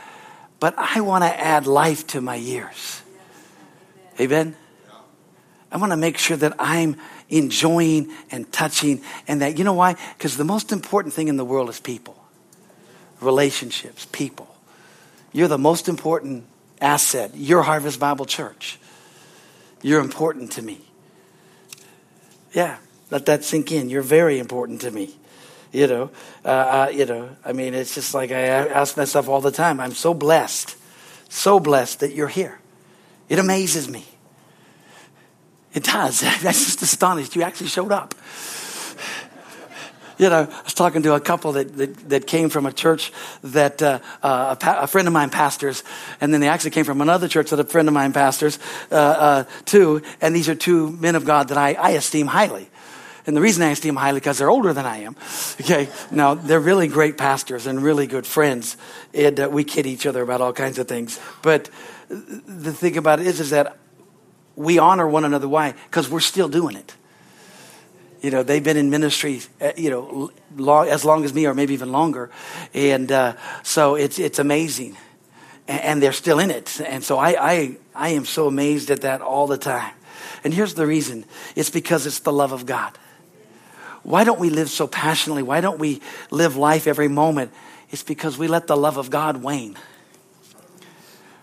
But 0.58 0.74
I 0.76 1.02
want 1.02 1.22
to 1.22 1.40
add 1.40 1.68
life 1.68 2.04
to 2.08 2.20
my 2.20 2.34
years. 2.34 3.00
Amen? 4.18 4.56
I 5.70 5.76
want 5.76 5.92
to 5.92 5.96
make 5.96 6.18
sure 6.18 6.36
that 6.36 6.54
I'm 6.58 6.96
enjoying 7.28 8.10
and 8.32 8.52
touching 8.52 9.02
and 9.28 9.40
that, 9.40 9.56
you 9.56 9.62
know 9.62 9.74
why? 9.74 9.94
Because 10.18 10.36
the 10.36 10.42
most 10.42 10.72
important 10.72 11.14
thing 11.14 11.28
in 11.28 11.36
the 11.36 11.44
world 11.44 11.68
is 11.68 11.78
people, 11.78 12.16
relationships, 13.20 14.08
people. 14.10 14.52
You're 15.32 15.46
the 15.46 15.58
most 15.58 15.88
important 15.88 16.44
asset. 16.80 17.36
Your 17.36 17.62
Harvest 17.62 18.00
Bible 18.00 18.24
Church. 18.24 18.80
You're 19.80 20.00
important 20.00 20.50
to 20.54 20.62
me. 20.62 20.80
Yeah, 22.52 22.78
let 23.12 23.26
that 23.26 23.44
sink 23.44 23.70
in. 23.70 23.90
You're 23.90 24.02
very 24.02 24.40
important 24.40 24.80
to 24.80 24.90
me. 24.90 25.18
You 25.72 25.86
know, 25.86 26.10
uh, 26.44 26.48
uh, 26.48 26.90
you 26.92 27.06
know. 27.06 27.30
I 27.44 27.52
mean, 27.52 27.72
it's 27.72 27.94
just 27.94 28.12
like 28.12 28.30
I 28.30 28.42
ask 28.42 28.96
myself 28.96 29.28
all 29.28 29.40
the 29.40 29.50
time. 29.50 29.80
I'm 29.80 29.94
so 29.94 30.12
blessed, 30.12 30.76
so 31.30 31.58
blessed 31.58 32.00
that 32.00 32.12
you're 32.12 32.28
here. 32.28 32.60
It 33.30 33.38
amazes 33.38 33.88
me. 33.88 34.04
It 35.72 35.84
does. 35.84 36.20
That's 36.42 36.64
just 36.64 36.82
astonished. 36.82 37.34
You 37.34 37.42
actually 37.42 37.68
showed 37.68 37.90
up. 37.90 38.14
You 40.18 40.28
know, 40.28 40.42
I 40.42 40.62
was 40.62 40.74
talking 40.74 41.02
to 41.02 41.14
a 41.14 41.20
couple 41.20 41.52
that, 41.52 41.74
that, 41.78 42.08
that 42.10 42.26
came 42.26 42.50
from 42.50 42.66
a 42.66 42.72
church 42.72 43.10
that 43.42 43.82
uh, 43.82 43.98
uh, 44.22 44.54
a, 44.60 44.82
a, 44.82 44.86
friend 44.86 45.08
of 45.08 45.14
mine 45.14 45.30
pastors, 45.30 45.82
and 46.20 46.32
then 46.32 46.40
they 46.40 46.48
actually 46.48 46.70
came 46.70 46.84
from 46.84 47.00
another 47.00 47.26
church 47.28 47.50
that 47.50 47.58
a 47.58 47.64
friend 47.64 47.88
of 47.88 47.94
mine 47.94 48.12
pastors 48.12 48.58
uh, 48.92 48.94
uh 48.94 49.44
too. 49.64 50.02
And 50.20 50.36
these 50.36 50.48
are 50.48 50.54
two 50.54 50.92
men 50.92 51.16
of 51.16 51.24
God 51.24 51.48
that 51.48 51.58
I, 51.58 51.72
I 51.72 51.90
esteem 51.92 52.26
highly. 52.26 52.68
And 53.26 53.36
the 53.36 53.40
reason 53.40 53.62
I 53.62 53.70
esteem 53.70 53.96
highly 53.96 54.20
because 54.20 54.38
they're 54.38 54.50
older 54.50 54.72
than 54.72 54.86
I 54.86 54.98
am. 54.98 55.16
Okay. 55.60 55.88
Now 56.10 56.34
they're 56.34 56.60
really 56.60 56.88
great 56.88 57.16
pastors 57.16 57.66
and 57.66 57.82
really 57.82 58.06
good 58.06 58.26
friends. 58.26 58.76
And 59.14 59.38
uh, 59.38 59.48
we 59.50 59.64
kid 59.64 59.86
each 59.86 60.06
other 60.06 60.22
about 60.22 60.40
all 60.40 60.52
kinds 60.52 60.78
of 60.78 60.88
things. 60.88 61.20
But 61.42 61.70
the 62.08 62.72
thing 62.72 62.96
about 62.96 63.20
it 63.20 63.26
is, 63.26 63.38
is 63.38 63.50
that 63.50 63.76
we 64.56 64.78
honor 64.78 65.06
one 65.06 65.24
another. 65.24 65.48
Why? 65.48 65.74
Because 65.90 66.10
we're 66.10 66.20
still 66.20 66.48
doing 66.48 66.76
it. 66.76 66.94
You 68.22 68.30
know, 68.30 68.42
they've 68.42 68.62
been 68.62 68.76
in 68.76 68.90
ministry, 68.90 69.40
uh, 69.60 69.72
you 69.76 69.90
know, 69.90 70.30
long, 70.56 70.88
as 70.88 71.04
long 71.04 71.24
as 71.24 71.34
me 71.34 71.46
or 71.46 71.54
maybe 71.54 71.74
even 71.74 71.90
longer. 71.90 72.30
And 72.72 73.10
uh, 73.10 73.34
so 73.64 73.96
it's, 73.96 74.18
it's 74.18 74.38
amazing. 74.38 74.96
And, 75.66 75.80
and, 75.80 76.02
they're 76.02 76.12
still 76.12 76.38
in 76.38 76.50
it. 76.52 76.80
And 76.80 77.02
so 77.02 77.18
I, 77.18 77.52
I, 77.52 77.76
I 77.94 78.08
am 78.10 78.24
so 78.24 78.46
amazed 78.46 78.92
at 78.92 79.00
that 79.00 79.22
all 79.22 79.48
the 79.48 79.58
time. 79.58 79.94
And 80.44 80.54
here's 80.54 80.74
the 80.74 80.86
reason 80.86 81.24
it's 81.56 81.70
because 81.70 82.06
it's 82.06 82.20
the 82.20 82.32
love 82.32 82.52
of 82.52 82.64
God. 82.64 82.96
Why 84.02 84.24
don't 84.24 84.40
we 84.40 84.50
live 84.50 84.68
so 84.68 84.86
passionately? 84.86 85.42
Why 85.42 85.60
don't 85.60 85.78
we 85.78 86.00
live 86.30 86.56
life 86.56 86.86
every 86.86 87.08
moment? 87.08 87.52
It's 87.90 88.02
because 88.02 88.36
we 88.38 88.48
let 88.48 88.66
the 88.66 88.76
love 88.76 88.96
of 88.96 89.10
God 89.10 89.42
wane. 89.42 89.76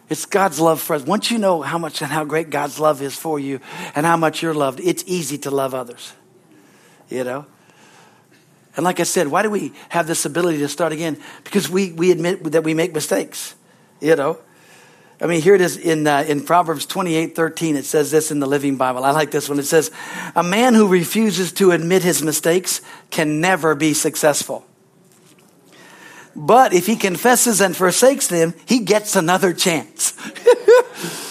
It's 0.09 0.25
God's 0.25 0.59
love 0.59 0.81
for 0.81 0.95
us. 0.95 1.03
Once 1.03 1.29
you 1.29 1.37
know 1.37 1.61
how 1.61 1.77
much 1.77 2.01
and 2.01 2.11
how 2.11 2.25
great 2.25 2.49
God's 2.49 2.79
love 2.79 3.01
is 3.01 3.15
for 3.15 3.39
you 3.39 3.59
and 3.95 4.05
how 4.05 4.17
much 4.17 4.41
you're 4.41 4.55
loved, 4.55 4.79
it's 4.79 5.03
easy 5.05 5.37
to 5.39 5.51
love 5.51 5.75
others. 5.75 6.13
You 7.09 7.23
know? 7.23 7.45
And 8.75 8.83
like 8.83 8.99
I 8.99 9.03
said, 9.03 9.27
why 9.27 9.43
do 9.43 9.49
we 9.49 9.73
have 9.89 10.07
this 10.07 10.25
ability 10.25 10.59
to 10.59 10.67
start 10.67 10.91
again? 10.91 11.17
Because 11.43 11.69
we, 11.69 11.91
we 11.91 12.11
admit 12.11 12.43
that 12.51 12.63
we 12.63 12.73
make 12.73 12.93
mistakes. 12.93 13.55
You 14.01 14.15
know? 14.15 14.39
I 15.21 15.27
mean, 15.27 15.41
here 15.41 15.53
it 15.53 15.61
is 15.61 15.75
in, 15.75 16.07
uh, 16.07 16.23
in 16.27 16.43
Proverbs 16.43 16.85
28 16.85 17.35
13. 17.35 17.75
It 17.75 17.85
says 17.85 18.09
this 18.09 18.31
in 18.31 18.39
the 18.39 18.47
Living 18.47 18.77
Bible. 18.77 19.03
I 19.03 19.11
like 19.11 19.31
this 19.31 19.49
one. 19.49 19.59
It 19.59 19.65
says, 19.65 19.91
A 20.35 20.43
man 20.43 20.73
who 20.73 20.87
refuses 20.87 21.51
to 21.53 21.71
admit 21.71 22.03
his 22.03 22.23
mistakes 22.23 22.81
can 23.09 23.41
never 23.41 23.75
be 23.75 23.93
successful. 23.93 24.65
But 26.35 26.73
if 26.73 26.85
he 26.85 26.95
confesses 26.95 27.59
and 27.59 27.75
forsakes 27.75 28.27
them, 28.27 28.53
he 28.65 28.79
gets 28.79 29.17
another 29.17 29.51
chance. 29.51 30.13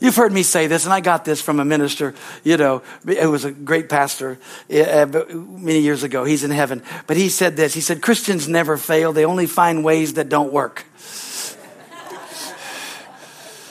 You've 0.00 0.14
heard 0.14 0.32
me 0.32 0.42
say 0.44 0.66
this, 0.68 0.84
and 0.84 0.92
I 0.92 1.00
got 1.00 1.24
this 1.24 1.40
from 1.40 1.58
a 1.58 1.64
minister, 1.64 2.14
you 2.44 2.56
know, 2.56 2.82
who 3.04 3.30
was 3.30 3.44
a 3.44 3.50
great 3.50 3.88
pastor 3.88 4.38
uh, 4.70 5.06
many 5.34 5.80
years 5.80 6.04
ago. 6.04 6.24
He's 6.24 6.44
in 6.44 6.52
heaven. 6.52 6.82
But 7.06 7.16
he 7.16 7.30
said 7.30 7.56
this 7.56 7.72
He 7.74 7.80
said, 7.80 8.02
Christians 8.02 8.46
never 8.46 8.76
fail, 8.76 9.12
they 9.12 9.24
only 9.24 9.46
find 9.46 9.82
ways 9.82 10.14
that 10.14 10.28
don't 10.28 10.52
work. 10.52 10.84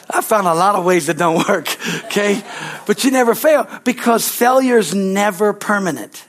I 0.09 0.21
found 0.21 0.47
a 0.47 0.53
lot 0.53 0.75
of 0.75 0.85
ways 0.85 1.07
that 1.07 1.17
don't 1.17 1.47
work, 1.47 1.67
okay? 2.05 2.41
But 2.85 3.03
you 3.03 3.11
never 3.11 3.35
fail 3.35 3.67
because 3.83 4.27
failure's 4.27 4.95
never 4.95 5.53
permanent. 5.53 6.25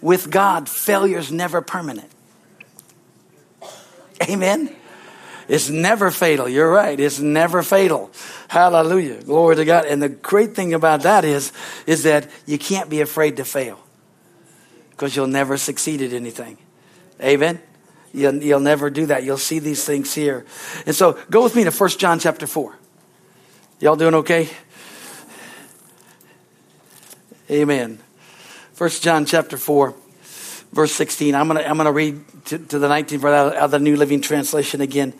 With 0.00 0.30
God, 0.30 0.68
failure's 0.68 1.32
never 1.32 1.60
permanent. 1.60 2.10
Amen? 4.28 4.74
It's 5.48 5.70
never 5.70 6.10
fatal. 6.10 6.48
You're 6.48 6.70
right. 6.70 6.98
It's 6.98 7.18
never 7.18 7.62
fatal. 7.62 8.10
Hallelujah. 8.48 9.22
Glory 9.22 9.56
to 9.56 9.64
God. 9.64 9.86
And 9.86 10.02
the 10.02 10.08
great 10.08 10.54
thing 10.54 10.74
about 10.74 11.02
that 11.02 11.24
is, 11.24 11.52
is 11.86 12.02
that 12.02 12.28
you 12.46 12.58
can't 12.58 12.90
be 12.90 13.00
afraid 13.00 13.38
to 13.38 13.44
fail 13.44 13.80
because 14.90 15.16
you'll 15.16 15.26
never 15.26 15.56
succeed 15.56 16.02
at 16.02 16.12
anything. 16.12 16.58
Amen? 17.22 17.60
You'll, 18.12 18.42
you'll 18.42 18.60
never 18.60 18.90
do 18.90 19.06
that. 19.06 19.24
You'll 19.24 19.38
see 19.38 19.58
these 19.58 19.84
things 19.84 20.14
here. 20.14 20.44
And 20.86 20.94
so 20.94 21.18
go 21.30 21.42
with 21.42 21.56
me 21.56 21.64
to 21.64 21.70
1 21.70 21.90
John 21.90 22.18
chapter 22.18 22.46
4. 22.46 22.76
Y'all 23.80 23.94
doing 23.94 24.14
okay? 24.14 24.48
Amen. 27.48 28.00
First 28.72 29.04
John 29.04 29.24
chapter 29.24 29.56
4, 29.56 29.94
verse 30.72 30.92
16. 30.92 31.36
I'm 31.36 31.46
going 31.46 31.62
to 31.62 31.68
I'm 31.68 31.76
gonna 31.76 31.92
read 31.92 32.20
to, 32.46 32.58
to 32.58 32.78
the 32.80 32.88
19th 32.88 33.18
verse 33.20 33.54
out 33.54 33.54
of 33.54 33.70
the 33.70 33.78
New 33.78 33.94
Living 33.94 34.20
Translation 34.20 34.80
again. 34.80 35.14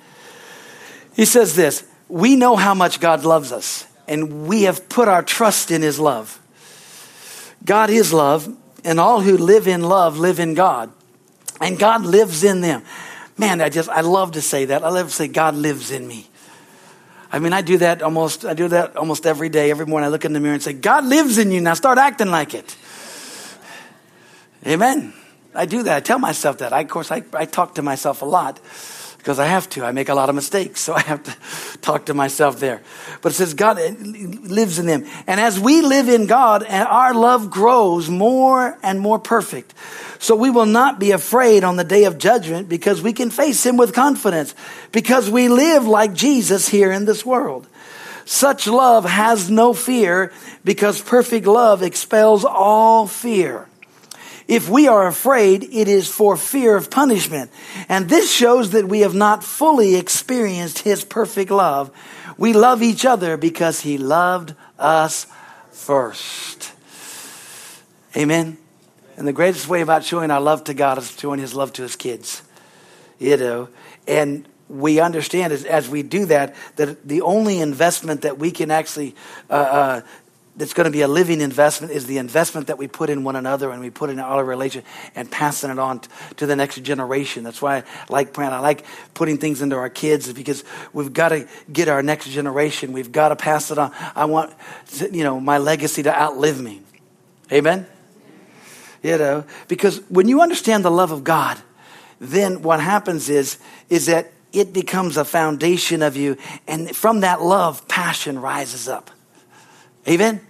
He 1.14 1.24
says 1.24 1.54
this 1.54 1.86
We 2.08 2.34
know 2.34 2.56
how 2.56 2.74
much 2.74 2.98
God 2.98 3.24
loves 3.24 3.52
us, 3.52 3.86
and 4.08 4.48
we 4.48 4.62
have 4.62 4.88
put 4.88 5.06
our 5.06 5.22
trust 5.22 5.70
in 5.70 5.80
his 5.80 6.00
love. 6.00 6.40
God 7.64 7.90
is 7.90 8.12
love, 8.12 8.52
and 8.82 8.98
all 8.98 9.20
who 9.20 9.36
live 9.36 9.68
in 9.68 9.82
love 9.82 10.18
live 10.18 10.40
in 10.40 10.54
God, 10.54 10.92
and 11.60 11.78
God 11.78 12.04
lives 12.04 12.42
in 12.42 12.60
them. 12.60 12.82
Man, 13.36 13.60
I 13.60 13.68
just, 13.68 13.88
I 13.88 14.00
love 14.00 14.32
to 14.32 14.42
say 14.42 14.64
that. 14.64 14.82
I 14.82 14.88
love 14.88 15.10
to 15.10 15.14
say, 15.14 15.28
God 15.28 15.54
lives 15.54 15.92
in 15.92 16.08
me. 16.08 16.28
I 17.30 17.38
mean, 17.38 17.52
I 17.52 17.60
do 17.60 17.78
that 17.78 18.02
almost, 18.02 18.44
I 18.44 18.54
do 18.54 18.68
that 18.68 18.96
almost 18.96 19.26
every 19.26 19.48
day, 19.48 19.70
every 19.70 19.86
morning. 19.86 20.06
I 20.06 20.10
look 20.10 20.24
in 20.24 20.32
the 20.32 20.40
mirror 20.40 20.54
and 20.54 20.62
say, 20.62 20.72
God 20.72 21.04
lives 21.04 21.38
in 21.38 21.50
you. 21.50 21.60
Now 21.60 21.74
start 21.74 21.98
acting 21.98 22.30
like 22.30 22.54
it. 22.54 22.76
Amen. 24.66 25.12
I 25.54 25.66
do 25.66 25.82
that. 25.82 25.96
I 25.96 26.00
tell 26.00 26.18
myself 26.18 26.58
that. 26.58 26.72
I, 26.72 26.80
of 26.80 26.88
course, 26.88 27.10
I, 27.10 27.22
I 27.32 27.44
talk 27.44 27.74
to 27.74 27.82
myself 27.82 28.22
a 28.22 28.26
lot 28.26 28.60
because 29.28 29.38
I 29.38 29.44
have 29.44 29.68
to. 29.70 29.84
I 29.84 29.92
make 29.92 30.08
a 30.08 30.14
lot 30.14 30.30
of 30.30 30.34
mistakes, 30.34 30.80
so 30.80 30.94
I 30.96 31.02
have 31.02 31.22
to 31.24 31.36
talk 31.80 32.06
to 32.06 32.14
myself 32.14 32.60
there. 32.60 32.80
But 33.20 33.32
it 33.32 33.34
says 33.34 33.52
God 33.52 33.78
eh, 33.78 33.92
lives 34.00 34.78
in 34.78 34.86
them. 34.86 35.04
And 35.26 35.38
as 35.38 35.60
we 35.60 35.82
live 35.82 36.08
in 36.08 36.26
God, 36.26 36.64
our 36.64 37.12
love 37.12 37.50
grows 37.50 38.08
more 38.08 38.78
and 38.82 38.98
more 38.98 39.18
perfect. 39.18 39.74
So 40.18 40.34
we 40.34 40.48
will 40.48 40.64
not 40.64 40.98
be 40.98 41.10
afraid 41.10 41.62
on 41.62 41.76
the 41.76 41.84
day 41.84 42.04
of 42.04 42.16
judgment 42.16 42.70
because 42.70 43.02
we 43.02 43.12
can 43.12 43.28
face 43.28 43.66
Him 43.66 43.76
with 43.76 43.92
confidence 43.92 44.54
because 44.92 45.28
we 45.28 45.50
live 45.50 45.86
like 45.86 46.14
Jesus 46.14 46.66
here 46.66 46.90
in 46.90 47.04
this 47.04 47.26
world. 47.26 47.66
Such 48.24 48.66
love 48.66 49.04
has 49.04 49.50
no 49.50 49.74
fear 49.74 50.32
because 50.64 51.02
perfect 51.02 51.46
love 51.46 51.82
expels 51.82 52.46
all 52.46 53.06
fear. 53.06 53.67
If 54.48 54.70
we 54.70 54.88
are 54.88 55.06
afraid, 55.06 55.62
it 55.62 55.88
is 55.88 56.08
for 56.08 56.34
fear 56.34 56.74
of 56.74 56.90
punishment. 56.90 57.50
And 57.86 58.08
this 58.08 58.32
shows 58.32 58.70
that 58.70 58.88
we 58.88 59.00
have 59.00 59.14
not 59.14 59.44
fully 59.44 59.94
experienced 59.94 60.80
His 60.80 61.04
perfect 61.04 61.50
love. 61.50 61.90
We 62.38 62.54
love 62.54 62.82
each 62.82 63.04
other 63.04 63.36
because 63.36 63.80
He 63.80 63.98
loved 63.98 64.54
us 64.78 65.26
first. 65.70 66.72
Amen. 68.16 68.56
And 69.18 69.28
the 69.28 69.34
greatest 69.34 69.68
way 69.68 69.82
about 69.82 70.02
showing 70.02 70.30
our 70.30 70.40
love 70.40 70.64
to 70.64 70.74
God 70.74 70.96
is 70.96 71.10
showing 71.10 71.40
His 71.40 71.54
love 71.54 71.74
to 71.74 71.82
His 71.82 71.94
kids. 71.94 72.42
You 73.18 73.36
know, 73.36 73.68
and 74.06 74.48
we 74.68 75.00
understand 75.00 75.52
as, 75.52 75.64
as 75.64 75.88
we 75.88 76.02
do 76.02 76.24
that 76.26 76.54
that 76.76 77.06
the 77.06 77.20
only 77.22 77.60
investment 77.60 78.22
that 78.22 78.38
we 78.38 78.50
can 78.50 78.70
actually 78.70 79.14
uh, 79.50 79.52
uh, 79.52 80.00
that's 80.58 80.74
going 80.74 80.86
to 80.86 80.90
be 80.90 81.02
a 81.02 81.08
living 81.08 81.40
investment 81.40 81.92
is 81.92 82.06
the 82.06 82.18
investment 82.18 82.66
that 82.66 82.78
we 82.78 82.88
put 82.88 83.10
in 83.10 83.22
one 83.22 83.36
another 83.36 83.70
and 83.70 83.80
we 83.80 83.90
put 83.90 84.10
in 84.10 84.18
our 84.18 84.44
relation 84.44 84.82
and 85.14 85.30
passing 85.30 85.70
it 85.70 85.78
on 85.78 86.00
to 86.36 86.46
the 86.46 86.56
next 86.56 86.82
generation. 86.82 87.44
That's 87.44 87.62
why 87.62 87.78
I 87.78 87.84
like 88.08 88.32
praying. 88.32 88.52
I 88.52 88.58
like 88.58 88.84
putting 89.14 89.38
things 89.38 89.62
into 89.62 89.76
our 89.76 89.88
kids 89.88 90.32
because 90.32 90.64
we've 90.92 91.12
got 91.12 91.28
to 91.28 91.46
get 91.72 91.86
our 91.86 92.02
next 92.02 92.28
generation. 92.28 92.92
We've 92.92 93.12
got 93.12 93.28
to 93.28 93.36
pass 93.36 93.70
it 93.70 93.78
on. 93.78 93.92
I 94.16 94.24
want, 94.24 94.52
you 95.12 95.22
know, 95.22 95.38
my 95.38 95.58
legacy 95.58 96.02
to 96.02 96.14
outlive 96.14 96.60
me. 96.60 96.82
Amen? 97.52 97.86
You 99.02 99.16
know, 99.16 99.44
because 99.68 100.00
when 100.10 100.26
you 100.26 100.42
understand 100.42 100.84
the 100.84 100.90
love 100.90 101.12
of 101.12 101.22
God, 101.22 101.56
then 102.18 102.62
what 102.62 102.80
happens 102.80 103.28
is, 103.28 103.58
is 103.88 104.06
that 104.06 104.32
it 104.52 104.72
becomes 104.72 105.16
a 105.16 105.24
foundation 105.24 106.02
of 106.02 106.16
you. 106.16 106.36
And 106.66 106.94
from 106.96 107.20
that 107.20 107.40
love, 107.42 107.86
passion 107.86 108.40
rises 108.40 108.88
up. 108.88 109.12
Amen? 110.08 110.40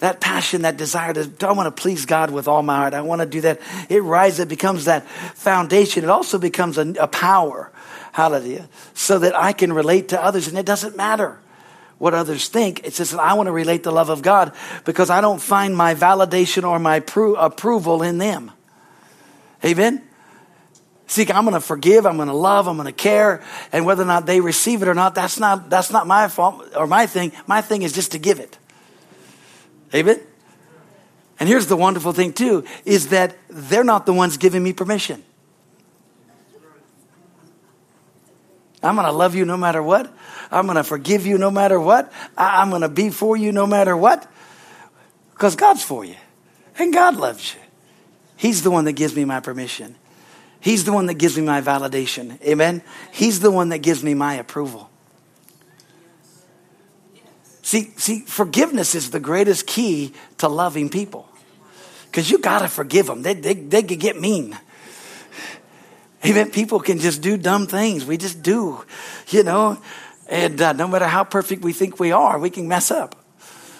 That 0.00 0.20
passion, 0.20 0.62
that 0.62 0.76
desire 0.76 1.12
to, 1.12 1.30
I 1.46 1.52
want 1.52 1.74
to 1.74 1.82
please 1.82 2.06
God 2.06 2.30
with 2.30 2.48
all 2.48 2.62
my 2.62 2.76
heart. 2.76 2.94
I 2.94 3.02
want 3.02 3.20
to 3.20 3.26
do 3.26 3.42
that. 3.42 3.60
It 3.88 4.02
rises, 4.02 4.40
it 4.40 4.48
becomes 4.48 4.86
that 4.86 5.06
foundation. 5.06 6.04
It 6.04 6.10
also 6.10 6.38
becomes 6.38 6.78
a, 6.78 6.92
a 6.98 7.06
power. 7.06 7.70
Hallelujah. 8.12 8.68
So 8.94 9.18
that 9.20 9.38
I 9.38 9.52
can 9.52 9.72
relate 9.72 10.08
to 10.08 10.22
others. 10.22 10.48
And 10.48 10.58
it 10.58 10.66
doesn't 10.66 10.96
matter 10.96 11.38
what 11.98 12.14
others 12.14 12.48
think. 12.48 12.80
It's 12.84 12.96
just 12.96 13.12
that 13.12 13.20
I 13.20 13.34
want 13.34 13.46
to 13.46 13.52
relate 13.52 13.82
the 13.82 13.92
love 13.92 14.08
of 14.08 14.22
God 14.22 14.52
because 14.84 15.10
I 15.10 15.20
don't 15.20 15.40
find 15.40 15.76
my 15.76 15.94
validation 15.94 16.68
or 16.68 16.78
my 16.78 17.00
pro- 17.00 17.34
approval 17.34 18.02
in 18.02 18.18
them. 18.18 18.50
Amen. 19.64 20.02
See, 21.06 21.30
I'm 21.30 21.44
going 21.44 21.54
to 21.54 21.60
forgive, 21.60 22.06
I'm 22.06 22.16
going 22.16 22.28
to 22.28 22.34
love, 22.34 22.68
I'm 22.68 22.76
going 22.76 22.86
to 22.86 22.92
care, 22.92 23.42
and 23.72 23.84
whether 23.84 24.04
or 24.04 24.06
not 24.06 24.26
they 24.26 24.40
receive 24.40 24.80
it 24.80 24.88
or 24.88 24.94
not, 24.94 25.14
that's 25.16 25.40
not 25.40 25.68
that's 25.68 25.90
not 25.90 26.06
my 26.06 26.28
fault 26.28 26.68
or 26.76 26.86
my 26.86 27.06
thing. 27.06 27.32
My 27.48 27.60
thing 27.62 27.82
is 27.82 27.92
just 27.92 28.12
to 28.12 28.18
give 28.18 28.38
it. 28.38 28.59
Amen? 29.94 30.20
And 31.38 31.48
here's 31.48 31.66
the 31.66 31.76
wonderful 31.76 32.12
thing, 32.12 32.32
too, 32.32 32.64
is 32.84 33.08
that 33.08 33.36
they're 33.48 33.84
not 33.84 34.06
the 34.06 34.12
ones 34.12 34.36
giving 34.36 34.62
me 34.62 34.72
permission. 34.72 35.24
I'm 38.82 38.94
going 38.94 39.06
to 39.06 39.12
love 39.12 39.34
you 39.34 39.44
no 39.44 39.56
matter 39.56 39.82
what. 39.82 40.12
I'm 40.50 40.66
going 40.66 40.76
to 40.76 40.84
forgive 40.84 41.26
you 41.26 41.38
no 41.38 41.50
matter 41.50 41.78
what. 41.78 42.12
I'm 42.36 42.70
going 42.70 42.82
to 42.82 42.88
be 42.88 43.10
for 43.10 43.36
you 43.36 43.52
no 43.52 43.66
matter 43.66 43.96
what. 43.96 44.30
Because 45.32 45.56
God's 45.56 45.82
for 45.82 46.04
you. 46.04 46.16
And 46.78 46.92
God 46.92 47.16
loves 47.16 47.54
you. 47.54 47.60
He's 48.36 48.62
the 48.62 48.70
one 48.70 48.84
that 48.86 48.92
gives 48.92 49.14
me 49.14 49.24
my 49.24 49.40
permission. 49.40 49.96
He's 50.60 50.84
the 50.84 50.92
one 50.92 51.06
that 51.06 51.14
gives 51.14 51.36
me 51.36 51.42
my 51.42 51.62
validation. 51.62 52.40
Amen? 52.42 52.82
He's 53.12 53.40
the 53.40 53.50
one 53.50 53.70
that 53.70 53.78
gives 53.78 54.02
me 54.02 54.14
my 54.14 54.34
approval. 54.34 54.89
See, 57.70 57.92
see, 57.98 58.22
forgiveness 58.22 58.96
is 58.96 59.10
the 59.10 59.20
greatest 59.20 59.64
key 59.64 60.12
to 60.38 60.48
loving 60.48 60.88
people. 60.88 61.28
Because 62.06 62.28
you 62.28 62.38
got 62.38 62.62
to 62.62 62.68
forgive 62.68 63.06
them. 63.06 63.22
They, 63.22 63.34
they, 63.34 63.54
they 63.54 63.84
can 63.84 64.00
get 64.00 64.20
mean. 64.20 64.58
Even 66.24 66.50
people 66.50 66.80
can 66.80 66.98
just 66.98 67.22
do 67.22 67.36
dumb 67.36 67.68
things. 67.68 68.04
We 68.04 68.16
just 68.16 68.42
do, 68.42 68.84
you 69.28 69.44
know. 69.44 69.80
And 70.28 70.60
uh, 70.60 70.72
no 70.72 70.88
matter 70.88 71.06
how 71.06 71.22
perfect 71.22 71.62
we 71.62 71.72
think 71.72 72.00
we 72.00 72.10
are, 72.10 72.40
we 72.40 72.50
can 72.50 72.66
mess 72.66 72.90
up. 72.90 73.14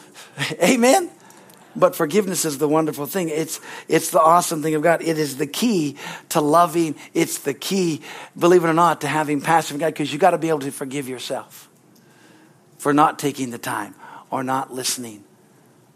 Amen? 0.63 1.11
But 1.75 1.97
forgiveness 1.97 2.45
is 2.45 2.59
the 2.59 2.69
wonderful 2.69 3.07
thing. 3.07 3.29
It's, 3.29 3.61
it's 3.89 4.11
the 4.11 4.21
awesome 4.21 4.63
thing 4.63 4.77
of 4.77 4.83
God. 4.83 5.03
It 5.03 5.19
is 5.19 5.37
the 5.37 5.49
key 5.49 5.97
to 6.29 6.41
loving. 6.41 6.95
It's 7.13 7.39
the 7.39 7.55
key, 7.55 8.03
believe 8.39 8.63
it 8.63 8.69
or 8.69 8.73
not, 8.73 9.01
to 9.01 9.09
having 9.09 9.41
passion 9.41 9.79
for 9.79 9.81
God 9.81 9.95
because 9.95 10.13
you 10.13 10.21
got 10.21 10.31
to 10.31 10.39
be 10.39 10.49
able 10.49 10.61
to 10.61 10.71
forgive 10.71 11.09
yourself 11.09 11.70
for 12.81 12.95
not 12.95 13.19
taking 13.19 13.51
the 13.51 13.59
time 13.59 13.95
or 14.31 14.43
not 14.43 14.73
listening 14.73 15.23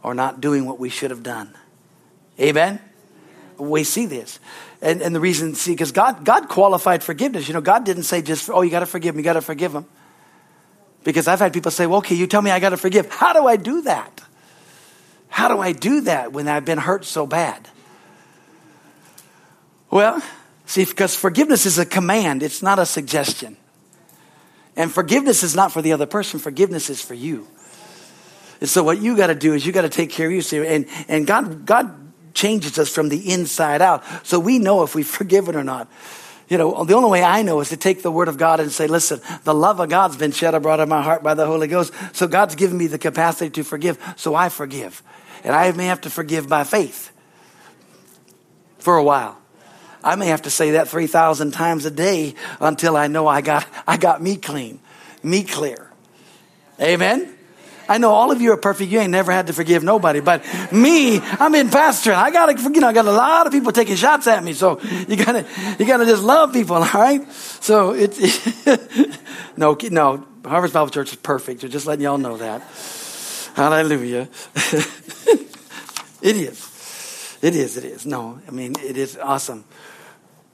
or 0.02 0.14
not 0.14 0.42
doing 0.42 0.66
what 0.66 0.78
we 0.78 0.90
should 0.90 1.10
have 1.10 1.22
done. 1.22 1.48
Amen? 2.38 2.78
We 3.56 3.84
see 3.84 4.04
this. 4.04 4.38
And, 4.82 5.00
and 5.00 5.14
the 5.14 5.20
reason, 5.20 5.54
see, 5.54 5.72
because 5.72 5.92
God, 5.92 6.26
God 6.26 6.50
qualified 6.50 7.02
forgiveness. 7.02 7.48
You 7.48 7.54
know, 7.54 7.62
God 7.62 7.84
didn't 7.84 8.02
say 8.02 8.20
just, 8.20 8.50
oh, 8.50 8.60
you 8.60 8.70
got 8.70 8.80
to 8.80 8.86
forgive 8.86 9.14
him, 9.14 9.20
you 9.20 9.24
got 9.24 9.32
to 9.32 9.40
forgive 9.40 9.74
him. 9.74 9.86
Because 11.04 11.26
I've 11.26 11.38
had 11.38 11.54
people 11.54 11.70
say, 11.70 11.86
well, 11.86 11.98
okay, 11.98 12.16
you 12.16 12.26
tell 12.26 12.42
me 12.42 12.50
I 12.50 12.60
got 12.60 12.70
to 12.70 12.76
forgive. 12.76 13.10
How 13.10 13.32
do 13.32 13.46
I 13.46 13.56
do 13.56 13.80
that? 13.82 14.22
How 15.28 15.48
do 15.48 15.60
I 15.60 15.72
do 15.72 16.02
that 16.02 16.34
when 16.34 16.48
I've 16.48 16.66
been 16.66 16.78
hurt 16.78 17.06
so 17.06 17.26
bad? 17.26 17.66
Well, 19.90 20.22
see, 20.66 20.84
because 20.84 21.16
forgiveness 21.16 21.64
is 21.64 21.78
a 21.78 21.86
command, 21.86 22.42
it's 22.42 22.62
not 22.62 22.78
a 22.78 22.84
suggestion. 22.84 23.56
And 24.76 24.92
forgiveness 24.92 25.42
is 25.42 25.54
not 25.54 25.72
for 25.72 25.82
the 25.82 25.92
other 25.92 26.06
person, 26.06 26.40
forgiveness 26.40 26.90
is 26.90 27.00
for 27.00 27.14
you. 27.14 27.46
And 28.60 28.68
so 28.68 28.82
what 28.82 29.00
you 29.00 29.16
got 29.16 29.26
to 29.28 29.34
do 29.34 29.52
is 29.52 29.66
you 29.66 29.72
got 29.72 29.82
to 29.82 29.88
take 29.88 30.10
care 30.10 30.26
of 30.26 30.52
you. 30.52 30.64
And, 30.64 30.86
and 31.08 31.26
God, 31.26 31.66
God 31.66 32.04
changes 32.34 32.78
us 32.78 32.88
from 32.88 33.08
the 33.08 33.32
inside 33.32 33.82
out. 33.82 34.02
So 34.26 34.38
we 34.38 34.58
know 34.58 34.82
if 34.82 34.94
we've 34.94 35.06
forgiven 35.06 35.54
or 35.54 35.64
not. 35.64 35.90
You 36.48 36.58
know, 36.58 36.84
the 36.84 36.94
only 36.94 37.10
way 37.10 37.22
I 37.22 37.42
know 37.42 37.60
is 37.60 37.70
to 37.70 37.76
take 37.76 38.02
the 38.02 38.10
word 38.10 38.28
of 38.28 38.36
God 38.36 38.60
and 38.60 38.70
say, 38.70 38.86
listen, 38.86 39.20
the 39.44 39.54
love 39.54 39.80
of 39.80 39.88
God's 39.88 40.16
been 40.16 40.32
shed 40.32 40.54
abroad 40.54 40.80
in 40.80 40.88
my 40.88 41.02
heart 41.02 41.22
by 41.22 41.34
the 41.34 41.46
Holy 41.46 41.68
Ghost. 41.68 41.92
So 42.12 42.26
God's 42.26 42.54
given 42.54 42.76
me 42.76 42.86
the 42.86 42.98
capacity 42.98 43.50
to 43.50 43.64
forgive. 43.64 43.98
So 44.16 44.34
I 44.34 44.50
forgive. 44.50 45.02
And 45.42 45.54
I 45.54 45.72
may 45.72 45.86
have 45.86 46.02
to 46.02 46.10
forgive 46.10 46.48
by 46.48 46.64
faith 46.64 47.12
for 48.78 48.96
a 48.96 49.02
while. 49.02 49.38
I 50.02 50.16
may 50.16 50.26
have 50.26 50.42
to 50.42 50.50
say 50.50 50.72
that 50.72 50.88
3,000 50.88 51.52
times 51.52 51.86
a 51.86 51.90
day 51.90 52.34
until 52.60 52.94
I 52.94 53.06
know 53.06 53.26
I 53.26 53.40
got, 53.40 53.66
I 53.86 53.96
got 53.96 54.22
me 54.22 54.36
clean, 54.36 54.80
me 55.22 55.44
clear. 55.44 55.90
Amen? 56.80 57.34
I 57.88 57.98
know 57.98 58.10
all 58.12 58.30
of 58.30 58.40
you 58.40 58.52
are 58.52 58.56
perfect. 58.56 58.90
You 58.90 59.00
ain't 59.00 59.10
never 59.10 59.30
had 59.30 59.48
to 59.48 59.52
forgive 59.52 59.82
nobody, 59.82 60.20
but 60.20 60.42
me, 60.72 61.20
I'm 61.20 61.54
in 61.54 61.68
pastoring. 61.68 62.14
I 62.14 62.30
gotta, 62.30 62.60
you 62.60 62.80
know, 62.80 62.88
I 62.88 62.92
got 62.92 63.04
a 63.04 63.12
lot 63.12 63.46
of 63.46 63.52
people 63.52 63.72
taking 63.72 63.96
shots 63.96 64.26
at 64.26 64.42
me. 64.42 64.54
So 64.54 64.80
you 64.80 65.16
gotta, 65.16 65.46
you 65.78 65.86
gotta 65.86 66.06
just 66.06 66.22
love 66.22 66.52
people, 66.52 66.76
all 66.82 66.84
right? 66.84 67.30
So 67.32 67.92
it's, 67.92 68.66
no, 69.56 69.76
no, 69.90 70.26
Harvest 70.44 70.74
Bible 70.74 70.88
Church 70.88 71.10
is 71.10 71.16
perfect. 71.16 71.60
So 71.60 71.68
just 71.68 71.86
letting 71.86 72.04
y'all 72.04 72.18
know 72.18 72.36
that. 72.38 72.62
Hallelujah. 73.54 74.28
it 76.22 76.36
is. 76.36 77.38
It 77.42 77.54
is, 77.54 77.76
it 77.76 77.84
is. 77.84 78.06
No, 78.06 78.40
I 78.48 78.50
mean, 78.50 78.74
it 78.82 78.96
is 78.96 79.18
awesome. 79.18 79.64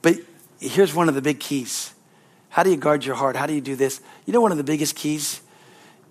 But 0.01 0.17
here's 0.59 0.93
one 0.93 1.07
of 1.07 1.15
the 1.15 1.21
big 1.21 1.39
keys. 1.39 1.93
How 2.51 2.63
do 2.63 2.69
you 2.69 2.77
guard 2.77 3.05
your 3.05 3.15
heart? 3.15 3.37
How 3.37 3.47
do 3.47 3.53
you 3.53 3.61
do 3.61 3.77
this? 3.77 4.01
You 4.25 4.33
know, 4.33 4.41
one 4.41 4.51
of 4.51 4.57
the 4.57 4.63
biggest 4.63 4.95
keys 4.95 5.41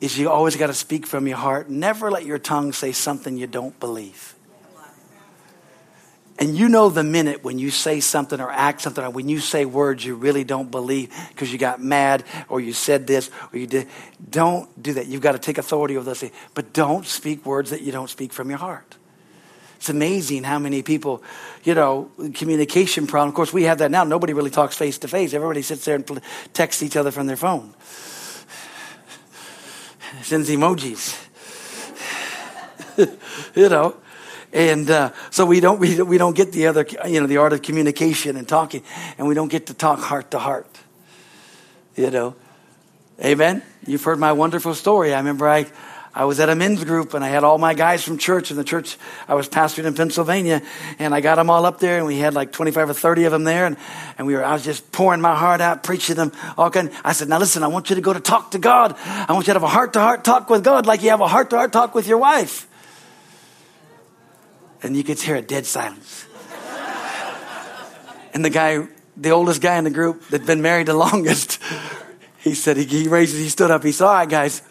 is 0.00 0.18
you 0.18 0.30
always 0.30 0.56
got 0.56 0.68
to 0.68 0.74
speak 0.74 1.06
from 1.06 1.26
your 1.26 1.36
heart. 1.36 1.68
Never 1.68 2.10
let 2.10 2.24
your 2.24 2.38
tongue 2.38 2.72
say 2.72 2.92
something 2.92 3.36
you 3.36 3.46
don't 3.46 3.78
believe. 3.78 4.34
And 6.38 6.56
you 6.56 6.70
know 6.70 6.88
the 6.88 7.04
minute 7.04 7.44
when 7.44 7.58
you 7.58 7.70
say 7.70 8.00
something 8.00 8.40
or 8.40 8.50
act 8.50 8.80
something, 8.80 9.04
or 9.04 9.10
when 9.10 9.28
you 9.28 9.38
say 9.40 9.66
words 9.66 10.02
you 10.02 10.14
really 10.14 10.42
don't 10.42 10.70
believe 10.70 11.14
because 11.28 11.52
you 11.52 11.58
got 11.58 11.82
mad 11.82 12.24
or 12.48 12.58
you 12.58 12.72
said 12.72 13.06
this 13.06 13.30
or 13.52 13.58
you 13.58 13.66
did. 13.66 13.88
Don't 14.30 14.82
do 14.82 14.94
that. 14.94 15.06
You've 15.06 15.20
got 15.20 15.32
to 15.32 15.38
take 15.38 15.58
authority 15.58 15.98
over 15.98 16.06
those 16.06 16.20
things. 16.20 16.32
But 16.54 16.72
don't 16.72 17.04
speak 17.04 17.44
words 17.44 17.68
that 17.68 17.82
you 17.82 17.92
don't 17.92 18.08
speak 18.08 18.32
from 18.32 18.48
your 18.48 18.58
heart. 18.58 18.96
It's 19.80 19.88
amazing 19.88 20.44
how 20.44 20.58
many 20.58 20.82
people, 20.82 21.22
you 21.64 21.72
know, 21.74 22.10
communication 22.34 23.06
problem. 23.06 23.30
Of 23.30 23.34
course, 23.34 23.50
we 23.50 23.62
have 23.62 23.78
that 23.78 23.90
now. 23.90 24.04
Nobody 24.04 24.34
really 24.34 24.50
talks 24.50 24.76
face 24.76 24.98
to 24.98 25.08
face. 25.08 25.32
Everybody 25.32 25.62
sits 25.62 25.86
there 25.86 25.94
and 25.94 26.20
texts 26.52 26.82
each 26.82 26.96
other 26.96 27.10
from 27.10 27.26
their 27.26 27.38
phone. 27.38 27.72
Sends 30.20 30.50
emojis. 30.50 31.18
you 33.54 33.68
know, 33.70 33.96
and 34.52 34.90
uh, 34.90 35.12
so 35.30 35.46
we 35.46 35.60
don't 35.60 35.80
we, 35.80 36.02
we 36.02 36.18
don't 36.18 36.36
get 36.36 36.52
the 36.52 36.66
other 36.66 36.84
you 37.08 37.18
know 37.18 37.26
the 37.26 37.38
art 37.38 37.54
of 37.54 37.62
communication 37.62 38.36
and 38.36 38.46
talking, 38.46 38.82
and 39.16 39.26
we 39.26 39.34
don't 39.34 39.48
get 39.48 39.68
to 39.68 39.74
talk 39.74 40.00
heart 40.00 40.32
to 40.32 40.38
heart. 40.38 40.78
You 41.96 42.10
know, 42.10 42.34
amen. 43.24 43.62
You've 43.86 44.04
heard 44.04 44.18
my 44.18 44.32
wonderful 44.32 44.74
story. 44.74 45.14
I 45.14 45.18
remember 45.18 45.48
I, 45.48 45.66
I 46.12 46.24
was 46.24 46.40
at 46.40 46.48
a 46.48 46.56
men's 46.56 46.82
group 46.82 47.14
and 47.14 47.24
I 47.24 47.28
had 47.28 47.44
all 47.44 47.56
my 47.56 47.72
guys 47.72 48.02
from 48.02 48.18
church 48.18 48.50
and 48.50 48.58
the 48.58 48.64
church 48.64 48.98
I 49.28 49.34
was 49.34 49.48
pastoring 49.48 49.84
in 49.84 49.94
Pennsylvania 49.94 50.60
and 50.98 51.14
I 51.14 51.20
got 51.20 51.36
them 51.36 51.50
all 51.50 51.64
up 51.64 51.78
there 51.78 51.98
and 51.98 52.06
we 52.06 52.18
had 52.18 52.34
like 52.34 52.50
25 52.50 52.90
or 52.90 52.94
30 52.94 53.24
of 53.24 53.32
them 53.32 53.44
there 53.44 53.64
and, 53.64 53.76
and 54.18 54.26
we 54.26 54.34
were, 54.34 54.44
I 54.44 54.52
was 54.52 54.64
just 54.64 54.90
pouring 54.90 55.20
my 55.20 55.36
heart 55.36 55.60
out, 55.60 55.84
preaching 55.84 56.16
them 56.16 56.32
all 56.58 56.68
kind. 56.68 56.90
I 57.04 57.12
said, 57.12 57.28
now 57.28 57.38
listen, 57.38 57.62
I 57.62 57.68
want 57.68 57.90
you 57.90 57.96
to 57.96 58.02
go 58.02 58.12
to 58.12 58.18
talk 58.18 58.50
to 58.52 58.58
God. 58.58 58.96
I 59.06 59.32
want 59.32 59.46
you 59.46 59.52
to 59.52 59.60
have 59.60 59.62
a 59.62 59.68
heart 59.68 59.92
to 59.92 60.00
heart 60.00 60.24
talk 60.24 60.50
with 60.50 60.64
God 60.64 60.84
like 60.84 61.04
you 61.04 61.10
have 61.10 61.20
a 61.20 61.28
heart 61.28 61.50
to 61.50 61.56
heart 61.56 61.72
talk 61.72 61.94
with 61.94 62.08
your 62.08 62.18
wife. 62.18 62.66
And 64.82 64.96
you 64.96 65.04
could 65.04 65.20
hear 65.20 65.36
a 65.36 65.42
dead 65.42 65.64
silence. 65.64 66.26
and 68.34 68.44
the 68.44 68.50
guy, 68.50 68.88
the 69.16 69.30
oldest 69.30 69.62
guy 69.62 69.76
in 69.76 69.84
the 69.84 69.90
group 69.90 70.26
that'd 70.28 70.46
been 70.46 70.62
married 70.62 70.86
the 70.86 70.94
longest, 71.06 71.62
he 72.38 72.54
said, 72.54 72.78
he, 72.78 72.84
he 72.84 73.06
raised, 73.06 73.36
he 73.36 73.48
stood 73.48 73.70
up, 73.70 73.84
he 73.84 73.92
said, 73.92 74.06
all 74.06 74.14
right, 74.14 74.28
guys, 74.28 74.62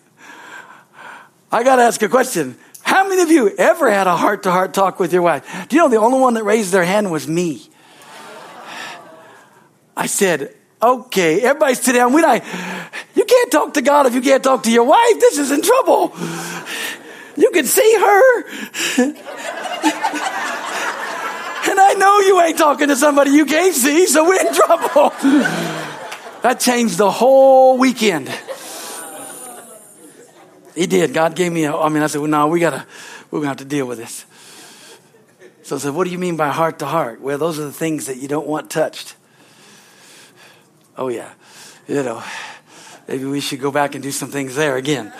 I 1.52 1.64
got 1.64 1.78
to 1.78 1.84
ask 1.84 2.02
a 2.02 2.10
question. 2.10 2.58
How 2.82 3.08
many 3.08 3.22
of 3.22 3.32
you 3.32 3.50
ever 3.58 3.90
had 3.90 4.08
a 4.08 4.16
heart 4.16 4.44
to 4.44 4.52
heart 4.52 4.74
talk 4.74 5.00
with 5.00 5.14
your 5.14 5.22
wife? 5.22 5.68
Do 5.68 5.76
you 5.76 5.82
know 5.84 5.90
the 5.90 5.98
only 5.98 6.20
one 6.20 6.36
that 6.36 6.44
raised 6.44 6.72
their 6.72 6.84
hand 6.84 7.12
was 7.12 7.28
me? 7.28 7.70
I 9.98 10.06
said, 10.06 10.56
okay, 10.82 11.42
everybody 11.42 11.74
sit 11.74 11.94
down. 11.94 12.14
We 12.14 12.22
not, 12.22 12.44
you 13.16 13.26
can't 13.26 13.52
talk 13.52 13.74
to 13.74 13.82
God 13.82 14.06
if 14.06 14.14
you 14.14 14.22
can't 14.22 14.44
talk 14.44 14.64
to 14.64 14.72
your 14.72 14.86
wife. 14.86 15.20
This 15.20 15.38
is 15.40 15.52
in 15.52 15.62
trouble. 15.62 16.14
You 17.36 17.52
can 17.52 17.66
see 17.66 17.96
her. 18.00 18.44
and 19.04 19.18
I 21.80 21.96
know 21.98 22.20
you 22.20 22.42
ain't 22.42 22.58
talking 22.58 22.88
to 22.90 22.96
somebody 22.96 23.32
you 23.32 23.46
can't 23.46 23.76
see, 23.76 24.08
so 24.08 24.24
we're 24.26 24.46
in 24.46 24.54
trouble. 24.54 25.10
that 26.42 26.60
changed 26.60 26.98
the 26.98 27.12
whole 27.12 27.78
weekend. 27.78 28.32
He 30.80 30.88
did. 30.88 31.14
God 31.14 31.36
gave 31.36 31.52
me 31.52 31.66
a, 31.66 31.76
I 31.76 31.90
mean, 31.90 32.02
I 32.02 32.08
said, 32.08 32.22
well, 32.22 32.30
no, 32.30 32.48
we 32.48 32.62
gotta, 32.62 32.86
we're 33.30 33.40
gonna 33.40 33.50
have 33.50 33.58
to 33.58 33.66
deal 33.66 33.86
with 33.86 33.98
this. 33.98 34.24
So 35.62 35.76
I 35.76 35.80
said, 35.80 35.94
what 35.94 36.06
do 36.06 36.10
you 36.10 36.18
mean 36.18 36.38
by 36.38 36.48
heart 36.48 36.80
to 36.80 36.86
heart? 36.86 37.20
Well, 37.20 37.38
those 37.38 37.60
are 37.60 37.66
the 37.66 37.74
things 37.74 38.06
that 38.06 38.16
you 38.16 38.30
don't 38.30 38.48
want 38.48 38.72
touched. 38.72 39.18
Oh 40.96 41.10
yeah. 41.10 41.34
You 41.86 42.02
know, 42.02 42.24
maybe 43.10 43.26
we 43.26 43.42
should 43.42 43.60
go 43.60 43.72
back 43.72 43.94
and 43.94 44.02
do 44.02 44.12
some 44.12 44.30
things 44.30 44.56
there 44.56 44.78
again. 44.78 45.12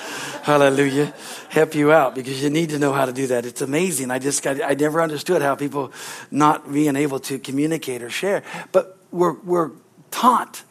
Hallelujah. 0.44 1.14
Help 1.50 1.76
you 1.76 1.92
out 1.92 2.16
because 2.16 2.42
you 2.42 2.50
need 2.50 2.70
to 2.70 2.80
know 2.80 2.94
how 2.94 3.06
to 3.06 3.12
do 3.12 3.28
that. 3.28 3.46
It's 3.46 3.60
amazing. 3.60 4.12
I 4.12 4.20
just 4.20 4.42
got, 4.42 4.64
I 4.64 4.76
never 4.76 5.02
understood 5.02 5.42
how 5.42 5.56
people 5.56 5.92
not 6.32 6.72
being 6.72 6.96
able 6.96 7.20
to 7.20 7.38
communicate 7.38 8.02
or 8.02 8.10
share, 8.10 8.44
but 8.72 8.98
we're, 9.12 9.34
we're 9.34 9.72
taught 10.10 10.64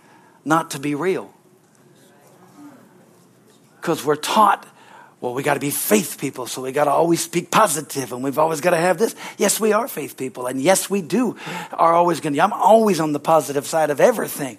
not 0.47 0.71
to 0.71 0.81
be 0.81 0.95
real. 0.95 1.31
Because 3.83 4.03
we're 4.03 4.17
taught 4.17 4.67
well, 5.21 5.35
we 5.35 5.43
got 5.43 5.55
to 5.55 5.61
be 5.61 5.71
faith 5.71 6.17
people, 6.21 6.47
so 6.47 6.63
we 6.63 6.71
got 6.71 6.85
to 6.85 6.93
always 6.93 7.21
speak 7.23 7.51
positive, 7.51 8.13
and 8.13 8.23
we've 8.23 8.39
always 8.39 8.61
got 8.61 8.71
to 8.71 8.77
have 8.77 8.99
this. 8.99 9.17
Yes, 9.37 9.59
we 9.59 9.73
are 9.73 9.89
faith 9.89 10.17
people, 10.17 10.47
and 10.47 10.61
yes, 10.61 10.89
we 10.89 11.03
do 11.03 11.37
are 11.73 11.93
always 11.93 12.21
going 12.21 12.35
to. 12.35 12.41
I'm 12.41 12.53
always 12.53 13.01
on 13.01 13.13
the 13.13 13.19
positive 13.19 13.67
side 13.67 13.91
of 13.91 14.01
everything. 14.01 14.59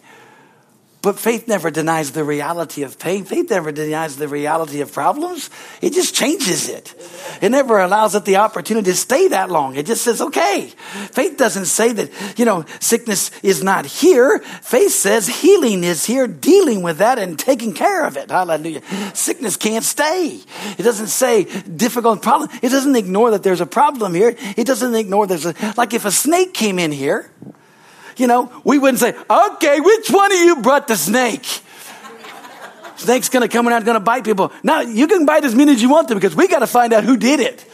But 1.01 1.17
faith 1.17 1.47
never 1.47 1.71
denies 1.71 2.11
the 2.11 2.25
reality 2.25 2.83
of 2.83 2.99
pain. 2.99 3.23
Faith 3.23 3.49
never 3.49 3.71
denies 3.71 4.17
the 4.17 4.27
reality 4.27 4.81
of 4.81 4.91
problems. 4.91 5.49
It 5.81 5.93
just 5.93 6.13
changes 6.13 6.67
it. 6.67 6.93
It 7.41 7.49
never 7.49 7.79
allows 7.79 8.15
it 8.15 8.25
the 8.25 8.35
opportunity 8.35 8.91
to 8.91 8.97
stay 8.97 9.29
that 9.29 9.49
long. 9.49 9.77
It 9.77 9.85
just 9.85 10.03
says, 10.03 10.19
okay. 10.19 10.73
Faith 11.11 11.37
doesn't 11.37 11.67
say 11.67 11.93
that, 11.93 12.37
you 12.37 12.43
know, 12.43 12.65
sickness 12.81 13.31
is 13.43 13.63
not 13.63 13.85
here. 13.85 14.39
Faith 14.39 14.91
says 14.91 15.27
healing 15.27 15.85
is 15.85 16.03
here, 16.03 16.27
dealing 16.27 16.81
with 16.81 16.97
that 16.97 17.17
and 17.17 17.39
taking 17.39 17.73
care 17.73 18.05
of 18.05 18.17
it. 18.17 18.29
Hallelujah. 18.29 18.81
Sickness 19.15 19.55
can't 19.55 19.85
stay. 19.85 20.41
It 20.77 20.83
doesn't 20.83 21.07
say 21.07 21.45
difficult 21.61 22.21
problem. 22.21 22.49
It 22.61 22.69
doesn't 22.69 22.97
ignore 22.97 23.31
that 23.31 23.43
there's 23.43 23.61
a 23.61 23.65
problem 23.65 24.13
here. 24.15 24.35
It 24.57 24.67
doesn't 24.67 24.93
ignore 24.93 25.27
there's 25.27 25.45
a, 25.45 25.55
like 25.77 25.93
if 25.93 26.03
a 26.03 26.11
snake 26.11 26.53
came 26.53 26.77
in 26.77 26.91
here, 26.91 27.31
you 28.19 28.27
know, 28.27 28.51
we 28.63 28.77
wouldn't 28.77 28.99
say, 28.99 29.15
okay, 29.29 29.79
which 29.79 30.09
one 30.09 30.31
of 30.31 30.39
you 30.39 30.61
brought 30.61 30.87
the 30.87 30.95
snake? 30.95 31.45
Snake's 32.97 33.29
gonna 33.29 33.47
come 33.47 33.67
out, 33.69 33.85
gonna 33.85 33.99
bite 33.99 34.25
people. 34.25 34.51
Now, 34.61 34.81
you 34.81 35.07
can 35.07 35.25
bite 35.25 35.45
as 35.45 35.55
many 35.55 35.71
as 35.71 35.81
you 35.81 35.89
want 35.89 36.09
to 36.09 36.15
because 36.15 36.35
we 36.35 36.47
gotta 36.47 36.67
find 36.67 36.91
out 36.91 37.05
who 37.05 37.15
did 37.15 37.39
it. 37.39 37.65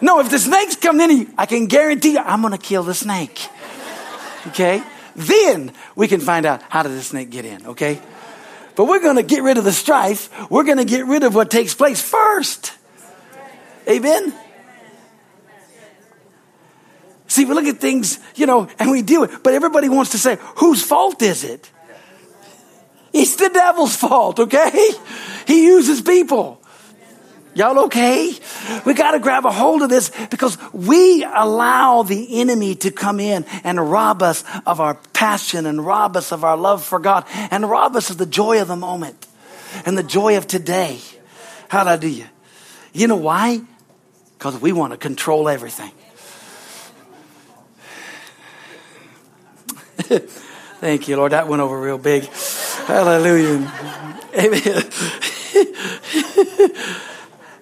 No, 0.00 0.18
if 0.18 0.30
the 0.30 0.38
snake's 0.38 0.74
coming 0.74 1.10
in, 1.10 1.34
I 1.38 1.46
can 1.46 1.66
guarantee 1.66 2.12
you, 2.12 2.18
I'm 2.18 2.42
gonna 2.42 2.58
kill 2.58 2.82
the 2.82 2.94
snake. 2.94 3.46
Okay? 4.48 4.82
Then 5.14 5.72
we 5.94 6.08
can 6.08 6.20
find 6.20 6.44
out 6.44 6.62
how 6.68 6.82
did 6.82 6.92
the 6.92 7.02
snake 7.02 7.30
get 7.30 7.44
in, 7.44 7.66
okay? 7.68 8.00
But 8.74 8.86
we're 8.86 9.00
gonna 9.02 9.22
get 9.22 9.44
rid 9.44 9.58
of 9.58 9.64
the 9.64 9.72
strife. 9.72 10.28
We're 10.50 10.64
gonna 10.64 10.84
get 10.84 11.06
rid 11.06 11.22
of 11.22 11.34
what 11.36 11.50
takes 11.50 11.74
place 11.74 12.02
first. 12.02 12.72
Amen? 13.88 14.34
See, 17.32 17.46
we 17.46 17.54
look 17.54 17.64
at 17.64 17.78
things, 17.78 18.18
you 18.34 18.44
know, 18.44 18.68
and 18.78 18.90
we 18.90 19.00
do 19.00 19.24
it, 19.24 19.30
but 19.42 19.54
everybody 19.54 19.88
wants 19.88 20.10
to 20.10 20.18
say, 20.18 20.36
whose 20.56 20.82
fault 20.82 21.22
is 21.22 21.44
it? 21.44 21.70
It's 23.10 23.36
the 23.36 23.48
devil's 23.48 23.96
fault, 23.96 24.38
okay? 24.38 24.90
He 25.46 25.64
uses 25.64 26.02
people. 26.02 26.60
Y'all 27.54 27.86
okay? 27.86 28.34
We 28.84 28.92
got 28.92 29.12
to 29.12 29.18
grab 29.18 29.46
a 29.46 29.50
hold 29.50 29.80
of 29.80 29.88
this 29.88 30.10
because 30.28 30.58
we 30.74 31.24
allow 31.24 32.02
the 32.02 32.40
enemy 32.42 32.74
to 32.76 32.90
come 32.90 33.18
in 33.18 33.46
and 33.64 33.90
rob 33.90 34.22
us 34.22 34.44
of 34.66 34.78
our 34.78 34.96
passion 35.14 35.64
and 35.64 35.86
rob 35.86 36.18
us 36.18 36.32
of 36.32 36.44
our 36.44 36.58
love 36.58 36.84
for 36.84 36.98
God 36.98 37.24
and 37.50 37.68
rob 37.68 37.96
us 37.96 38.10
of 38.10 38.18
the 38.18 38.26
joy 38.26 38.60
of 38.60 38.68
the 38.68 38.76
moment 38.76 39.26
and 39.86 39.96
the 39.96 40.02
joy 40.02 40.36
of 40.36 40.46
today. 40.46 41.00
Hallelujah. 41.68 42.30
You 42.92 43.08
know 43.08 43.16
why? 43.16 43.62
Because 44.36 44.60
we 44.60 44.72
want 44.72 44.92
to 44.92 44.98
control 44.98 45.48
everything. 45.48 45.92
Thank 50.80 51.08
you, 51.08 51.16
Lord. 51.16 51.32
That 51.32 51.48
went 51.48 51.62
over 51.62 51.80
real 51.80 51.98
big. 51.98 52.24
Hallelujah. 52.86 53.72
Amen. 54.36 54.82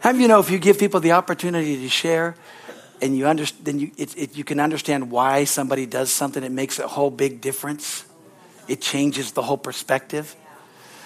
How 0.00 0.12
you 0.12 0.28
know 0.28 0.40
if 0.40 0.50
you 0.50 0.58
give 0.58 0.78
people 0.78 1.00
the 1.00 1.12
opportunity 1.12 1.76
to 1.76 1.88
share 1.88 2.34
and 3.02 3.16
you 3.16 3.26
understand, 3.26 3.64
then 3.64 3.78
you, 3.78 3.90
it, 3.96 4.16
it, 4.16 4.36
you 4.36 4.44
can 4.44 4.60
understand 4.60 5.10
why 5.10 5.44
somebody 5.44 5.86
does 5.86 6.10
something, 6.10 6.42
it 6.42 6.52
makes 6.52 6.78
a 6.78 6.88
whole 6.88 7.10
big 7.10 7.40
difference. 7.40 8.04
It 8.68 8.80
changes 8.80 9.32
the 9.32 9.42
whole 9.42 9.58
perspective. 9.58 10.36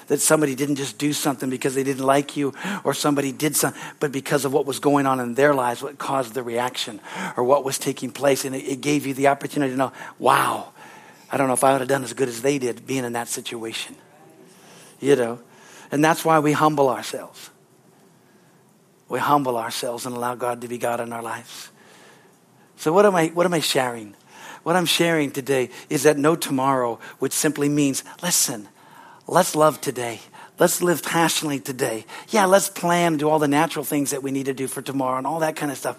That 0.09 0.21
somebody 0.21 0.55
didn't 0.55 0.77
just 0.77 0.99
do 0.99 1.15
something 1.15 1.49
because 1.49 1.75
they 1.75 1.83
didn't 1.83 2.05
like 2.05 2.37
you, 2.37 2.53
or 2.85 2.93
somebody 2.93 3.33
did 3.33 3.57
something, 3.57 3.81
but 4.01 4.13
because 4.13 4.45
of 4.45 4.53
what 4.53 4.67
was 4.67 4.79
going 4.79 5.07
on 5.07 5.19
in 5.19 5.33
their 5.33 5.55
lives, 5.55 5.83
what 5.83 5.97
caused 5.97 6.35
the 6.35 6.43
reaction, 6.43 7.01
or 7.39 7.45
what 7.45 7.65
was 7.65 7.79
taking 7.79 8.11
place. 8.11 8.45
And 8.45 8.55
it, 8.55 8.65
it 8.65 8.81
gave 8.83 9.07
you 9.07 9.15
the 9.15 9.29
opportunity 9.29 9.73
to 9.73 9.79
know, 9.79 9.93
wow, 10.19 10.74
I 11.35 11.37
don't 11.37 11.49
know 11.49 11.55
if 11.55 11.65
I 11.65 11.73
would 11.73 11.81
have 11.81 11.89
done 11.89 12.05
as 12.05 12.13
good 12.13 12.29
as 12.29 12.43
they 12.43 12.61
did 12.61 12.87
being 12.87 13.05
in 13.05 13.15
that 13.15 13.27
situation. 13.27 13.97
You 15.01 15.17
know? 15.17 15.41
And 15.91 16.05
that's 16.05 16.25
why 16.25 16.39
we 16.39 16.53
humble 16.53 16.89
ourselves. 16.89 17.51
We 19.09 19.19
humble 19.19 19.57
ourselves 19.57 20.07
and 20.07 20.15
allow 20.15 20.37
God 20.37 20.61
to 20.61 20.69
be 20.69 20.79
God 20.79 21.01
in 21.01 21.13
our 21.13 21.25
lives. 21.25 21.71
So 22.77 22.93
what 22.93 23.05
am 23.05 23.17
I 23.17 23.27
what 23.35 23.47
am 23.47 23.53
I 23.53 23.59
sharing? 23.59 24.15
What 24.63 24.77
I'm 24.77 24.87
sharing 24.87 25.33
today 25.33 25.71
is 25.91 26.05
that 26.05 26.17
no 26.19 26.37
tomorrow, 26.37 27.01
which 27.19 27.33
simply 27.33 27.69
means 27.69 28.05
listen, 28.23 28.69
let's 29.27 29.57
love 29.57 29.81
today. 29.81 30.21
Let's 30.61 30.83
live 30.83 31.03
passionately 31.03 31.59
today. 31.59 32.07
Yeah, 32.29 32.45
let's 32.45 32.69
plan, 32.69 33.17
do 33.17 33.29
all 33.29 33.41
the 33.41 33.49
natural 33.49 33.85
things 33.85 34.13
that 34.13 34.23
we 34.23 34.31
need 34.31 34.47
to 34.47 34.55
do 34.55 34.69
for 34.69 34.83
tomorrow 34.83 35.19
and 35.19 35.27
all 35.27 35.41
that 35.41 35.57
kind 35.57 35.73
of 35.73 35.79
stuff. 35.79 35.99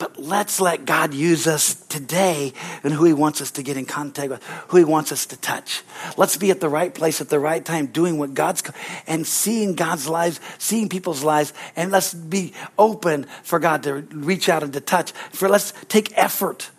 But 0.00 0.18
let's 0.18 0.62
let 0.62 0.86
God 0.86 1.12
use 1.12 1.46
us 1.46 1.74
today 1.74 2.54
and 2.82 2.90
who 2.90 3.04
He 3.04 3.12
wants 3.12 3.42
us 3.42 3.50
to 3.52 3.62
get 3.62 3.76
in 3.76 3.84
contact 3.84 4.30
with, 4.30 4.42
who 4.68 4.78
He 4.78 4.84
wants 4.84 5.12
us 5.12 5.26
to 5.26 5.36
touch. 5.36 5.82
Let's 6.16 6.38
be 6.38 6.50
at 6.50 6.58
the 6.58 6.70
right 6.70 6.92
place 6.92 7.20
at 7.20 7.28
the 7.28 7.38
right 7.38 7.62
time, 7.62 7.84
doing 7.84 8.16
what 8.16 8.32
God's 8.32 8.62
and 9.06 9.26
seeing 9.26 9.74
God's 9.74 10.08
lives, 10.08 10.40
seeing 10.56 10.88
people's 10.88 11.22
lives, 11.22 11.52
and 11.76 11.92
let's 11.92 12.14
be 12.14 12.54
open 12.78 13.26
for 13.42 13.58
God 13.58 13.82
to 13.82 13.96
reach 13.96 14.48
out 14.48 14.62
and 14.62 14.72
to 14.72 14.80
touch. 14.80 15.12
For 15.32 15.50
let's 15.50 15.74
take 15.88 16.16
effort, 16.16 16.70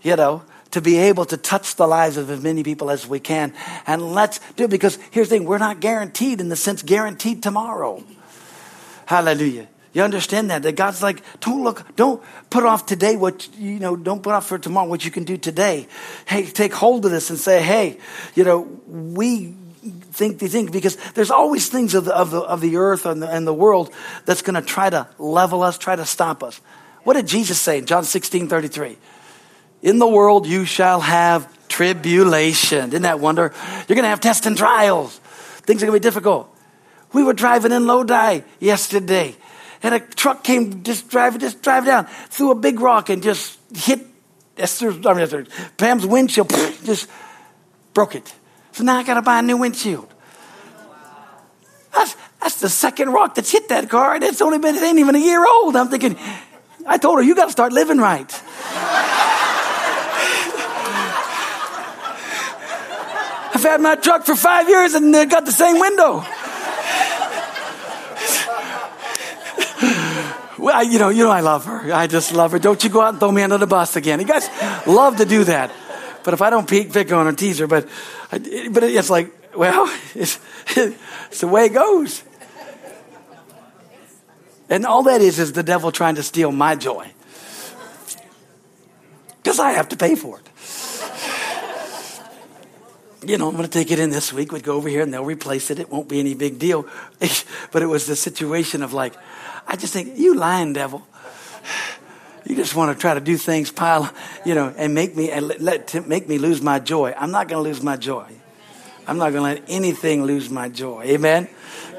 you 0.00 0.16
know, 0.16 0.42
to 0.70 0.80
be 0.80 0.96
able 0.96 1.26
to 1.26 1.36
touch 1.36 1.76
the 1.76 1.86
lives 1.86 2.16
of 2.16 2.30
as 2.30 2.42
many 2.42 2.62
people 2.62 2.90
as 2.90 3.06
we 3.06 3.20
can. 3.20 3.52
And 3.86 4.14
let's 4.14 4.40
do 4.56 4.64
it 4.64 4.70
because 4.70 4.98
here's 5.10 5.28
the 5.28 5.36
thing 5.36 5.46
we're 5.46 5.58
not 5.58 5.80
guaranteed 5.80 6.40
in 6.40 6.48
the 6.48 6.56
sense 6.56 6.82
guaranteed 6.82 7.42
tomorrow. 7.42 8.02
Hallelujah. 9.04 9.68
You 9.98 10.04
understand 10.04 10.48
that? 10.52 10.62
That 10.62 10.76
God's 10.76 11.02
like, 11.02 11.24
don't 11.40 11.64
look, 11.64 11.84
don't 11.96 12.22
put 12.50 12.62
off 12.62 12.86
today 12.86 13.16
what, 13.16 13.48
you 13.58 13.80
know, 13.80 13.96
don't 13.96 14.22
put 14.22 14.32
off 14.32 14.46
for 14.46 14.56
tomorrow 14.56 14.86
what 14.88 15.04
you 15.04 15.10
can 15.10 15.24
do 15.24 15.36
today. 15.36 15.88
Hey, 16.24 16.46
take 16.46 16.72
hold 16.72 17.04
of 17.04 17.10
this 17.10 17.30
and 17.30 17.38
say, 17.38 17.60
hey, 17.60 17.98
you 18.36 18.44
know, 18.44 18.60
we 18.86 19.56
think 20.12 20.38
these 20.38 20.52
things 20.52 20.70
because 20.70 20.96
there's 21.14 21.32
always 21.32 21.68
things 21.68 21.94
of 21.94 22.04
the, 22.04 22.16
of 22.16 22.30
the, 22.30 22.38
of 22.38 22.60
the 22.60 22.76
earth 22.76 23.06
and 23.06 23.20
the, 23.20 23.28
and 23.28 23.44
the 23.44 23.52
world 23.52 23.92
that's 24.24 24.40
going 24.40 24.54
to 24.54 24.62
try 24.62 24.88
to 24.88 25.08
level 25.18 25.64
us, 25.64 25.76
try 25.76 25.96
to 25.96 26.06
stop 26.06 26.44
us. 26.44 26.60
What 27.02 27.14
did 27.14 27.26
Jesus 27.26 27.60
say 27.60 27.78
in 27.78 27.86
John 27.86 28.04
16 28.04 28.46
33? 28.46 28.96
In 29.82 29.98
the 29.98 30.06
world 30.06 30.46
you 30.46 30.64
shall 30.64 31.00
have 31.00 31.52
tribulation. 31.66 32.90
Isn't 32.90 33.02
that 33.02 33.18
wonder? 33.18 33.52
You're 33.88 33.96
going 33.96 34.04
to 34.04 34.10
have 34.10 34.20
tests 34.20 34.46
and 34.46 34.56
trials. 34.56 35.18
Things 35.66 35.82
are 35.82 35.86
going 35.86 35.96
to 35.96 36.00
be 36.00 36.08
difficult. 36.08 36.54
We 37.12 37.24
were 37.24 37.32
driving 37.32 37.72
in 37.72 37.88
Lodi 37.88 38.42
yesterday, 38.60 39.34
and 39.82 39.94
a 39.94 40.00
truck 40.00 40.44
came 40.44 40.82
just 40.82 41.08
driving, 41.08 41.40
just 41.40 41.62
drive 41.62 41.84
down, 41.84 42.06
threw 42.30 42.50
a 42.50 42.54
big 42.54 42.80
rock 42.80 43.08
and 43.08 43.22
just 43.22 43.58
hit 43.74 44.06
Esther's, 44.56 45.06
I 45.06 45.12
mean, 45.12 45.22
Esther, 45.22 45.46
Pam's 45.76 46.04
windshield, 46.04 46.48
just 46.84 47.08
broke 47.94 48.14
it. 48.14 48.34
So 48.72 48.84
now 48.84 48.96
I 48.96 49.02
got 49.04 49.14
to 49.14 49.22
buy 49.22 49.38
a 49.38 49.42
new 49.42 49.56
windshield. 49.56 50.12
That's, 51.94 52.16
that's 52.40 52.60
the 52.60 52.68
second 52.68 53.10
rock 53.10 53.34
that's 53.34 53.50
hit 53.50 53.68
that 53.68 53.88
car, 53.88 54.14
and 54.14 54.24
it's 54.24 54.40
only 54.40 54.58
been, 54.58 54.74
it 54.74 54.82
ain't 54.82 54.98
even 54.98 55.14
a 55.14 55.18
year 55.18 55.46
old. 55.46 55.76
I'm 55.76 55.88
thinking, 55.88 56.16
I 56.86 56.98
told 56.98 57.18
her, 57.18 57.22
you 57.22 57.34
got 57.34 57.46
to 57.46 57.52
start 57.52 57.72
living 57.72 57.98
right. 57.98 58.30
I've 63.54 63.64
had 63.64 63.80
my 63.80 63.96
truck 63.96 64.24
for 64.24 64.36
five 64.36 64.68
years 64.68 64.94
and 64.94 65.12
it 65.12 65.30
got 65.30 65.44
the 65.44 65.50
same 65.50 65.80
window. 65.80 66.24
Well, 70.68 70.84
you 70.84 70.98
know, 70.98 71.08
you 71.08 71.24
know, 71.24 71.30
I 71.30 71.40
love 71.40 71.64
her. 71.64 71.94
I 71.94 72.06
just 72.06 72.34
love 72.34 72.52
her. 72.52 72.58
Don't 72.58 72.84
you 72.84 72.90
go 72.90 73.00
out 73.00 73.08
and 73.10 73.18
throw 73.18 73.32
me 73.32 73.40
under 73.42 73.56
the 73.56 73.66
bus 73.66 73.96
again. 73.96 74.20
You 74.20 74.26
guys 74.26 74.50
love 74.86 75.16
to 75.16 75.24
do 75.24 75.44
that. 75.44 75.72
But 76.24 76.34
if 76.34 76.42
I 76.42 76.50
don't 76.50 76.68
pick, 76.68 76.92
pick 76.92 77.10
on 77.10 77.24
her, 77.24 77.32
tease 77.32 77.58
her, 77.60 77.66
but, 77.66 77.88
but 78.30 78.82
it's 78.82 79.08
like, 79.08 79.32
well, 79.56 79.90
it's, 80.14 80.38
it's 80.76 81.40
the 81.40 81.48
way 81.48 81.64
it 81.64 81.72
goes. 81.72 82.22
And 84.68 84.84
all 84.84 85.04
that 85.04 85.22
is, 85.22 85.38
is 85.38 85.54
the 85.54 85.62
devil 85.62 85.90
trying 85.90 86.16
to 86.16 86.22
steal 86.22 86.52
my 86.52 86.74
joy. 86.74 87.10
Because 89.38 89.58
I 89.58 89.70
have 89.70 89.88
to 89.88 89.96
pay 89.96 90.16
for 90.16 90.38
it 90.38 90.48
you 93.26 93.36
know, 93.36 93.48
I'm 93.48 93.56
going 93.56 93.64
to 93.64 93.70
take 93.70 93.90
it 93.90 93.98
in 93.98 94.10
this 94.10 94.32
week. 94.32 94.52
We'd 94.52 94.62
go 94.62 94.76
over 94.76 94.88
here 94.88 95.02
and 95.02 95.12
they'll 95.12 95.24
replace 95.24 95.70
it. 95.70 95.78
It 95.78 95.90
won't 95.90 96.08
be 96.08 96.20
any 96.20 96.34
big 96.34 96.58
deal. 96.58 96.86
but 97.72 97.82
it 97.82 97.86
was 97.86 98.06
the 98.06 98.16
situation 98.16 98.82
of 98.82 98.92
like, 98.92 99.14
I 99.66 99.76
just 99.76 99.92
think, 99.92 100.18
you 100.18 100.34
lying 100.34 100.72
devil. 100.72 101.06
You 102.46 102.56
just 102.56 102.74
want 102.74 102.96
to 102.96 103.00
try 103.00 103.14
to 103.14 103.20
do 103.20 103.36
things, 103.36 103.70
pile, 103.70 104.10
you 104.46 104.54
know, 104.54 104.72
and 104.76 104.94
make 104.94 105.14
me 105.14 105.30
and 105.30 105.48
let, 105.48 105.60
let 105.60 106.06
make 106.06 106.28
me 106.28 106.38
lose 106.38 106.62
my 106.62 106.78
joy. 106.78 107.12
I'm 107.16 107.30
not 107.30 107.48
going 107.48 107.62
to 107.62 107.68
lose 107.68 107.82
my 107.82 107.96
joy. 107.96 108.26
I'm 109.06 109.18
not 109.18 109.32
going 109.32 109.56
to 109.56 109.60
let 109.60 109.70
anything 109.70 110.24
lose 110.24 110.48
my 110.48 110.68
joy. 110.68 111.02
Amen. 111.04 111.48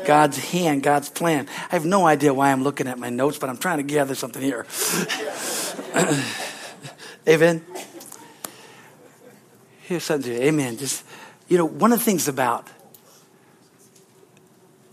God's 0.05 0.37
hand, 0.37 0.81
God's 0.81 1.09
plan. 1.09 1.47
I 1.71 1.75
have 1.75 1.85
no 1.85 2.07
idea 2.07 2.33
why 2.33 2.51
I'm 2.51 2.63
looking 2.63 2.87
at 2.87 2.97
my 2.97 3.09
notes, 3.09 3.37
but 3.37 3.49
I'm 3.49 3.57
trying 3.57 3.77
to 3.77 3.83
gather 3.83 4.15
something 4.15 4.41
here. 4.41 4.65
Amen. 7.27 7.63
Here's 9.81 10.03
something. 10.03 10.31
Amen. 10.31 10.77
Just 10.77 11.03
you 11.49 11.57
know, 11.57 11.65
one 11.65 11.91
of 11.91 11.99
the 11.99 12.05
things 12.05 12.27
about 12.27 12.67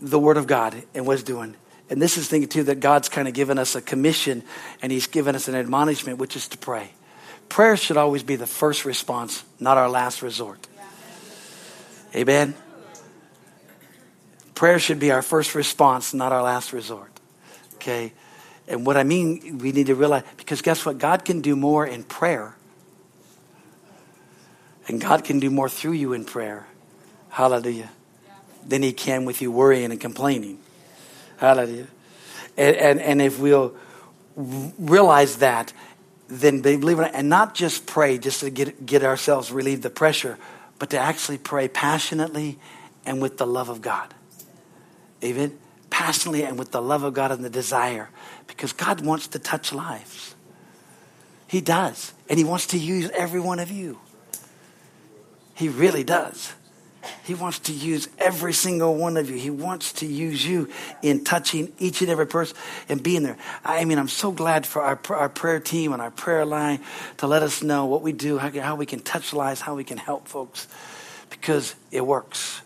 the 0.01 0.19
Word 0.19 0.37
of 0.37 0.47
God 0.47 0.75
and 0.93 1.05
what's 1.07 1.23
doing, 1.23 1.55
and 1.89 2.01
this 2.01 2.17
is 2.17 2.27
thinking 2.27 2.49
too 2.49 2.63
that 2.63 2.79
God's 2.79 3.07
kind 3.07 3.27
of 3.27 3.33
given 3.33 3.57
us 3.57 3.75
a 3.75 3.81
commission 3.81 4.43
and 4.81 4.91
He's 4.91 5.07
given 5.07 5.35
us 5.35 5.47
an 5.47 5.55
admonishment, 5.55 6.17
which 6.17 6.35
is 6.35 6.47
to 6.49 6.57
pray. 6.57 6.91
Prayer 7.47 7.77
should 7.77 7.95
always 7.95 8.23
be 8.23 8.35
the 8.35 8.47
first 8.47 8.83
response, 8.83 9.45
not 9.59 9.77
our 9.77 9.89
last 9.89 10.21
resort. 10.21 10.67
Amen. 12.13 12.55
Prayer 14.53 14.79
should 14.79 14.99
be 14.99 15.11
our 15.11 15.21
first 15.21 15.55
response, 15.55 16.13
not 16.13 16.31
our 16.31 16.41
last 16.41 16.73
resort. 16.73 17.11
Okay? 17.75 18.11
And 18.67 18.85
what 18.85 18.97
I 18.97 19.03
mean, 19.03 19.59
we 19.59 19.71
need 19.71 19.87
to 19.87 19.95
realize, 19.95 20.23
because 20.35 20.61
guess 20.61 20.85
what? 20.85 20.97
God 20.97 21.23
can 21.23 21.41
do 21.41 21.55
more 21.55 21.85
in 21.85 22.03
prayer 22.03 22.56
and 24.87 25.01
God 25.01 25.23
can 25.23 25.39
do 25.39 25.49
more 25.49 25.69
through 25.69 25.93
you 25.93 26.13
in 26.13 26.25
prayer. 26.25 26.67
Hallelujah. 27.29 27.89
Than 28.65 28.83
He 28.83 28.93
can 28.93 29.25
with 29.25 29.41
you 29.41 29.51
worrying 29.51 29.91
and 29.91 29.99
complaining. 29.99 30.59
Hallelujah. 31.37 31.87
And, 32.57 32.75
and, 32.75 33.01
and 33.01 33.21
if 33.21 33.39
we'll 33.39 33.75
realize 34.35 35.37
that, 35.37 35.73
then 36.27 36.61
believe 36.61 36.99
it, 36.99 37.11
and 37.13 37.29
not 37.29 37.53
just 37.53 37.85
pray 37.85 38.17
just 38.17 38.41
to 38.41 38.49
get, 38.49 38.85
get 38.85 39.03
ourselves 39.03 39.51
relieve 39.51 39.81
the 39.81 39.89
pressure, 39.89 40.37
but 40.79 40.89
to 40.89 40.97
actually 40.97 41.37
pray 41.37 41.67
passionately 41.67 42.59
and 43.05 43.21
with 43.21 43.37
the 43.37 43.47
love 43.47 43.69
of 43.69 43.81
God. 43.81 44.13
Amen? 45.23 45.57
Passionately 45.89 46.43
and 46.43 46.59
with 46.59 46.71
the 46.71 46.81
love 46.81 47.03
of 47.03 47.13
God 47.13 47.31
and 47.31 47.43
the 47.43 47.49
desire. 47.49 48.09
Because 48.45 48.73
God 48.73 49.05
wants 49.05 49.27
to 49.29 49.39
touch 49.39 49.73
lives. 49.73 50.35
He 51.47 51.61
does. 51.61 52.13
And 52.29 52.37
He 52.37 52.43
wants 52.45 52.67
to 52.67 52.77
use 52.77 53.09
every 53.11 53.39
one 53.39 53.59
of 53.59 53.71
you. 53.71 53.99
He 55.57 55.69
really 55.69 56.03
does. 56.03 56.53
He 57.23 57.33
wants 57.33 57.57
to 57.59 57.73
use 57.73 58.09
every 58.19 58.53
single 58.53 58.93
one 58.93 59.17
of 59.17 59.27
you. 59.27 59.37
He 59.37 59.49
wants 59.49 59.91
to 59.93 60.05
use 60.05 60.45
you 60.45 60.69
in 61.01 61.23
touching 61.23 61.73
each 61.79 62.01
and 62.01 62.11
every 62.11 62.27
person 62.27 62.55
and 62.89 63.01
being 63.01 63.23
there. 63.23 63.37
I 63.65 63.83
mean, 63.85 63.97
I'm 63.97 64.07
so 64.07 64.31
glad 64.31 64.67
for 64.67 64.83
our, 64.83 64.99
our 65.09 65.29
prayer 65.29 65.59
team 65.59 65.93
and 65.93 66.01
our 66.01 66.11
prayer 66.11 66.45
line 66.45 66.81
to 67.17 67.27
let 67.27 67.41
us 67.41 67.63
know 67.63 67.87
what 67.87 68.03
we 68.03 68.11
do, 68.11 68.37
how, 68.37 68.51
how 68.51 68.75
we 68.75 68.85
can 68.85 68.99
touch 68.99 69.33
lives, 69.33 69.59
how 69.59 69.73
we 69.73 69.83
can 69.83 69.97
help 69.97 70.27
folks, 70.27 70.67
because 71.31 71.73
it 71.91 72.05
works. 72.05 72.61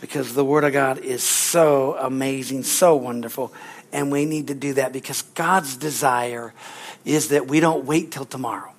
Because 0.00 0.32
the 0.32 0.44
Word 0.44 0.62
of 0.62 0.72
God 0.72 0.98
is 0.98 1.24
so 1.24 1.96
amazing, 1.98 2.62
so 2.62 2.94
wonderful. 2.94 3.52
And 3.92 4.12
we 4.12 4.26
need 4.26 4.46
to 4.46 4.54
do 4.54 4.74
that 4.74 4.92
because 4.92 5.22
God's 5.22 5.76
desire 5.76 6.54
is 7.04 7.30
that 7.30 7.48
we 7.48 7.58
don't 7.58 7.84
wait 7.84 8.12
till 8.12 8.26
tomorrow. 8.26 8.69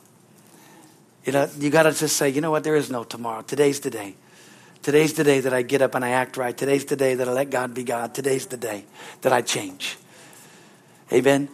You 1.26 1.32
know, 1.34 1.50
you 1.60 1.70
got 1.70 1.84
to 1.84 1.92
just 1.92 2.18
say, 2.18 2.30
you 2.30 2.42
know 2.42 2.52
what, 2.52 2.64
there 2.64 2.76
is 2.76 2.90
no 2.90 3.04
tomorrow. 3.04 3.42
Today's 3.44 3.80
the 3.80 3.90
day. 3.90 4.16
Today's 4.82 5.14
the 5.14 5.24
day 5.24 5.40
that 5.42 5.54
I 5.54 5.62
get 5.62 5.82
up 5.82 5.94
and 5.94 6.04
I 6.04 6.10
act 6.10 6.38
right. 6.38 6.58
Today's 6.58 6.86
the 6.86 6.96
day 6.96 7.14
that 7.14 7.28
I 7.28 7.32
let 7.32 7.52
God 7.52 7.74
be 7.74 7.84
God. 7.84 8.16
Today's 8.16 8.48
the 8.48 8.58
day 8.58 8.86
that 9.22 9.32
I 9.32 9.42
change. 9.42 9.98
Amen. 11.14 11.50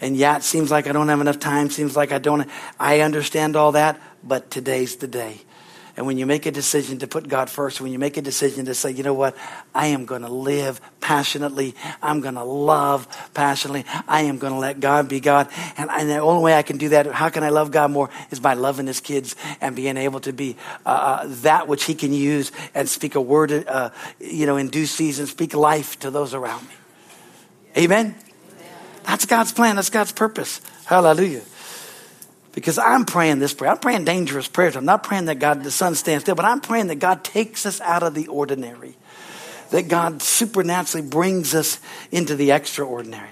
And 0.00 0.14
yeah, 0.14 0.36
it 0.36 0.42
seems 0.42 0.70
like 0.70 0.86
I 0.86 0.92
don't 0.92 1.08
have 1.08 1.22
enough 1.22 1.38
time. 1.38 1.70
Seems 1.70 1.96
like 1.96 2.12
I 2.12 2.18
don't. 2.18 2.46
I 2.78 3.00
understand 3.00 3.56
all 3.56 3.72
that, 3.72 3.98
but 4.22 4.50
today's 4.50 4.96
the 4.96 5.06
day. 5.06 5.40
And 5.96 6.06
when 6.06 6.18
you 6.18 6.26
make 6.26 6.44
a 6.44 6.50
decision 6.50 6.98
to 6.98 7.06
put 7.06 7.26
God 7.26 7.48
first, 7.48 7.80
when 7.80 7.90
you 7.90 7.98
make 7.98 8.18
a 8.18 8.22
decision 8.22 8.66
to 8.66 8.74
say, 8.74 8.90
you 8.90 9.02
know 9.02 9.14
what, 9.14 9.34
I 9.74 9.86
am 9.88 10.04
going 10.04 10.22
to 10.22 10.28
live 10.28 10.78
passionately, 11.00 11.74
I'm 12.02 12.20
going 12.20 12.34
to 12.34 12.44
love 12.44 13.08
passionately, 13.32 13.86
I 14.06 14.22
am 14.22 14.36
going 14.36 14.52
to 14.52 14.58
let 14.58 14.78
God 14.78 15.08
be 15.08 15.20
God. 15.20 15.48
And, 15.78 15.90
and, 15.90 16.10
the 16.10 16.18
only 16.18 16.44
way 16.44 16.54
I 16.54 16.62
can 16.62 16.76
do 16.76 16.90
that, 16.90 17.06
how 17.06 17.30
can 17.30 17.42
I 17.42 17.48
love 17.48 17.70
God 17.70 17.90
more, 17.90 18.10
is 18.30 18.40
by 18.40 18.52
loving 18.52 18.86
His 18.86 19.00
kids 19.00 19.36
and 19.62 19.74
being 19.74 19.96
able 19.96 20.20
to 20.20 20.34
be 20.34 20.56
uh, 20.84 20.88
uh, 20.88 21.24
that 21.42 21.66
which 21.66 21.84
He 21.84 21.94
can 21.94 22.12
use 22.12 22.52
and 22.74 22.86
speak 22.88 23.14
a 23.14 23.20
word, 23.20 23.52
uh, 23.66 23.90
you 24.20 24.44
know, 24.44 24.58
in 24.58 24.68
due 24.68 24.86
season, 24.86 25.26
speak 25.26 25.54
life 25.54 25.98
to 26.00 26.10
those 26.10 26.34
around 26.34 26.68
me. 26.68 26.74
Amen? 27.78 28.14
That's 29.04 29.24
God's 29.24 29.52
plan. 29.52 29.76
That's 29.76 29.90
God's 29.90 30.12
purpose. 30.12 30.60
Hallelujah. 30.84 31.42
Because 32.56 32.78
I'm 32.78 33.04
praying 33.04 33.38
this 33.38 33.52
prayer. 33.52 33.70
I'm 33.70 33.78
praying 33.78 34.06
dangerous 34.06 34.48
prayers. 34.48 34.76
I'm 34.76 34.86
not 34.86 35.02
praying 35.02 35.26
that 35.26 35.38
God, 35.38 35.62
the 35.62 35.70
sun 35.70 35.94
stands 35.94 36.24
still, 36.24 36.34
but 36.34 36.46
I'm 36.46 36.62
praying 36.62 36.86
that 36.86 36.96
God 36.96 37.22
takes 37.22 37.66
us 37.66 37.82
out 37.82 38.02
of 38.02 38.14
the 38.14 38.28
ordinary. 38.28 38.96
That 39.72 39.88
God 39.88 40.22
supernaturally 40.22 41.06
brings 41.06 41.54
us 41.54 41.78
into 42.10 42.34
the 42.34 42.52
extraordinary. 42.52 43.28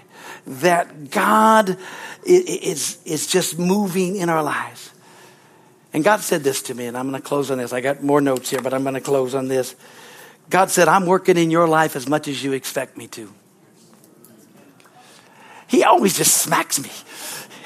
That 0.47 1.11
God 1.11 1.79
is, 2.27 2.99
is 3.07 3.27
just 3.27 3.59
moving 3.59 4.17
in 4.17 4.29
our 4.29 4.43
lives. 4.43 4.91
And 5.95 6.05
God 6.05 6.21
said 6.21 6.45
this 6.45 6.61
to 6.63 6.75
me, 6.75 6.85
and 6.85 6.95
I'm 6.95 7.09
going 7.09 7.23
to 7.23 7.27
close 7.27 7.51
on 7.51 7.57
this. 7.57 7.73
I 7.73 7.81
got 7.81 8.03
more 8.03 8.21
notes 8.21 8.51
here, 8.51 8.61
but 8.61 8.75
I'm 8.75 8.83
going 8.83 8.95
to 8.95 9.01
close 9.01 9.35
on 9.35 9.49
this. 9.49 9.75
God 10.51 10.71
said, 10.71 10.87
I'm 10.87 11.07
working 11.07 11.39
in 11.39 11.51
your 11.51 11.67
life 11.67 11.97
as 11.97 12.07
much 12.07 12.29
as 12.29 12.45
you 12.45 12.53
expect 12.53 12.99
me 12.99 13.07
to. 13.07 13.33
He 15.67 15.83
always 15.83 16.15
just 16.15 16.37
smacks 16.37 16.79
me. 16.79 16.91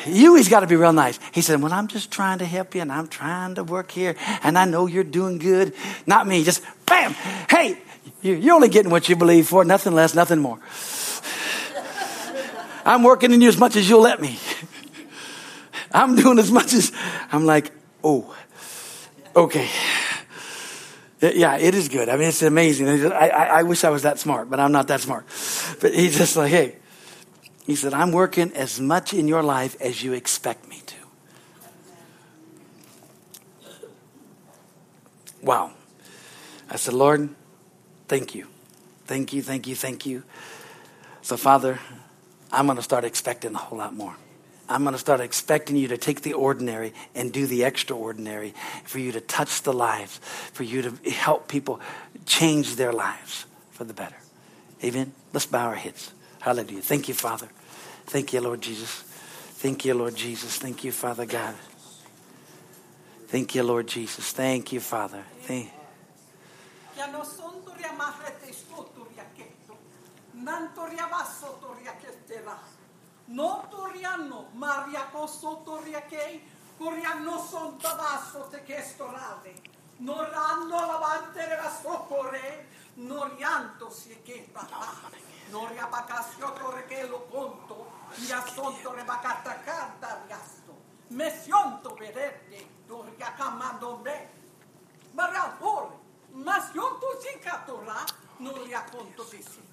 You, 0.06 0.36
he's 0.36 0.48
got 0.48 0.60
to 0.60 0.66
be 0.66 0.76
real 0.76 0.92
nice. 0.92 1.18
He 1.32 1.40
said, 1.40 1.60
Well, 1.60 1.72
I'm 1.72 1.88
just 1.88 2.10
trying 2.10 2.38
to 2.38 2.44
help 2.44 2.74
you 2.74 2.82
and 2.82 2.92
I'm 2.92 3.08
trying 3.08 3.56
to 3.56 3.64
work 3.64 3.90
here 3.90 4.14
and 4.42 4.56
I 4.56 4.64
know 4.64 4.86
you're 4.86 5.04
doing 5.04 5.38
good, 5.38 5.74
not 6.06 6.26
me, 6.26 6.44
just 6.44 6.62
bam, 6.86 7.12
hey, 7.50 7.78
you're 8.22 8.54
only 8.54 8.68
getting 8.68 8.90
what 8.90 9.08
you 9.08 9.16
believe 9.16 9.48
for, 9.48 9.64
nothing 9.64 9.94
less, 9.94 10.14
nothing 10.14 10.38
more. 10.38 10.58
I'm 12.84 13.02
working 13.02 13.32
in 13.32 13.40
you 13.40 13.48
as 13.48 13.58
much 13.58 13.76
as 13.76 13.88
you'll 13.88 14.02
let 14.02 14.20
me. 14.20 14.38
I'm 15.92 16.16
doing 16.16 16.38
as 16.38 16.50
much 16.50 16.72
as 16.74 16.92
I'm 17.32 17.44
like, 17.44 17.72
oh, 18.04 18.34
okay. 19.34 19.68
Yeah, 21.20 21.56
it 21.56 21.74
is 21.74 21.88
good. 21.88 22.08
I 22.08 22.16
mean, 22.16 22.28
it's 22.28 22.42
amazing. 22.42 22.88
I, 22.88 23.28
I, 23.28 23.44
I 23.58 23.62
wish 23.64 23.82
I 23.82 23.90
was 23.90 24.02
that 24.02 24.20
smart, 24.20 24.48
but 24.48 24.60
I'm 24.60 24.70
not 24.70 24.86
that 24.88 25.00
smart. 25.00 25.24
But 25.80 25.92
he's 25.92 26.16
just 26.16 26.36
like, 26.36 26.50
hey, 26.50 26.76
he 27.68 27.76
said, 27.76 27.92
I'm 27.92 28.12
working 28.12 28.50
as 28.54 28.80
much 28.80 29.12
in 29.12 29.28
your 29.28 29.42
life 29.42 29.78
as 29.78 30.02
you 30.02 30.14
expect 30.14 30.66
me 30.70 30.80
to. 30.86 30.96
Wow. 35.42 35.72
I 36.70 36.76
said, 36.76 36.94
Lord, 36.94 37.28
thank 38.08 38.34
you. 38.34 38.46
Thank 39.04 39.34
you, 39.34 39.42
thank 39.42 39.66
you, 39.66 39.74
thank 39.74 40.06
you. 40.06 40.22
So, 41.20 41.36
Father, 41.36 41.78
I'm 42.50 42.64
going 42.64 42.78
to 42.78 42.82
start 42.82 43.04
expecting 43.04 43.54
a 43.54 43.58
whole 43.58 43.80
lot 43.80 43.94
more. 43.94 44.16
I'm 44.66 44.82
going 44.82 44.94
to 44.94 44.98
start 44.98 45.20
expecting 45.20 45.76
you 45.76 45.88
to 45.88 45.98
take 45.98 46.22
the 46.22 46.32
ordinary 46.32 46.94
and 47.14 47.30
do 47.30 47.46
the 47.46 47.64
extraordinary, 47.64 48.54
for 48.84 48.98
you 48.98 49.12
to 49.12 49.20
touch 49.20 49.60
the 49.60 49.74
lives, 49.74 50.16
for 50.54 50.62
you 50.62 50.80
to 50.80 51.10
help 51.10 51.48
people 51.48 51.80
change 52.24 52.76
their 52.76 52.94
lives 52.94 53.44
for 53.72 53.84
the 53.84 53.92
better. 53.92 54.16
Amen. 54.82 55.12
Let's 55.34 55.44
bow 55.44 55.66
our 55.66 55.74
heads. 55.74 56.12
Hallelujah. 56.40 56.80
Thank 56.80 57.08
you, 57.08 57.14
Father. 57.14 57.48
Thank 58.08 58.32
you, 58.32 58.40
Lord 58.40 58.62
Jesus. 58.62 59.04
Thank 59.60 59.84
you, 59.84 59.92
Lord 59.92 60.16
Jesus. 60.16 60.56
Thank 60.56 60.82
you, 60.82 60.92
Father 60.92 61.26
God. 61.26 61.54
Thank 63.28 63.54
you, 63.54 63.62
Lord 63.62 63.86
Jesus. 63.86 64.32
Thank 64.32 64.72
you, 64.72 64.80
Father. 64.80 65.22
Thank 65.42 65.70
Irasonto 88.14 88.92
rebacatacanta 88.92 90.22
riasto. 90.26 90.76
Mesionto 91.08 91.94
vedete, 91.94 92.68
doria 92.86 93.34
ma 93.56 93.78
Barabore, 95.12 95.98
masionto 96.32 97.18
zicatura, 97.20 98.04
non 98.38 98.62
riaconto 98.62 99.24
di 99.30 99.42
sì. 99.42 99.66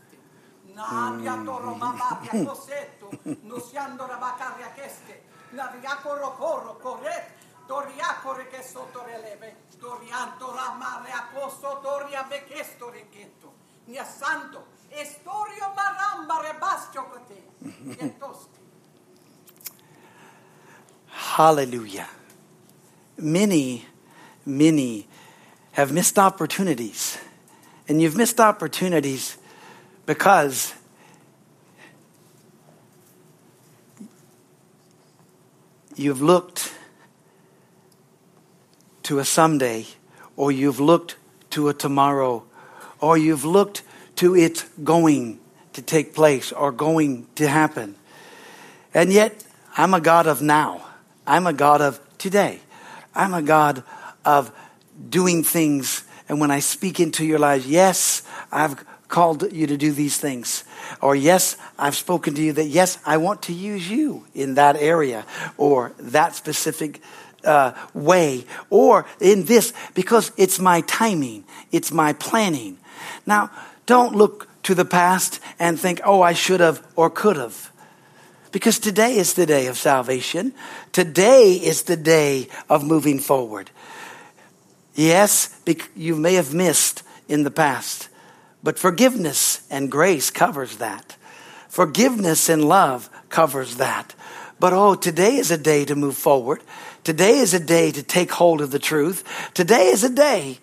Nadia 0.73 1.35
mm. 1.35 1.45
toro 1.45 1.75
mamma 1.75 2.19
via 2.21 2.43
cosetto, 2.43 3.09
non 3.41 3.61
si 3.61 3.77
andora 3.77 4.15
vacaria 4.15 4.71
cheste, 4.73 5.23
la 5.51 5.71
riacorro 5.79 6.35
corro, 6.35 6.77
corretto, 6.77 7.43
Toriacore 7.65 8.47
che 8.47 8.61
sotto 8.61 9.03
releve, 9.03 9.63
Torianto 9.79 10.53
la 10.53 10.75
male 10.77 11.09
a 11.11 11.27
posto, 11.33 11.79
Toria 11.81 12.23
becchesto 12.23 12.89
ricchetto. 12.89 13.53
Santo, 14.05 14.63
estorio 14.91 15.73
maramba 15.75 16.41
rebastio 16.43 17.05
mm-hmm. 17.63 18.07
tosti. 18.19 18.59
Hallelujah. 21.07 22.07
Many, 23.17 23.85
many 24.45 25.07
have 25.73 25.91
missed 25.91 26.17
opportunities. 26.17 27.17
And 27.87 28.01
you've 28.01 28.15
missed 28.15 28.39
opportunities 28.39 29.37
because 30.05 30.73
you've 35.95 36.21
looked 36.21 36.73
to 39.03 39.19
a 39.19 39.25
someday, 39.25 39.85
or 40.35 40.51
you've 40.51 40.79
looked 40.79 41.15
to 41.51 41.69
a 41.69 41.73
tomorrow, 41.73 42.43
or 43.05 43.19
you've 43.19 43.45
looked 43.45 43.83
to 44.15 44.35
it 44.35 44.65
going 44.83 45.39
to 45.73 45.81
take 45.83 46.15
place 46.15 46.51
or 46.51 46.71
going 46.71 47.27
to 47.35 47.47
happen. 47.47 47.93
And 48.95 49.13
yet, 49.13 49.45
I'm 49.77 49.93
a 49.93 50.01
God 50.01 50.25
of 50.25 50.41
now. 50.41 50.83
I'm 51.27 51.45
a 51.45 51.53
God 51.53 51.81
of 51.81 51.99
today. 52.17 52.61
I'm 53.13 53.35
a 53.35 53.43
God 53.43 53.83
of 54.25 54.51
doing 55.07 55.43
things. 55.43 56.03
And 56.27 56.39
when 56.39 56.49
I 56.49 56.61
speak 56.61 56.99
into 56.99 57.23
your 57.23 57.37
lives, 57.37 57.67
yes, 57.67 58.23
I've 58.51 58.83
called 59.07 59.53
you 59.53 59.67
to 59.67 59.77
do 59.77 59.91
these 59.91 60.17
things. 60.17 60.63
Or, 60.99 61.15
yes, 61.15 61.57
I've 61.77 61.95
spoken 61.95 62.33
to 62.33 62.41
you 62.41 62.53
that, 62.53 62.65
yes, 62.65 62.97
I 63.05 63.17
want 63.17 63.43
to 63.43 63.53
use 63.53 63.87
you 63.87 64.25
in 64.33 64.55
that 64.55 64.77
area 64.77 65.27
or 65.57 65.93
that 65.99 66.33
specific 66.33 67.01
uh, 67.43 67.73
way 67.93 68.45
or 68.71 69.05
in 69.19 69.45
this 69.45 69.73
because 69.93 70.31
it's 70.37 70.57
my 70.57 70.81
timing, 70.81 71.43
it's 71.71 71.91
my 71.91 72.13
planning. 72.13 72.79
Now, 73.25 73.51
don't 73.85 74.15
look 74.15 74.47
to 74.63 74.75
the 74.75 74.85
past 74.85 75.39
and 75.59 75.79
think, 75.79 76.01
oh, 76.03 76.21
I 76.21 76.33
should 76.33 76.59
have 76.59 76.85
or 76.95 77.09
could 77.09 77.37
have. 77.37 77.71
Because 78.51 78.79
today 78.79 79.17
is 79.17 79.33
the 79.33 79.45
day 79.45 79.67
of 79.67 79.77
salvation. 79.77 80.53
Today 80.91 81.53
is 81.53 81.83
the 81.83 81.97
day 81.97 82.47
of 82.69 82.85
moving 82.85 83.19
forward. 83.19 83.69
Yes, 84.95 85.59
you 85.95 86.15
may 86.15 86.35
have 86.35 86.53
missed 86.53 87.03
in 87.27 87.43
the 87.43 87.51
past. 87.51 88.07
But 88.63 88.79
forgiveness 88.79 89.67
and 89.69 89.91
grace 89.91 90.29
covers 90.29 90.77
that. 90.77 91.17
Forgiveness 91.67 92.49
and 92.49 92.65
love 92.65 93.09
covers 93.29 93.75
that. 93.75 94.15
But 94.59 94.73
oh, 94.73 94.95
today 94.95 95.35
is 95.35 95.51
a 95.51 95.57
day 95.57 95.85
to 95.85 95.95
move 95.95 96.15
forward. 96.15 96.63
Today 97.03 97.37
is 97.37 97.53
a 97.53 97.59
day 97.59 97.91
to 97.91 98.01
take 98.01 98.31
hold 98.31 98.61
of 98.61 98.71
the 98.71 98.79
truth. 98.79 99.23
Today 99.53 99.87
is 99.87 100.03
a 100.03 100.09
day 100.09 100.59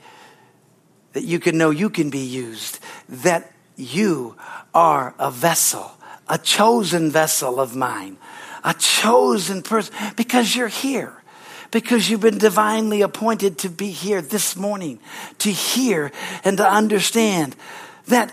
that 1.12 1.24
you 1.24 1.38
can 1.38 1.58
know 1.58 1.70
you 1.70 1.90
can 1.90 2.10
be 2.10 2.18
used, 2.18 2.78
that 3.08 3.52
you 3.76 4.36
are 4.74 5.14
a 5.18 5.30
vessel, 5.30 5.92
a 6.28 6.38
chosen 6.38 7.10
vessel 7.10 7.60
of 7.60 7.76
mine, 7.76 8.16
a 8.64 8.74
chosen 8.74 9.62
person, 9.62 9.94
because 10.16 10.54
you're 10.54 10.68
here 10.68 11.22
because 11.72 12.08
you've 12.08 12.20
been 12.20 12.38
divinely 12.38 13.00
appointed 13.00 13.58
to 13.58 13.68
be 13.68 13.90
here 13.90 14.22
this 14.22 14.54
morning, 14.54 15.00
to 15.38 15.50
hear 15.50 16.12
and 16.44 16.58
to 16.58 16.68
understand 16.68 17.56
that 18.06 18.32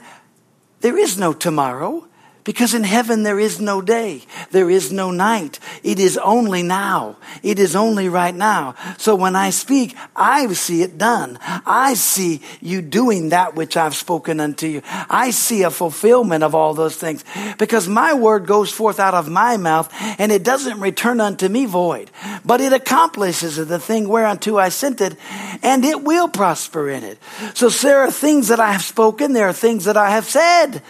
there 0.82 0.98
is 0.98 1.18
no 1.18 1.34
tomorrow. 1.34 2.06
Because 2.50 2.74
in 2.74 2.84
heaven 2.84 3.22
there 3.22 3.40
is 3.40 3.62
no 3.62 3.80
day, 3.80 4.24
there 4.50 4.72
is 4.72 4.92
no 4.92 5.12
night. 5.12 5.60
It 5.84 6.00
is 6.00 6.18
only 6.18 6.64
now. 6.64 7.18
It 7.44 7.60
is 7.60 7.76
only 7.76 8.10
right 8.10 8.34
now. 8.34 8.74
So 8.98 9.14
when 9.14 9.36
I 9.36 9.52
speak, 9.52 9.96
I 10.16 10.52
see 10.54 10.82
it 10.82 10.98
done. 10.98 11.38
I 11.44 11.94
see 11.94 12.42
you 12.60 12.82
doing 12.82 13.30
that 13.30 13.54
which 13.54 13.78
I've 13.78 13.94
spoken 13.94 14.40
unto 14.40 14.66
you. 14.66 14.82
I 14.84 15.30
see 15.30 15.62
a 15.62 15.70
fulfillment 15.70 16.44
of 16.44 16.56
all 16.56 16.74
those 16.74 16.96
things. 16.96 17.24
Because 17.60 17.88
my 17.88 18.16
word 18.16 18.48
goes 18.48 18.72
forth 18.72 19.00
out 19.00 19.14
of 19.14 19.30
my 19.30 19.58
mouth 19.58 19.88
and 20.18 20.32
it 20.32 20.42
doesn't 20.42 20.80
return 20.80 21.22
unto 21.22 21.50
me 21.50 21.68
void, 21.68 22.10
but 22.44 22.62
it 22.62 22.74
accomplishes 22.74 23.58
the 23.58 23.78
thing 23.78 24.10
whereunto 24.10 24.58
I 24.58 24.70
sent 24.70 25.02
it 25.02 25.16
and 25.62 25.86
it 25.86 26.02
will 26.02 26.28
prosper 26.28 26.90
in 26.90 27.04
it. 27.04 27.20
So 27.54 27.70
are 28.00 28.10
things 28.10 28.48
that 28.48 28.60
I 28.60 28.72
have 28.72 28.82
spoken. 28.82 29.34
There 29.34 29.48
are 29.48 29.54
things 29.54 29.86
that 29.86 29.98
I 29.98 30.10
have 30.10 30.26
said 30.26 30.82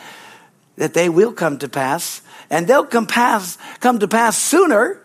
that 0.80 0.94
they 0.94 1.10
will 1.10 1.34
come 1.34 1.58
to 1.60 1.68
pass, 1.68 2.22
and 2.50 2.66
they'll 2.66 2.86
come, 2.86 3.06
pass, 3.06 3.58
come 3.82 4.00
to 4.00 4.08
pass 4.08 4.38
sooner 4.38 5.02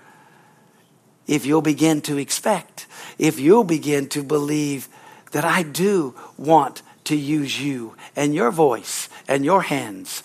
if 1.27 1.45
you'll 1.45 1.63
begin 1.63 2.01
to 2.03 2.17
expect, 2.17 2.87
if 3.19 3.41
you'll 3.41 3.65
begin 3.65 4.09
to 4.09 4.23
believe 4.23 4.89
that 5.33 5.45
I 5.45 5.65
do 5.65 6.15
want 6.39 6.83
to 7.05 7.17
use 7.17 7.61
you 7.61 7.97
and 8.15 8.33
your 8.33 8.53
voice 8.53 9.09
and 9.27 9.45
your 9.45 9.63
hands 9.63 10.23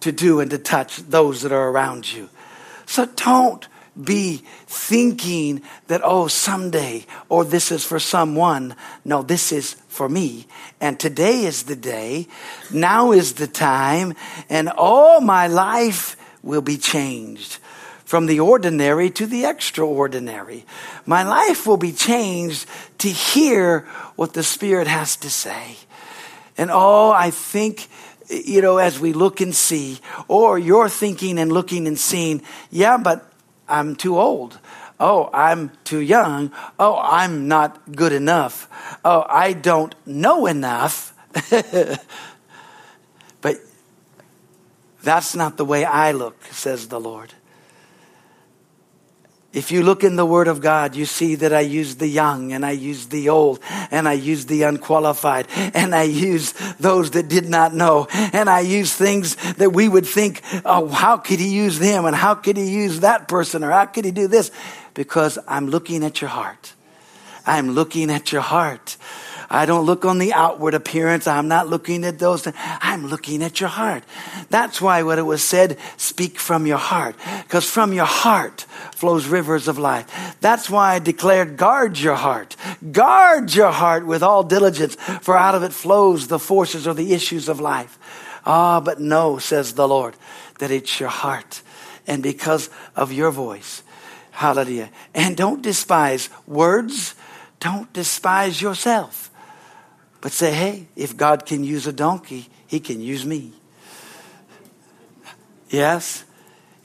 to 0.00 0.10
do 0.10 0.40
and 0.40 0.50
to 0.50 0.58
touch 0.58 0.96
those 0.96 1.42
that 1.42 1.52
are 1.52 1.68
around 1.68 2.10
you. 2.10 2.30
So 2.86 3.04
don't 3.04 3.68
be 4.02 4.42
thinking 4.66 5.62
that, 5.86 6.00
oh, 6.04 6.28
someday, 6.28 7.06
or 7.28 7.44
this 7.44 7.72
is 7.72 7.84
for 7.84 7.98
someone. 7.98 8.74
No, 9.04 9.22
this 9.22 9.52
is 9.52 9.74
for 9.88 10.08
me. 10.08 10.46
And 10.80 11.00
today 11.00 11.44
is 11.44 11.64
the 11.64 11.76
day. 11.76 12.26
Now 12.72 13.12
is 13.12 13.34
the 13.34 13.46
time. 13.46 14.14
And 14.48 14.68
all 14.68 15.20
my 15.20 15.46
life 15.46 16.16
will 16.42 16.62
be 16.62 16.76
changed 16.76 17.58
from 18.04 18.26
the 18.26 18.40
ordinary 18.40 19.10
to 19.10 19.26
the 19.26 19.46
extraordinary. 19.46 20.64
My 21.06 21.22
life 21.22 21.66
will 21.66 21.76
be 21.76 21.92
changed 21.92 22.66
to 22.98 23.08
hear 23.08 23.80
what 24.14 24.34
the 24.34 24.42
Spirit 24.42 24.86
has 24.86 25.16
to 25.16 25.30
say. 25.30 25.76
And 26.56 26.70
oh, 26.72 27.10
I 27.10 27.30
think 27.30 27.88
you 28.28 28.60
know, 28.60 28.78
as 28.78 28.98
we 28.98 29.12
look 29.12 29.40
and 29.40 29.54
see, 29.54 30.00
or 30.28 30.58
you're 30.58 30.88
thinking 30.88 31.38
and 31.38 31.52
looking 31.52 31.86
and 31.86 31.98
seeing, 31.98 32.42
yeah, 32.70 32.96
but 32.96 33.30
I'm 33.68 33.96
too 33.96 34.18
old. 34.18 34.58
Oh, 34.98 35.28
I'm 35.32 35.70
too 35.84 36.00
young. 36.00 36.52
Oh, 36.78 36.98
I'm 37.02 37.48
not 37.48 37.94
good 37.94 38.12
enough. 38.12 38.68
Oh, 39.04 39.26
I 39.28 39.52
don't 39.52 39.94
know 40.06 40.46
enough. 40.46 41.12
but 43.40 43.56
that's 45.02 45.34
not 45.34 45.56
the 45.56 45.64
way 45.64 45.84
I 45.84 46.12
look, 46.12 46.42
says 46.46 46.88
the 46.88 47.00
Lord. 47.00 47.34
If 49.56 49.72
you 49.72 49.82
look 49.82 50.04
in 50.04 50.16
the 50.16 50.26
Word 50.26 50.48
of 50.48 50.60
God, 50.60 50.94
you 50.94 51.06
see 51.06 51.34
that 51.36 51.50
I 51.50 51.60
use 51.60 51.94
the 51.94 52.06
young 52.06 52.52
and 52.52 52.64
I 52.64 52.72
use 52.72 53.06
the 53.06 53.30
old 53.30 53.58
and 53.90 54.06
I 54.06 54.12
use 54.12 54.44
the 54.44 54.64
unqualified 54.64 55.46
and 55.72 55.94
I 55.94 56.02
use 56.02 56.52
those 56.78 57.12
that 57.12 57.28
did 57.28 57.48
not 57.48 57.72
know 57.72 58.06
and 58.12 58.50
I 58.50 58.60
use 58.60 58.92
things 58.92 59.34
that 59.54 59.72
we 59.72 59.88
would 59.88 60.04
think, 60.04 60.42
oh, 60.66 60.88
how 60.88 61.16
could 61.16 61.40
he 61.40 61.48
use 61.48 61.78
them 61.78 62.04
and 62.04 62.14
how 62.14 62.34
could 62.34 62.58
he 62.58 62.68
use 62.68 63.00
that 63.00 63.28
person 63.28 63.64
or 63.64 63.70
how 63.70 63.86
could 63.86 64.04
he 64.04 64.10
do 64.10 64.28
this? 64.28 64.50
Because 64.92 65.38
I'm 65.48 65.68
looking 65.68 66.04
at 66.04 66.20
your 66.20 66.28
heart. 66.28 66.74
I'm 67.46 67.70
looking 67.70 68.10
at 68.10 68.32
your 68.32 68.42
heart. 68.42 68.98
I 69.48 69.66
don't 69.66 69.86
look 69.86 70.04
on 70.04 70.18
the 70.18 70.32
outward 70.32 70.74
appearance. 70.74 71.26
I'm 71.26 71.48
not 71.48 71.68
looking 71.68 72.04
at 72.04 72.18
those. 72.18 72.48
I'm 72.56 73.06
looking 73.06 73.42
at 73.42 73.60
your 73.60 73.68
heart. 73.68 74.04
That's 74.50 74.80
why 74.80 75.02
what 75.02 75.18
it 75.18 75.22
was 75.22 75.42
said, 75.42 75.78
speak 75.96 76.38
from 76.38 76.66
your 76.66 76.78
heart. 76.78 77.16
Because 77.42 77.68
from 77.68 77.92
your 77.92 78.06
heart 78.06 78.62
flows 78.94 79.26
rivers 79.26 79.68
of 79.68 79.78
life. 79.78 80.36
That's 80.40 80.68
why 80.68 80.94
I 80.94 80.98
declared, 80.98 81.56
guard 81.56 81.98
your 81.98 82.16
heart. 82.16 82.56
Guard 82.92 83.54
your 83.54 83.72
heart 83.72 84.06
with 84.06 84.22
all 84.22 84.42
diligence, 84.42 84.96
for 85.22 85.36
out 85.36 85.54
of 85.54 85.62
it 85.62 85.72
flows 85.72 86.28
the 86.28 86.38
forces 86.38 86.86
or 86.86 86.94
the 86.94 87.12
issues 87.12 87.48
of 87.48 87.60
life. 87.60 87.98
Ah, 88.44 88.80
but 88.80 89.00
know, 89.00 89.38
says 89.38 89.74
the 89.74 89.88
Lord, 89.88 90.16
that 90.58 90.70
it's 90.70 91.00
your 91.00 91.08
heart. 91.08 91.62
And 92.06 92.22
because 92.22 92.70
of 92.94 93.12
your 93.12 93.30
voice, 93.30 93.82
hallelujah. 94.30 94.90
And 95.14 95.36
don't 95.36 95.62
despise 95.62 96.30
words 96.46 97.14
don't 97.60 97.92
despise 97.92 98.60
yourself, 98.60 99.30
but 100.26 100.32
say, 100.32 100.52
hey, 100.52 100.88
if 100.96 101.16
God 101.16 101.46
can 101.46 101.62
use 101.62 101.86
a 101.86 101.92
donkey, 101.92 102.48
he 102.66 102.80
can 102.80 103.00
use 103.00 103.24
me. 103.24 103.52
Yes, 105.70 106.24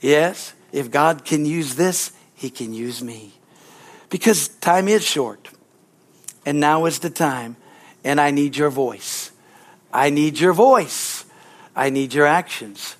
yes, 0.00 0.52
if 0.70 0.92
God 0.92 1.24
can 1.24 1.44
use 1.44 1.74
this, 1.74 2.12
he 2.36 2.50
can 2.50 2.72
use 2.72 3.02
me. 3.02 3.32
Because 4.10 4.46
time 4.46 4.86
is 4.86 5.04
short, 5.04 5.48
and 6.46 6.60
now 6.60 6.84
is 6.84 7.00
the 7.00 7.10
time, 7.10 7.56
and 8.04 8.20
I 8.20 8.30
need 8.30 8.56
your 8.56 8.70
voice. 8.70 9.32
I 9.92 10.10
need 10.10 10.38
your 10.38 10.52
voice. 10.52 11.24
I 11.74 11.90
need 11.90 12.14
your 12.14 12.26
actions. 12.26 12.94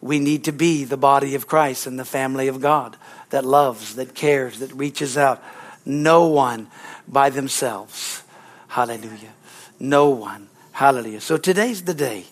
We 0.00 0.18
need 0.18 0.42
to 0.42 0.52
be 0.52 0.82
the 0.82 0.96
body 0.96 1.36
of 1.36 1.46
Christ 1.46 1.86
and 1.86 2.00
the 2.00 2.04
family 2.04 2.48
of 2.48 2.60
God 2.60 2.96
that 3.30 3.44
loves, 3.44 3.94
that 3.94 4.16
cares, 4.16 4.58
that 4.58 4.72
reaches 4.72 5.16
out. 5.16 5.40
No 5.86 6.26
one 6.26 6.66
by 7.06 7.30
themselves. 7.30 8.24
Hallelujah. 8.66 9.34
No 9.78 10.10
one. 10.10 10.48
Hallelujah. 10.72 11.20
So 11.20 11.36
today's 11.36 11.82
the 11.82 11.94
day. 11.94 12.24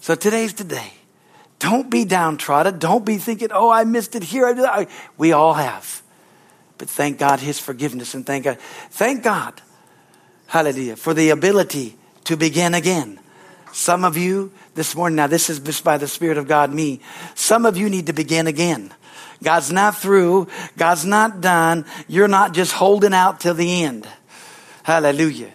So 0.00 0.14
today's 0.14 0.54
the 0.54 0.64
day. 0.64 0.92
Don't 1.58 1.90
be 1.90 2.04
downtrodden. 2.04 2.78
Don't 2.78 3.04
be 3.04 3.18
thinking, 3.18 3.48
oh, 3.52 3.70
I 3.70 3.84
missed 3.84 4.14
it 4.14 4.22
here. 4.22 4.86
We 5.16 5.32
all 5.32 5.54
have. 5.54 6.02
But 6.78 6.88
thank 6.88 7.18
God 7.18 7.40
his 7.40 7.58
forgiveness 7.58 8.14
and 8.14 8.24
thank 8.24 8.44
God. 8.44 8.58
Thank 8.90 9.24
God. 9.24 9.60
Hallelujah. 10.46 10.96
For 10.96 11.12
the 11.14 11.30
ability 11.30 11.96
to 12.24 12.36
begin 12.36 12.74
again. 12.74 13.18
Some 13.72 14.04
of 14.04 14.16
you 14.16 14.52
this 14.74 14.94
morning, 14.94 15.16
now 15.16 15.26
this 15.26 15.50
is 15.50 15.58
just 15.58 15.84
by 15.84 15.98
the 15.98 16.08
Spirit 16.08 16.38
of 16.38 16.46
God, 16.46 16.72
me. 16.72 17.00
Some 17.34 17.66
of 17.66 17.76
you 17.76 17.90
need 17.90 18.06
to 18.06 18.12
begin 18.12 18.46
again. 18.46 18.94
God's 19.42 19.72
not 19.72 19.96
through. 19.96 20.48
God's 20.76 21.04
not 21.04 21.40
done. 21.40 21.84
You're 22.06 22.28
not 22.28 22.54
just 22.54 22.72
holding 22.72 23.12
out 23.12 23.40
till 23.40 23.54
the 23.54 23.82
end. 23.82 24.08
Hallelujah. 24.84 25.52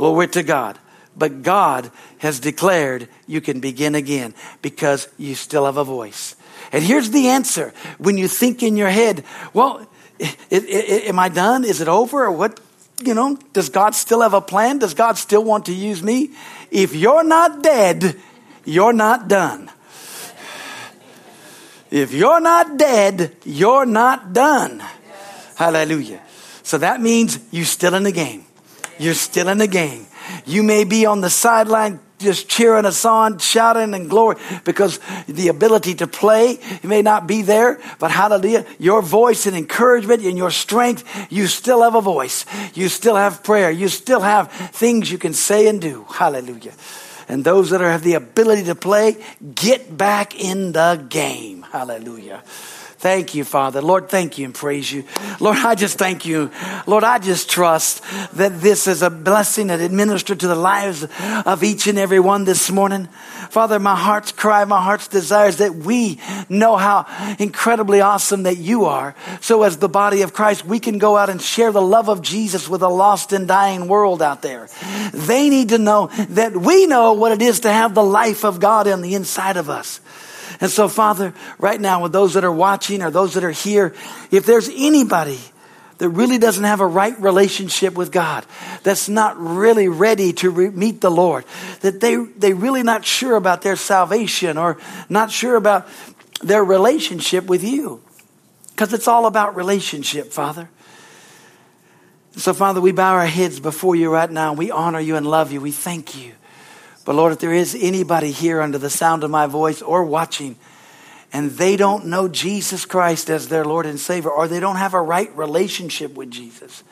Glory 0.00 0.28
to 0.28 0.42
God. 0.42 0.78
But 1.14 1.42
God 1.42 1.90
has 2.20 2.40
declared 2.40 3.06
you 3.26 3.42
can 3.42 3.60
begin 3.60 3.94
again 3.94 4.32
because 4.62 5.08
you 5.18 5.34
still 5.34 5.66
have 5.66 5.76
a 5.76 5.84
voice. 5.84 6.36
And 6.72 6.82
here's 6.82 7.10
the 7.10 7.28
answer. 7.28 7.74
When 7.98 8.16
you 8.16 8.26
think 8.26 8.62
in 8.62 8.78
your 8.78 8.88
head, 8.88 9.24
well, 9.52 9.86
it, 10.18 10.38
it, 10.48 11.04
am 11.04 11.18
I 11.18 11.28
done? 11.28 11.64
Is 11.64 11.82
it 11.82 11.88
over? 11.88 12.24
Or 12.24 12.32
what? 12.32 12.60
You 13.04 13.12
know, 13.12 13.36
does 13.52 13.68
God 13.68 13.94
still 13.94 14.22
have 14.22 14.32
a 14.32 14.40
plan? 14.40 14.78
Does 14.78 14.94
God 14.94 15.18
still 15.18 15.44
want 15.44 15.66
to 15.66 15.74
use 15.74 16.02
me? 16.02 16.30
If 16.70 16.96
you're 16.96 17.24
not 17.24 17.62
dead, 17.62 18.16
you're 18.64 18.94
not 18.94 19.28
done. 19.28 19.70
If 21.90 22.14
you're 22.14 22.40
not 22.40 22.78
dead, 22.78 23.36
you're 23.44 23.84
not 23.84 24.32
done. 24.32 24.82
Hallelujah. 25.56 26.22
So 26.62 26.78
that 26.78 27.02
means 27.02 27.38
you're 27.50 27.66
still 27.66 27.94
in 27.94 28.04
the 28.04 28.12
game. 28.12 28.46
You're 29.00 29.14
still 29.14 29.48
in 29.48 29.56
the 29.56 29.66
game. 29.66 30.06
You 30.44 30.62
may 30.62 30.84
be 30.84 31.06
on 31.06 31.22
the 31.22 31.30
sideline 31.30 32.00
just 32.18 32.50
cheering 32.50 32.84
us 32.84 33.06
on, 33.06 33.38
shouting 33.38 33.94
and 33.94 34.10
glory, 34.10 34.36
because 34.64 35.00
the 35.26 35.48
ability 35.48 35.94
to 35.94 36.06
play 36.06 36.58
you 36.82 36.88
may 36.88 37.00
not 37.00 37.26
be 37.26 37.40
there, 37.40 37.80
but 37.98 38.10
hallelujah, 38.10 38.66
your 38.78 39.00
voice 39.00 39.46
and 39.46 39.56
encouragement 39.56 40.22
and 40.22 40.36
your 40.36 40.50
strength, 40.50 41.02
you 41.32 41.46
still 41.46 41.82
have 41.82 41.94
a 41.94 42.02
voice. 42.02 42.44
You 42.74 42.90
still 42.90 43.16
have 43.16 43.42
prayer. 43.42 43.70
You 43.70 43.88
still 43.88 44.20
have 44.20 44.52
things 44.52 45.10
you 45.10 45.16
can 45.16 45.32
say 45.32 45.66
and 45.66 45.80
do. 45.80 46.04
Hallelujah. 46.12 46.74
And 47.26 47.42
those 47.42 47.70
that 47.70 47.80
are, 47.80 47.90
have 47.90 48.02
the 48.02 48.14
ability 48.14 48.64
to 48.64 48.74
play, 48.74 49.16
get 49.54 49.96
back 49.96 50.38
in 50.38 50.72
the 50.72 51.02
game. 51.08 51.62
Hallelujah. 51.62 52.42
Thank 53.00 53.34
you, 53.34 53.44
Father. 53.44 53.80
Lord, 53.80 54.10
thank 54.10 54.36
you 54.36 54.44
and 54.44 54.54
praise 54.54 54.92
you. 54.92 55.04
Lord, 55.40 55.56
I 55.56 55.74
just 55.74 55.96
thank 55.96 56.26
you. 56.26 56.50
Lord, 56.86 57.02
I 57.02 57.18
just 57.18 57.48
trust 57.48 58.04
that 58.34 58.60
this 58.60 58.86
is 58.86 59.00
a 59.00 59.08
blessing 59.08 59.68
that 59.68 59.80
administered 59.80 60.40
to 60.40 60.46
the 60.46 60.54
lives 60.54 61.06
of 61.46 61.64
each 61.64 61.86
and 61.86 61.98
every 61.98 62.20
one 62.20 62.44
this 62.44 62.70
morning. 62.70 63.06
Father, 63.48 63.78
my 63.78 63.96
heart's 63.96 64.32
cry, 64.32 64.66
my 64.66 64.82
heart's 64.82 65.08
desires 65.08 65.56
that 65.56 65.76
we 65.76 66.20
know 66.50 66.76
how 66.76 67.06
incredibly 67.38 68.02
awesome 68.02 68.42
that 68.42 68.58
you 68.58 68.84
are. 68.84 69.14
So 69.40 69.62
as 69.62 69.78
the 69.78 69.88
body 69.88 70.20
of 70.20 70.34
Christ, 70.34 70.66
we 70.66 70.78
can 70.78 70.98
go 70.98 71.16
out 71.16 71.30
and 71.30 71.40
share 71.40 71.72
the 71.72 71.80
love 71.80 72.10
of 72.10 72.20
Jesus 72.20 72.68
with 72.68 72.82
a 72.82 72.88
lost 72.88 73.32
and 73.32 73.48
dying 73.48 73.88
world 73.88 74.20
out 74.20 74.42
there. 74.42 74.68
They 75.14 75.48
need 75.48 75.70
to 75.70 75.78
know 75.78 76.08
that 76.28 76.54
we 76.54 76.84
know 76.84 77.14
what 77.14 77.32
it 77.32 77.40
is 77.40 77.60
to 77.60 77.72
have 77.72 77.94
the 77.94 78.04
life 78.04 78.44
of 78.44 78.60
God 78.60 78.86
on 78.86 79.00
the 79.00 79.14
inside 79.14 79.56
of 79.56 79.70
us. 79.70 80.02
And 80.60 80.70
so, 80.70 80.88
Father, 80.88 81.32
right 81.58 81.80
now, 81.80 82.02
with 82.02 82.12
those 82.12 82.34
that 82.34 82.44
are 82.44 82.52
watching 82.52 83.02
or 83.02 83.10
those 83.10 83.34
that 83.34 83.44
are 83.44 83.50
here, 83.50 83.94
if 84.30 84.44
there's 84.44 84.68
anybody 84.68 85.40
that 85.98 86.08
really 86.08 86.38
doesn't 86.38 86.64
have 86.64 86.80
a 86.80 86.86
right 86.86 87.18
relationship 87.20 87.94
with 87.94 88.12
God, 88.12 88.44
that's 88.82 89.08
not 89.08 89.38
really 89.38 89.88
ready 89.88 90.32
to 90.34 90.50
re- 90.50 90.70
meet 90.70 91.00
the 91.00 91.10
Lord, 91.10 91.44
that 91.80 92.00
they, 92.00 92.16
they 92.16 92.52
really 92.52 92.82
not 92.82 93.04
sure 93.04 93.36
about 93.36 93.62
their 93.62 93.76
salvation 93.76 94.58
or 94.58 94.78
not 95.08 95.30
sure 95.30 95.56
about 95.56 95.88
their 96.42 96.64
relationship 96.64 97.46
with 97.46 97.64
you. 97.64 98.02
Because 98.70 98.92
it's 98.92 99.08
all 99.08 99.26
about 99.26 99.56
relationship, 99.56 100.32
Father. 100.32 100.70
So, 102.36 102.54
Father, 102.54 102.80
we 102.80 102.92
bow 102.92 103.14
our 103.14 103.26
heads 103.26 103.60
before 103.60 103.96
you 103.96 104.10
right 104.10 104.30
now. 104.30 104.52
We 104.52 104.70
honor 104.70 105.00
you 105.00 105.16
and 105.16 105.26
love 105.26 105.52
you. 105.52 105.60
We 105.60 105.72
thank 105.72 106.16
you. 106.16 106.32
But 107.10 107.16
Lord, 107.16 107.32
if 107.32 107.40
there 107.40 107.52
is 107.52 107.76
anybody 107.76 108.30
here 108.30 108.60
under 108.60 108.78
the 108.78 108.88
sound 108.88 109.24
of 109.24 109.32
my 109.32 109.46
voice 109.46 109.82
or 109.82 110.04
watching, 110.04 110.54
and 111.32 111.50
they 111.50 111.76
don't 111.76 112.06
know 112.06 112.28
Jesus 112.28 112.84
Christ 112.84 113.28
as 113.30 113.48
their 113.48 113.64
Lord 113.64 113.84
and 113.84 113.98
Savior, 113.98 114.30
or 114.30 114.46
they 114.46 114.60
don't 114.60 114.76
have 114.76 114.94
a 114.94 115.02
right 115.02 115.28
relationship 115.36 116.14
with 116.14 116.30
Jesus. 116.30 116.84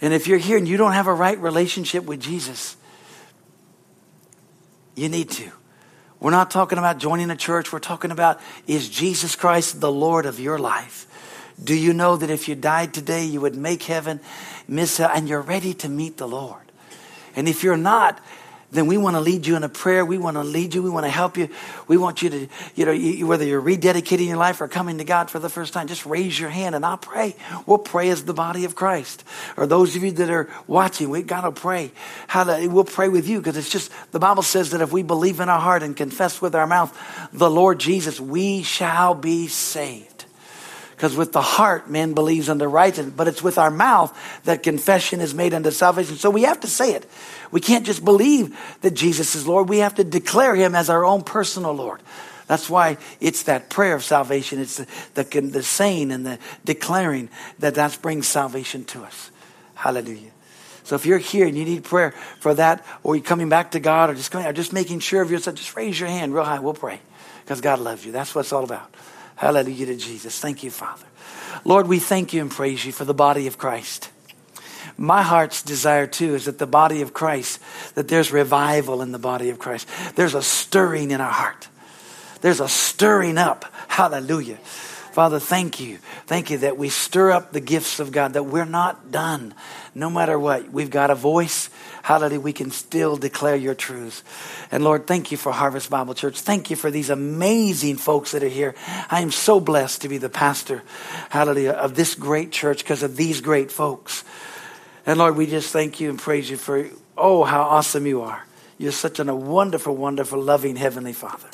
And 0.00 0.14
if 0.14 0.28
you're 0.28 0.38
here 0.38 0.56
and 0.56 0.66
you 0.66 0.78
don't 0.78 0.94
have 0.94 1.08
a 1.08 1.12
right 1.12 1.38
relationship 1.38 2.04
with 2.04 2.22
Jesus, 2.22 2.78
you 4.94 5.10
need 5.10 5.28
to. 5.32 5.52
We're 6.20 6.30
not 6.30 6.50
talking 6.50 6.78
about 6.78 6.96
joining 6.96 7.30
a 7.30 7.36
church. 7.36 7.70
We're 7.70 7.80
talking 7.80 8.10
about 8.10 8.40
is 8.66 8.88
Jesus 8.88 9.36
Christ 9.36 9.82
the 9.82 9.92
Lord 9.92 10.24
of 10.24 10.40
your 10.40 10.58
life? 10.58 11.06
Do 11.62 11.74
you 11.74 11.92
know 11.92 12.16
that 12.16 12.30
if 12.30 12.48
you 12.48 12.54
died 12.54 12.94
today, 12.94 13.26
you 13.26 13.42
would 13.42 13.56
make 13.56 13.82
heaven, 13.82 14.20
miss 14.66 14.98
and 14.98 15.28
you're 15.28 15.42
ready 15.42 15.74
to 15.74 15.88
meet 15.90 16.16
the 16.16 16.26
Lord? 16.26 16.62
And 17.36 17.46
if 17.46 17.62
you're 17.62 17.76
not, 17.76 18.22
then 18.70 18.86
we 18.86 18.98
want 18.98 19.16
to 19.16 19.20
lead 19.20 19.46
you 19.46 19.56
in 19.56 19.64
a 19.64 19.68
prayer. 19.68 20.04
We 20.04 20.18
want 20.18 20.36
to 20.36 20.44
lead 20.44 20.74
you. 20.74 20.82
We 20.82 20.90
want 20.90 21.06
to 21.06 21.10
help 21.10 21.38
you. 21.38 21.48
We 21.86 21.96
want 21.96 22.20
you 22.20 22.28
to, 22.28 22.48
you 22.74 22.84
know, 22.84 22.92
you, 22.92 23.26
whether 23.26 23.44
you're 23.44 23.62
rededicating 23.62 24.26
your 24.26 24.36
life 24.36 24.60
or 24.60 24.68
coming 24.68 24.98
to 24.98 25.04
God 25.04 25.30
for 25.30 25.38
the 25.38 25.48
first 25.48 25.72
time, 25.72 25.86
just 25.86 26.04
raise 26.04 26.38
your 26.38 26.50
hand 26.50 26.74
and 26.74 26.84
I'll 26.84 26.98
pray. 26.98 27.34
We'll 27.64 27.78
pray 27.78 28.10
as 28.10 28.24
the 28.24 28.34
body 28.34 28.66
of 28.66 28.74
Christ. 28.74 29.24
Or 29.56 29.66
those 29.66 29.96
of 29.96 30.04
you 30.04 30.10
that 30.12 30.28
are 30.28 30.50
watching, 30.66 31.08
we've 31.08 31.26
got 31.26 31.42
to 31.42 31.52
pray. 31.52 31.92
How 32.26 32.44
to, 32.44 32.68
we'll 32.68 32.84
pray 32.84 33.08
with 33.08 33.26
you 33.26 33.38
because 33.38 33.56
it's 33.56 33.70
just, 33.70 33.90
the 34.12 34.18
Bible 34.18 34.42
says 34.42 34.70
that 34.70 34.82
if 34.82 34.92
we 34.92 35.02
believe 35.02 35.40
in 35.40 35.48
our 35.48 35.60
heart 35.60 35.82
and 35.82 35.96
confess 35.96 36.42
with 36.42 36.54
our 36.54 36.66
mouth 36.66 36.96
the 37.32 37.50
Lord 37.50 37.80
Jesus, 37.80 38.20
we 38.20 38.62
shall 38.62 39.14
be 39.14 39.48
saved. 39.48 40.17
Because 40.98 41.16
with 41.16 41.30
the 41.30 41.40
heart, 41.40 41.88
man 41.88 42.12
believes 42.12 42.48
unto 42.48 42.64
righteousness, 42.64 43.14
but 43.16 43.28
it's 43.28 43.40
with 43.40 43.56
our 43.56 43.70
mouth 43.70 44.12
that 44.46 44.64
confession 44.64 45.20
is 45.20 45.32
made 45.32 45.54
unto 45.54 45.70
salvation. 45.70 46.16
So 46.16 46.28
we 46.28 46.42
have 46.42 46.58
to 46.62 46.66
say 46.66 46.92
it. 46.92 47.08
We 47.52 47.60
can't 47.60 47.86
just 47.86 48.04
believe 48.04 48.58
that 48.80 48.94
Jesus 48.94 49.36
is 49.36 49.46
Lord. 49.46 49.68
We 49.68 49.78
have 49.78 49.94
to 49.94 50.02
declare 50.02 50.56
him 50.56 50.74
as 50.74 50.90
our 50.90 51.04
own 51.04 51.22
personal 51.22 51.72
Lord. 51.72 52.00
That's 52.48 52.68
why 52.68 52.96
it's 53.20 53.44
that 53.44 53.70
prayer 53.70 53.94
of 53.94 54.02
salvation. 54.02 54.58
It's 54.58 54.78
the, 54.78 54.86
the, 55.14 55.40
the 55.40 55.62
saying 55.62 56.10
and 56.10 56.26
the 56.26 56.40
declaring 56.64 57.28
that 57.60 57.76
that 57.76 57.96
brings 58.02 58.26
salvation 58.26 58.84
to 58.86 59.04
us. 59.04 59.30
Hallelujah. 59.76 60.32
So 60.82 60.96
if 60.96 61.06
you're 61.06 61.18
here 61.18 61.46
and 61.46 61.56
you 61.56 61.64
need 61.64 61.84
prayer 61.84 62.10
for 62.40 62.54
that, 62.54 62.84
or 63.04 63.14
you're 63.14 63.24
coming 63.24 63.48
back 63.48 63.70
to 63.70 63.78
God, 63.78 64.10
or 64.10 64.14
just 64.14 64.32
coming, 64.32 64.48
or 64.48 64.52
just 64.52 64.72
making 64.72 64.98
sure 64.98 65.22
of 65.22 65.30
yourself, 65.30 65.54
just 65.54 65.76
raise 65.76 66.00
your 66.00 66.08
hand 66.08 66.34
real 66.34 66.42
high. 66.42 66.58
We'll 66.58 66.74
pray 66.74 66.98
because 67.44 67.60
God 67.60 67.78
loves 67.78 68.04
you. 68.04 68.10
That's 68.10 68.34
what 68.34 68.40
it's 68.40 68.52
all 68.52 68.64
about. 68.64 68.92
Hallelujah 69.38 69.86
to 69.86 69.96
Jesus. 69.96 70.40
Thank 70.40 70.64
you, 70.64 70.70
Father. 70.70 71.06
Lord, 71.64 71.86
we 71.86 72.00
thank 72.00 72.32
you 72.32 72.40
and 72.40 72.50
praise 72.50 72.84
you 72.84 72.90
for 72.90 73.04
the 73.04 73.14
body 73.14 73.46
of 73.46 73.56
Christ. 73.56 74.10
My 74.96 75.22
heart's 75.22 75.62
desire 75.62 76.08
too 76.08 76.34
is 76.34 76.46
that 76.46 76.58
the 76.58 76.66
body 76.66 77.02
of 77.02 77.14
Christ, 77.14 77.60
that 77.94 78.08
there's 78.08 78.32
revival 78.32 79.00
in 79.00 79.12
the 79.12 79.18
body 79.18 79.50
of 79.50 79.60
Christ. 79.60 79.88
There's 80.16 80.34
a 80.34 80.42
stirring 80.42 81.12
in 81.12 81.20
our 81.20 81.30
heart. 81.30 81.68
There's 82.40 82.58
a 82.58 82.68
stirring 82.68 83.38
up. 83.38 83.64
Hallelujah. 83.86 84.56
Father, 84.56 85.38
thank 85.38 85.78
you. 85.78 85.98
Thank 86.26 86.50
you 86.50 86.58
that 86.58 86.76
we 86.76 86.88
stir 86.88 87.30
up 87.30 87.52
the 87.52 87.60
gifts 87.60 88.00
of 88.00 88.10
God, 88.10 88.32
that 88.32 88.42
we're 88.42 88.64
not 88.64 89.12
done. 89.12 89.54
No 89.98 90.08
matter 90.08 90.38
what, 90.38 90.70
we've 90.70 90.90
got 90.90 91.10
a 91.10 91.16
voice. 91.16 91.70
Hallelujah, 92.04 92.38
we 92.38 92.52
can 92.52 92.70
still 92.70 93.16
declare 93.16 93.56
your 93.56 93.74
truths. 93.74 94.22
And 94.70 94.84
Lord, 94.84 95.08
thank 95.08 95.32
you 95.32 95.36
for 95.36 95.50
Harvest 95.50 95.90
Bible 95.90 96.14
Church. 96.14 96.38
Thank 96.40 96.70
you 96.70 96.76
for 96.76 96.88
these 96.88 97.10
amazing 97.10 97.96
folks 97.96 98.30
that 98.30 98.44
are 98.44 98.48
here. 98.48 98.76
I 99.10 99.22
am 99.22 99.32
so 99.32 99.58
blessed 99.58 100.02
to 100.02 100.08
be 100.08 100.18
the 100.18 100.28
pastor, 100.28 100.84
hallelujah, 101.30 101.72
of 101.72 101.96
this 101.96 102.14
great 102.14 102.52
church 102.52 102.84
because 102.84 103.02
of 103.02 103.16
these 103.16 103.40
great 103.40 103.72
folks. 103.72 104.22
And 105.04 105.18
Lord, 105.18 105.36
we 105.36 105.46
just 105.46 105.72
thank 105.72 105.98
you 105.98 106.10
and 106.10 106.18
praise 106.18 106.48
you 106.48 106.58
for, 106.58 106.86
oh, 107.16 107.42
how 107.42 107.62
awesome 107.62 108.06
you 108.06 108.22
are. 108.22 108.44
You're 108.78 108.92
such 108.92 109.18
a 109.18 109.24
wonderful, 109.34 109.96
wonderful, 109.96 110.40
loving 110.40 110.76
Heavenly 110.76 111.12
Father. 111.12 111.48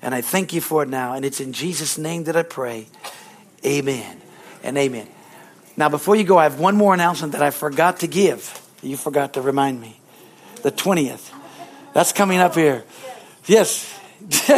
And 0.00 0.14
I 0.14 0.22
thank 0.22 0.54
you 0.54 0.62
for 0.62 0.84
it 0.84 0.88
now. 0.88 1.12
And 1.12 1.26
it's 1.26 1.40
in 1.40 1.52
Jesus' 1.52 1.98
name 1.98 2.24
that 2.24 2.36
I 2.36 2.44
pray. 2.44 2.86
Amen 3.62 4.22
and 4.62 4.78
amen. 4.78 5.06
Now, 5.76 5.88
before 5.88 6.16
you 6.16 6.24
go, 6.24 6.38
I 6.38 6.44
have 6.44 6.58
one 6.58 6.76
more 6.76 6.94
announcement 6.94 7.32
that 7.32 7.42
I 7.42 7.50
forgot 7.50 8.00
to 8.00 8.06
give. 8.06 8.56
You 8.82 8.96
forgot 8.96 9.34
to 9.34 9.40
remind 9.40 9.80
me. 9.80 9.98
The 10.62 10.72
20th. 10.72 11.32
That's 11.92 12.12
coming 12.12 12.38
up 12.38 12.54
here. 12.54 12.84
Yes. 13.46 13.92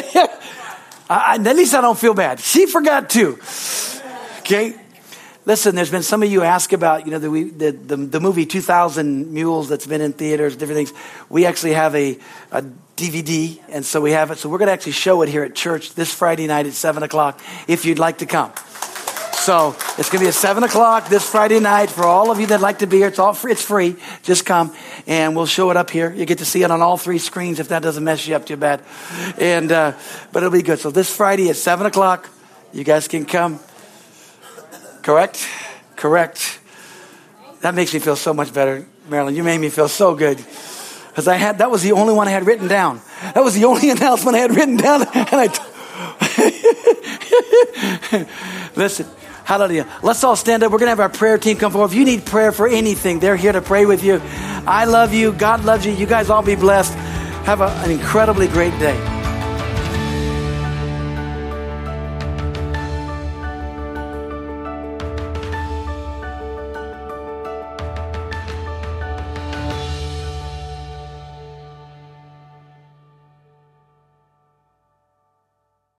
I, 1.09 1.37
at 1.37 1.57
least 1.57 1.75
I 1.75 1.81
don't 1.81 1.99
feel 1.99 2.15
bad. 2.15 2.41
She 2.41 2.67
forgot 2.67 3.11
too. 3.11 3.39
Okay. 4.41 4.77
Listen, 5.45 5.75
there's 5.75 5.91
been 5.91 6.05
some 6.05 6.23
of 6.23 6.31
you 6.31 6.43
ask 6.43 6.73
about, 6.73 7.05
you 7.05 7.11
know, 7.11 7.19
the, 7.19 7.51
the, 7.51 7.71
the, 7.73 7.97
the, 7.97 8.21
movie 8.21 8.47
2000 8.47 9.33
Mules 9.33 9.69
that's 9.69 9.87
been 9.87 10.01
in 10.01 10.13
theaters, 10.13 10.55
different 10.55 10.77
things. 10.77 10.93
We 11.29 11.47
actually 11.47 11.73
have 11.73 11.97
a, 11.97 12.17
a 12.53 12.63
DVD, 12.97 13.59
and 13.69 13.85
so 13.85 14.01
we 14.01 14.13
have 14.13 14.31
it. 14.31 14.39
So 14.39 14.49
we're 14.49 14.59
going 14.59 14.69
to 14.69 14.73
actually 14.73 14.93
show 14.93 15.21
it 15.23 15.29
here 15.29 15.43
at 15.43 15.57
church 15.57 15.95
this 15.95 16.15
Friday 16.15 16.47
night 16.47 16.67
at 16.67 16.75
7 16.75 17.03
o'clock 17.03 17.41
if 17.67 17.85
you'd 17.85 17.99
like 17.99 18.19
to 18.19 18.27
come. 18.27 18.53
So 19.43 19.75
it's 19.99 20.09
going 20.09 20.21
to 20.21 20.25
be 20.27 20.29
at 20.29 20.35
7 20.35 20.63
o'clock 20.63 21.09
this 21.09 21.29
Friday 21.29 21.59
night 21.59 21.91
for 21.91 22.05
all 22.05 22.31
of 22.31 22.39
you 22.39 22.47
that 22.47 22.61
like 22.61 22.79
to 22.79 22.87
be 22.87 22.99
here. 22.99 23.09
It's 23.09 23.19
all 23.19 23.33
free. 23.33 23.51
It's 23.51 23.61
free. 23.61 23.97
Just 24.23 24.47
come 24.47 24.73
and 25.09 25.35
we'll 25.35 25.47
show 25.47 25.69
it 25.73 25.77
up 25.77 25.91
here. 25.91 26.13
You 26.13 26.27
get 26.27 26.39
to 26.39 26.45
see 26.45 26.63
it 26.63 26.71
on 26.71 26.81
all 26.81 26.97
three 26.97 27.19
screens 27.19 27.59
if 27.59 27.67
that 27.71 27.83
doesn't 27.83 28.05
mess 28.05 28.25
you 28.25 28.37
up 28.37 28.47
too 28.47 28.57
bad. 28.57 28.83
And, 29.39 29.73
uh, 29.73 29.95
but 30.31 30.45
it'll 30.45 30.53
be 30.53 30.63
good. 30.63 30.79
So 30.79 30.93
this 30.93 31.13
Friday 31.13 31.51
at 31.51 31.57
7 31.57 31.85
o'clock, 31.87 32.31
you 32.73 32.85
guys 32.85 33.09
can 33.09 33.25
come. 33.25 33.59
Correct? 35.03 35.45
Correct. 35.97 36.61
That 37.63 37.75
makes 37.75 37.93
me 37.93 37.99
feel 37.99 38.15
so 38.15 38.33
much 38.33 38.55
better, 38.55 38.87
Marilyn. 39.09 39.35
You 39.35 39.43
made 39.43 39.59
me 39.59 39.71
feel 39.71 39.89
so 39.89 40.15
good. 40.15 40.37
Because 40.37 41.27
I 41.27 41.35
had, 41.35 41.59
that 41.59 41.69
was 41.69 41.83
the 41.83 41.91
only 41.93 42.15
one 42.15 42.29
I 42.29 42.31
had 42.31 42.47
written 42.47 42.69
down. 42.69 43.01
That 43.35 43.43
was 43.43 43.55
the 43.55 43.65
only 43.65 43.91
announcement 43.97 44.37
I 44.37 44.41
had 44.41 44.55
written 44.55 44.77
down. 44.77 45.03
And 45.13 45.29
I, 45.33 45.49
t- 45.49 45.63
listen, 48.77 49.07
hallelujah. 49.45 49.87
Let's 50.03 50.23
all 50.25 50.37
stand 50.37 50.63
up. 50.63 50.73
We're 50.73 50.79
going 50.79 50.87
to 50.87 50.91
have 50.91 51.01
our 51.01 51.09
prayer 51.09 51.39
team 51.39 51.57
come 51.57 51.73
forward. 51.73 51.91
If 51.91 51.95
you 51.95 52.05
need 52.05 52.25
prayer 52.25 52.53
for 52.53 52.67
anything, 52.69 53.21
they're 53.21 53.37
here 53.37 53.53
to 53.53 53.63
pray 53.63 53.87
with 53.87 54.03
you. 54.03 54.21
I 54.67 54.85
love 54.85 55.13
you. 55.13 55.33
God 55.33 55.65
loves 55.65 55.85
you. 55.85 55.93
You 55.93 56.07
guys 56.07 56.31
all 56.31 56.43
be 56.43 56.55
blessed. 56.55 56.95
Have 57.45 57.61
a, 57.61 57.69
an 57.85 57.91
incredibly 57.91 58.49
great 58.49 58.77
day. 58.79 59.22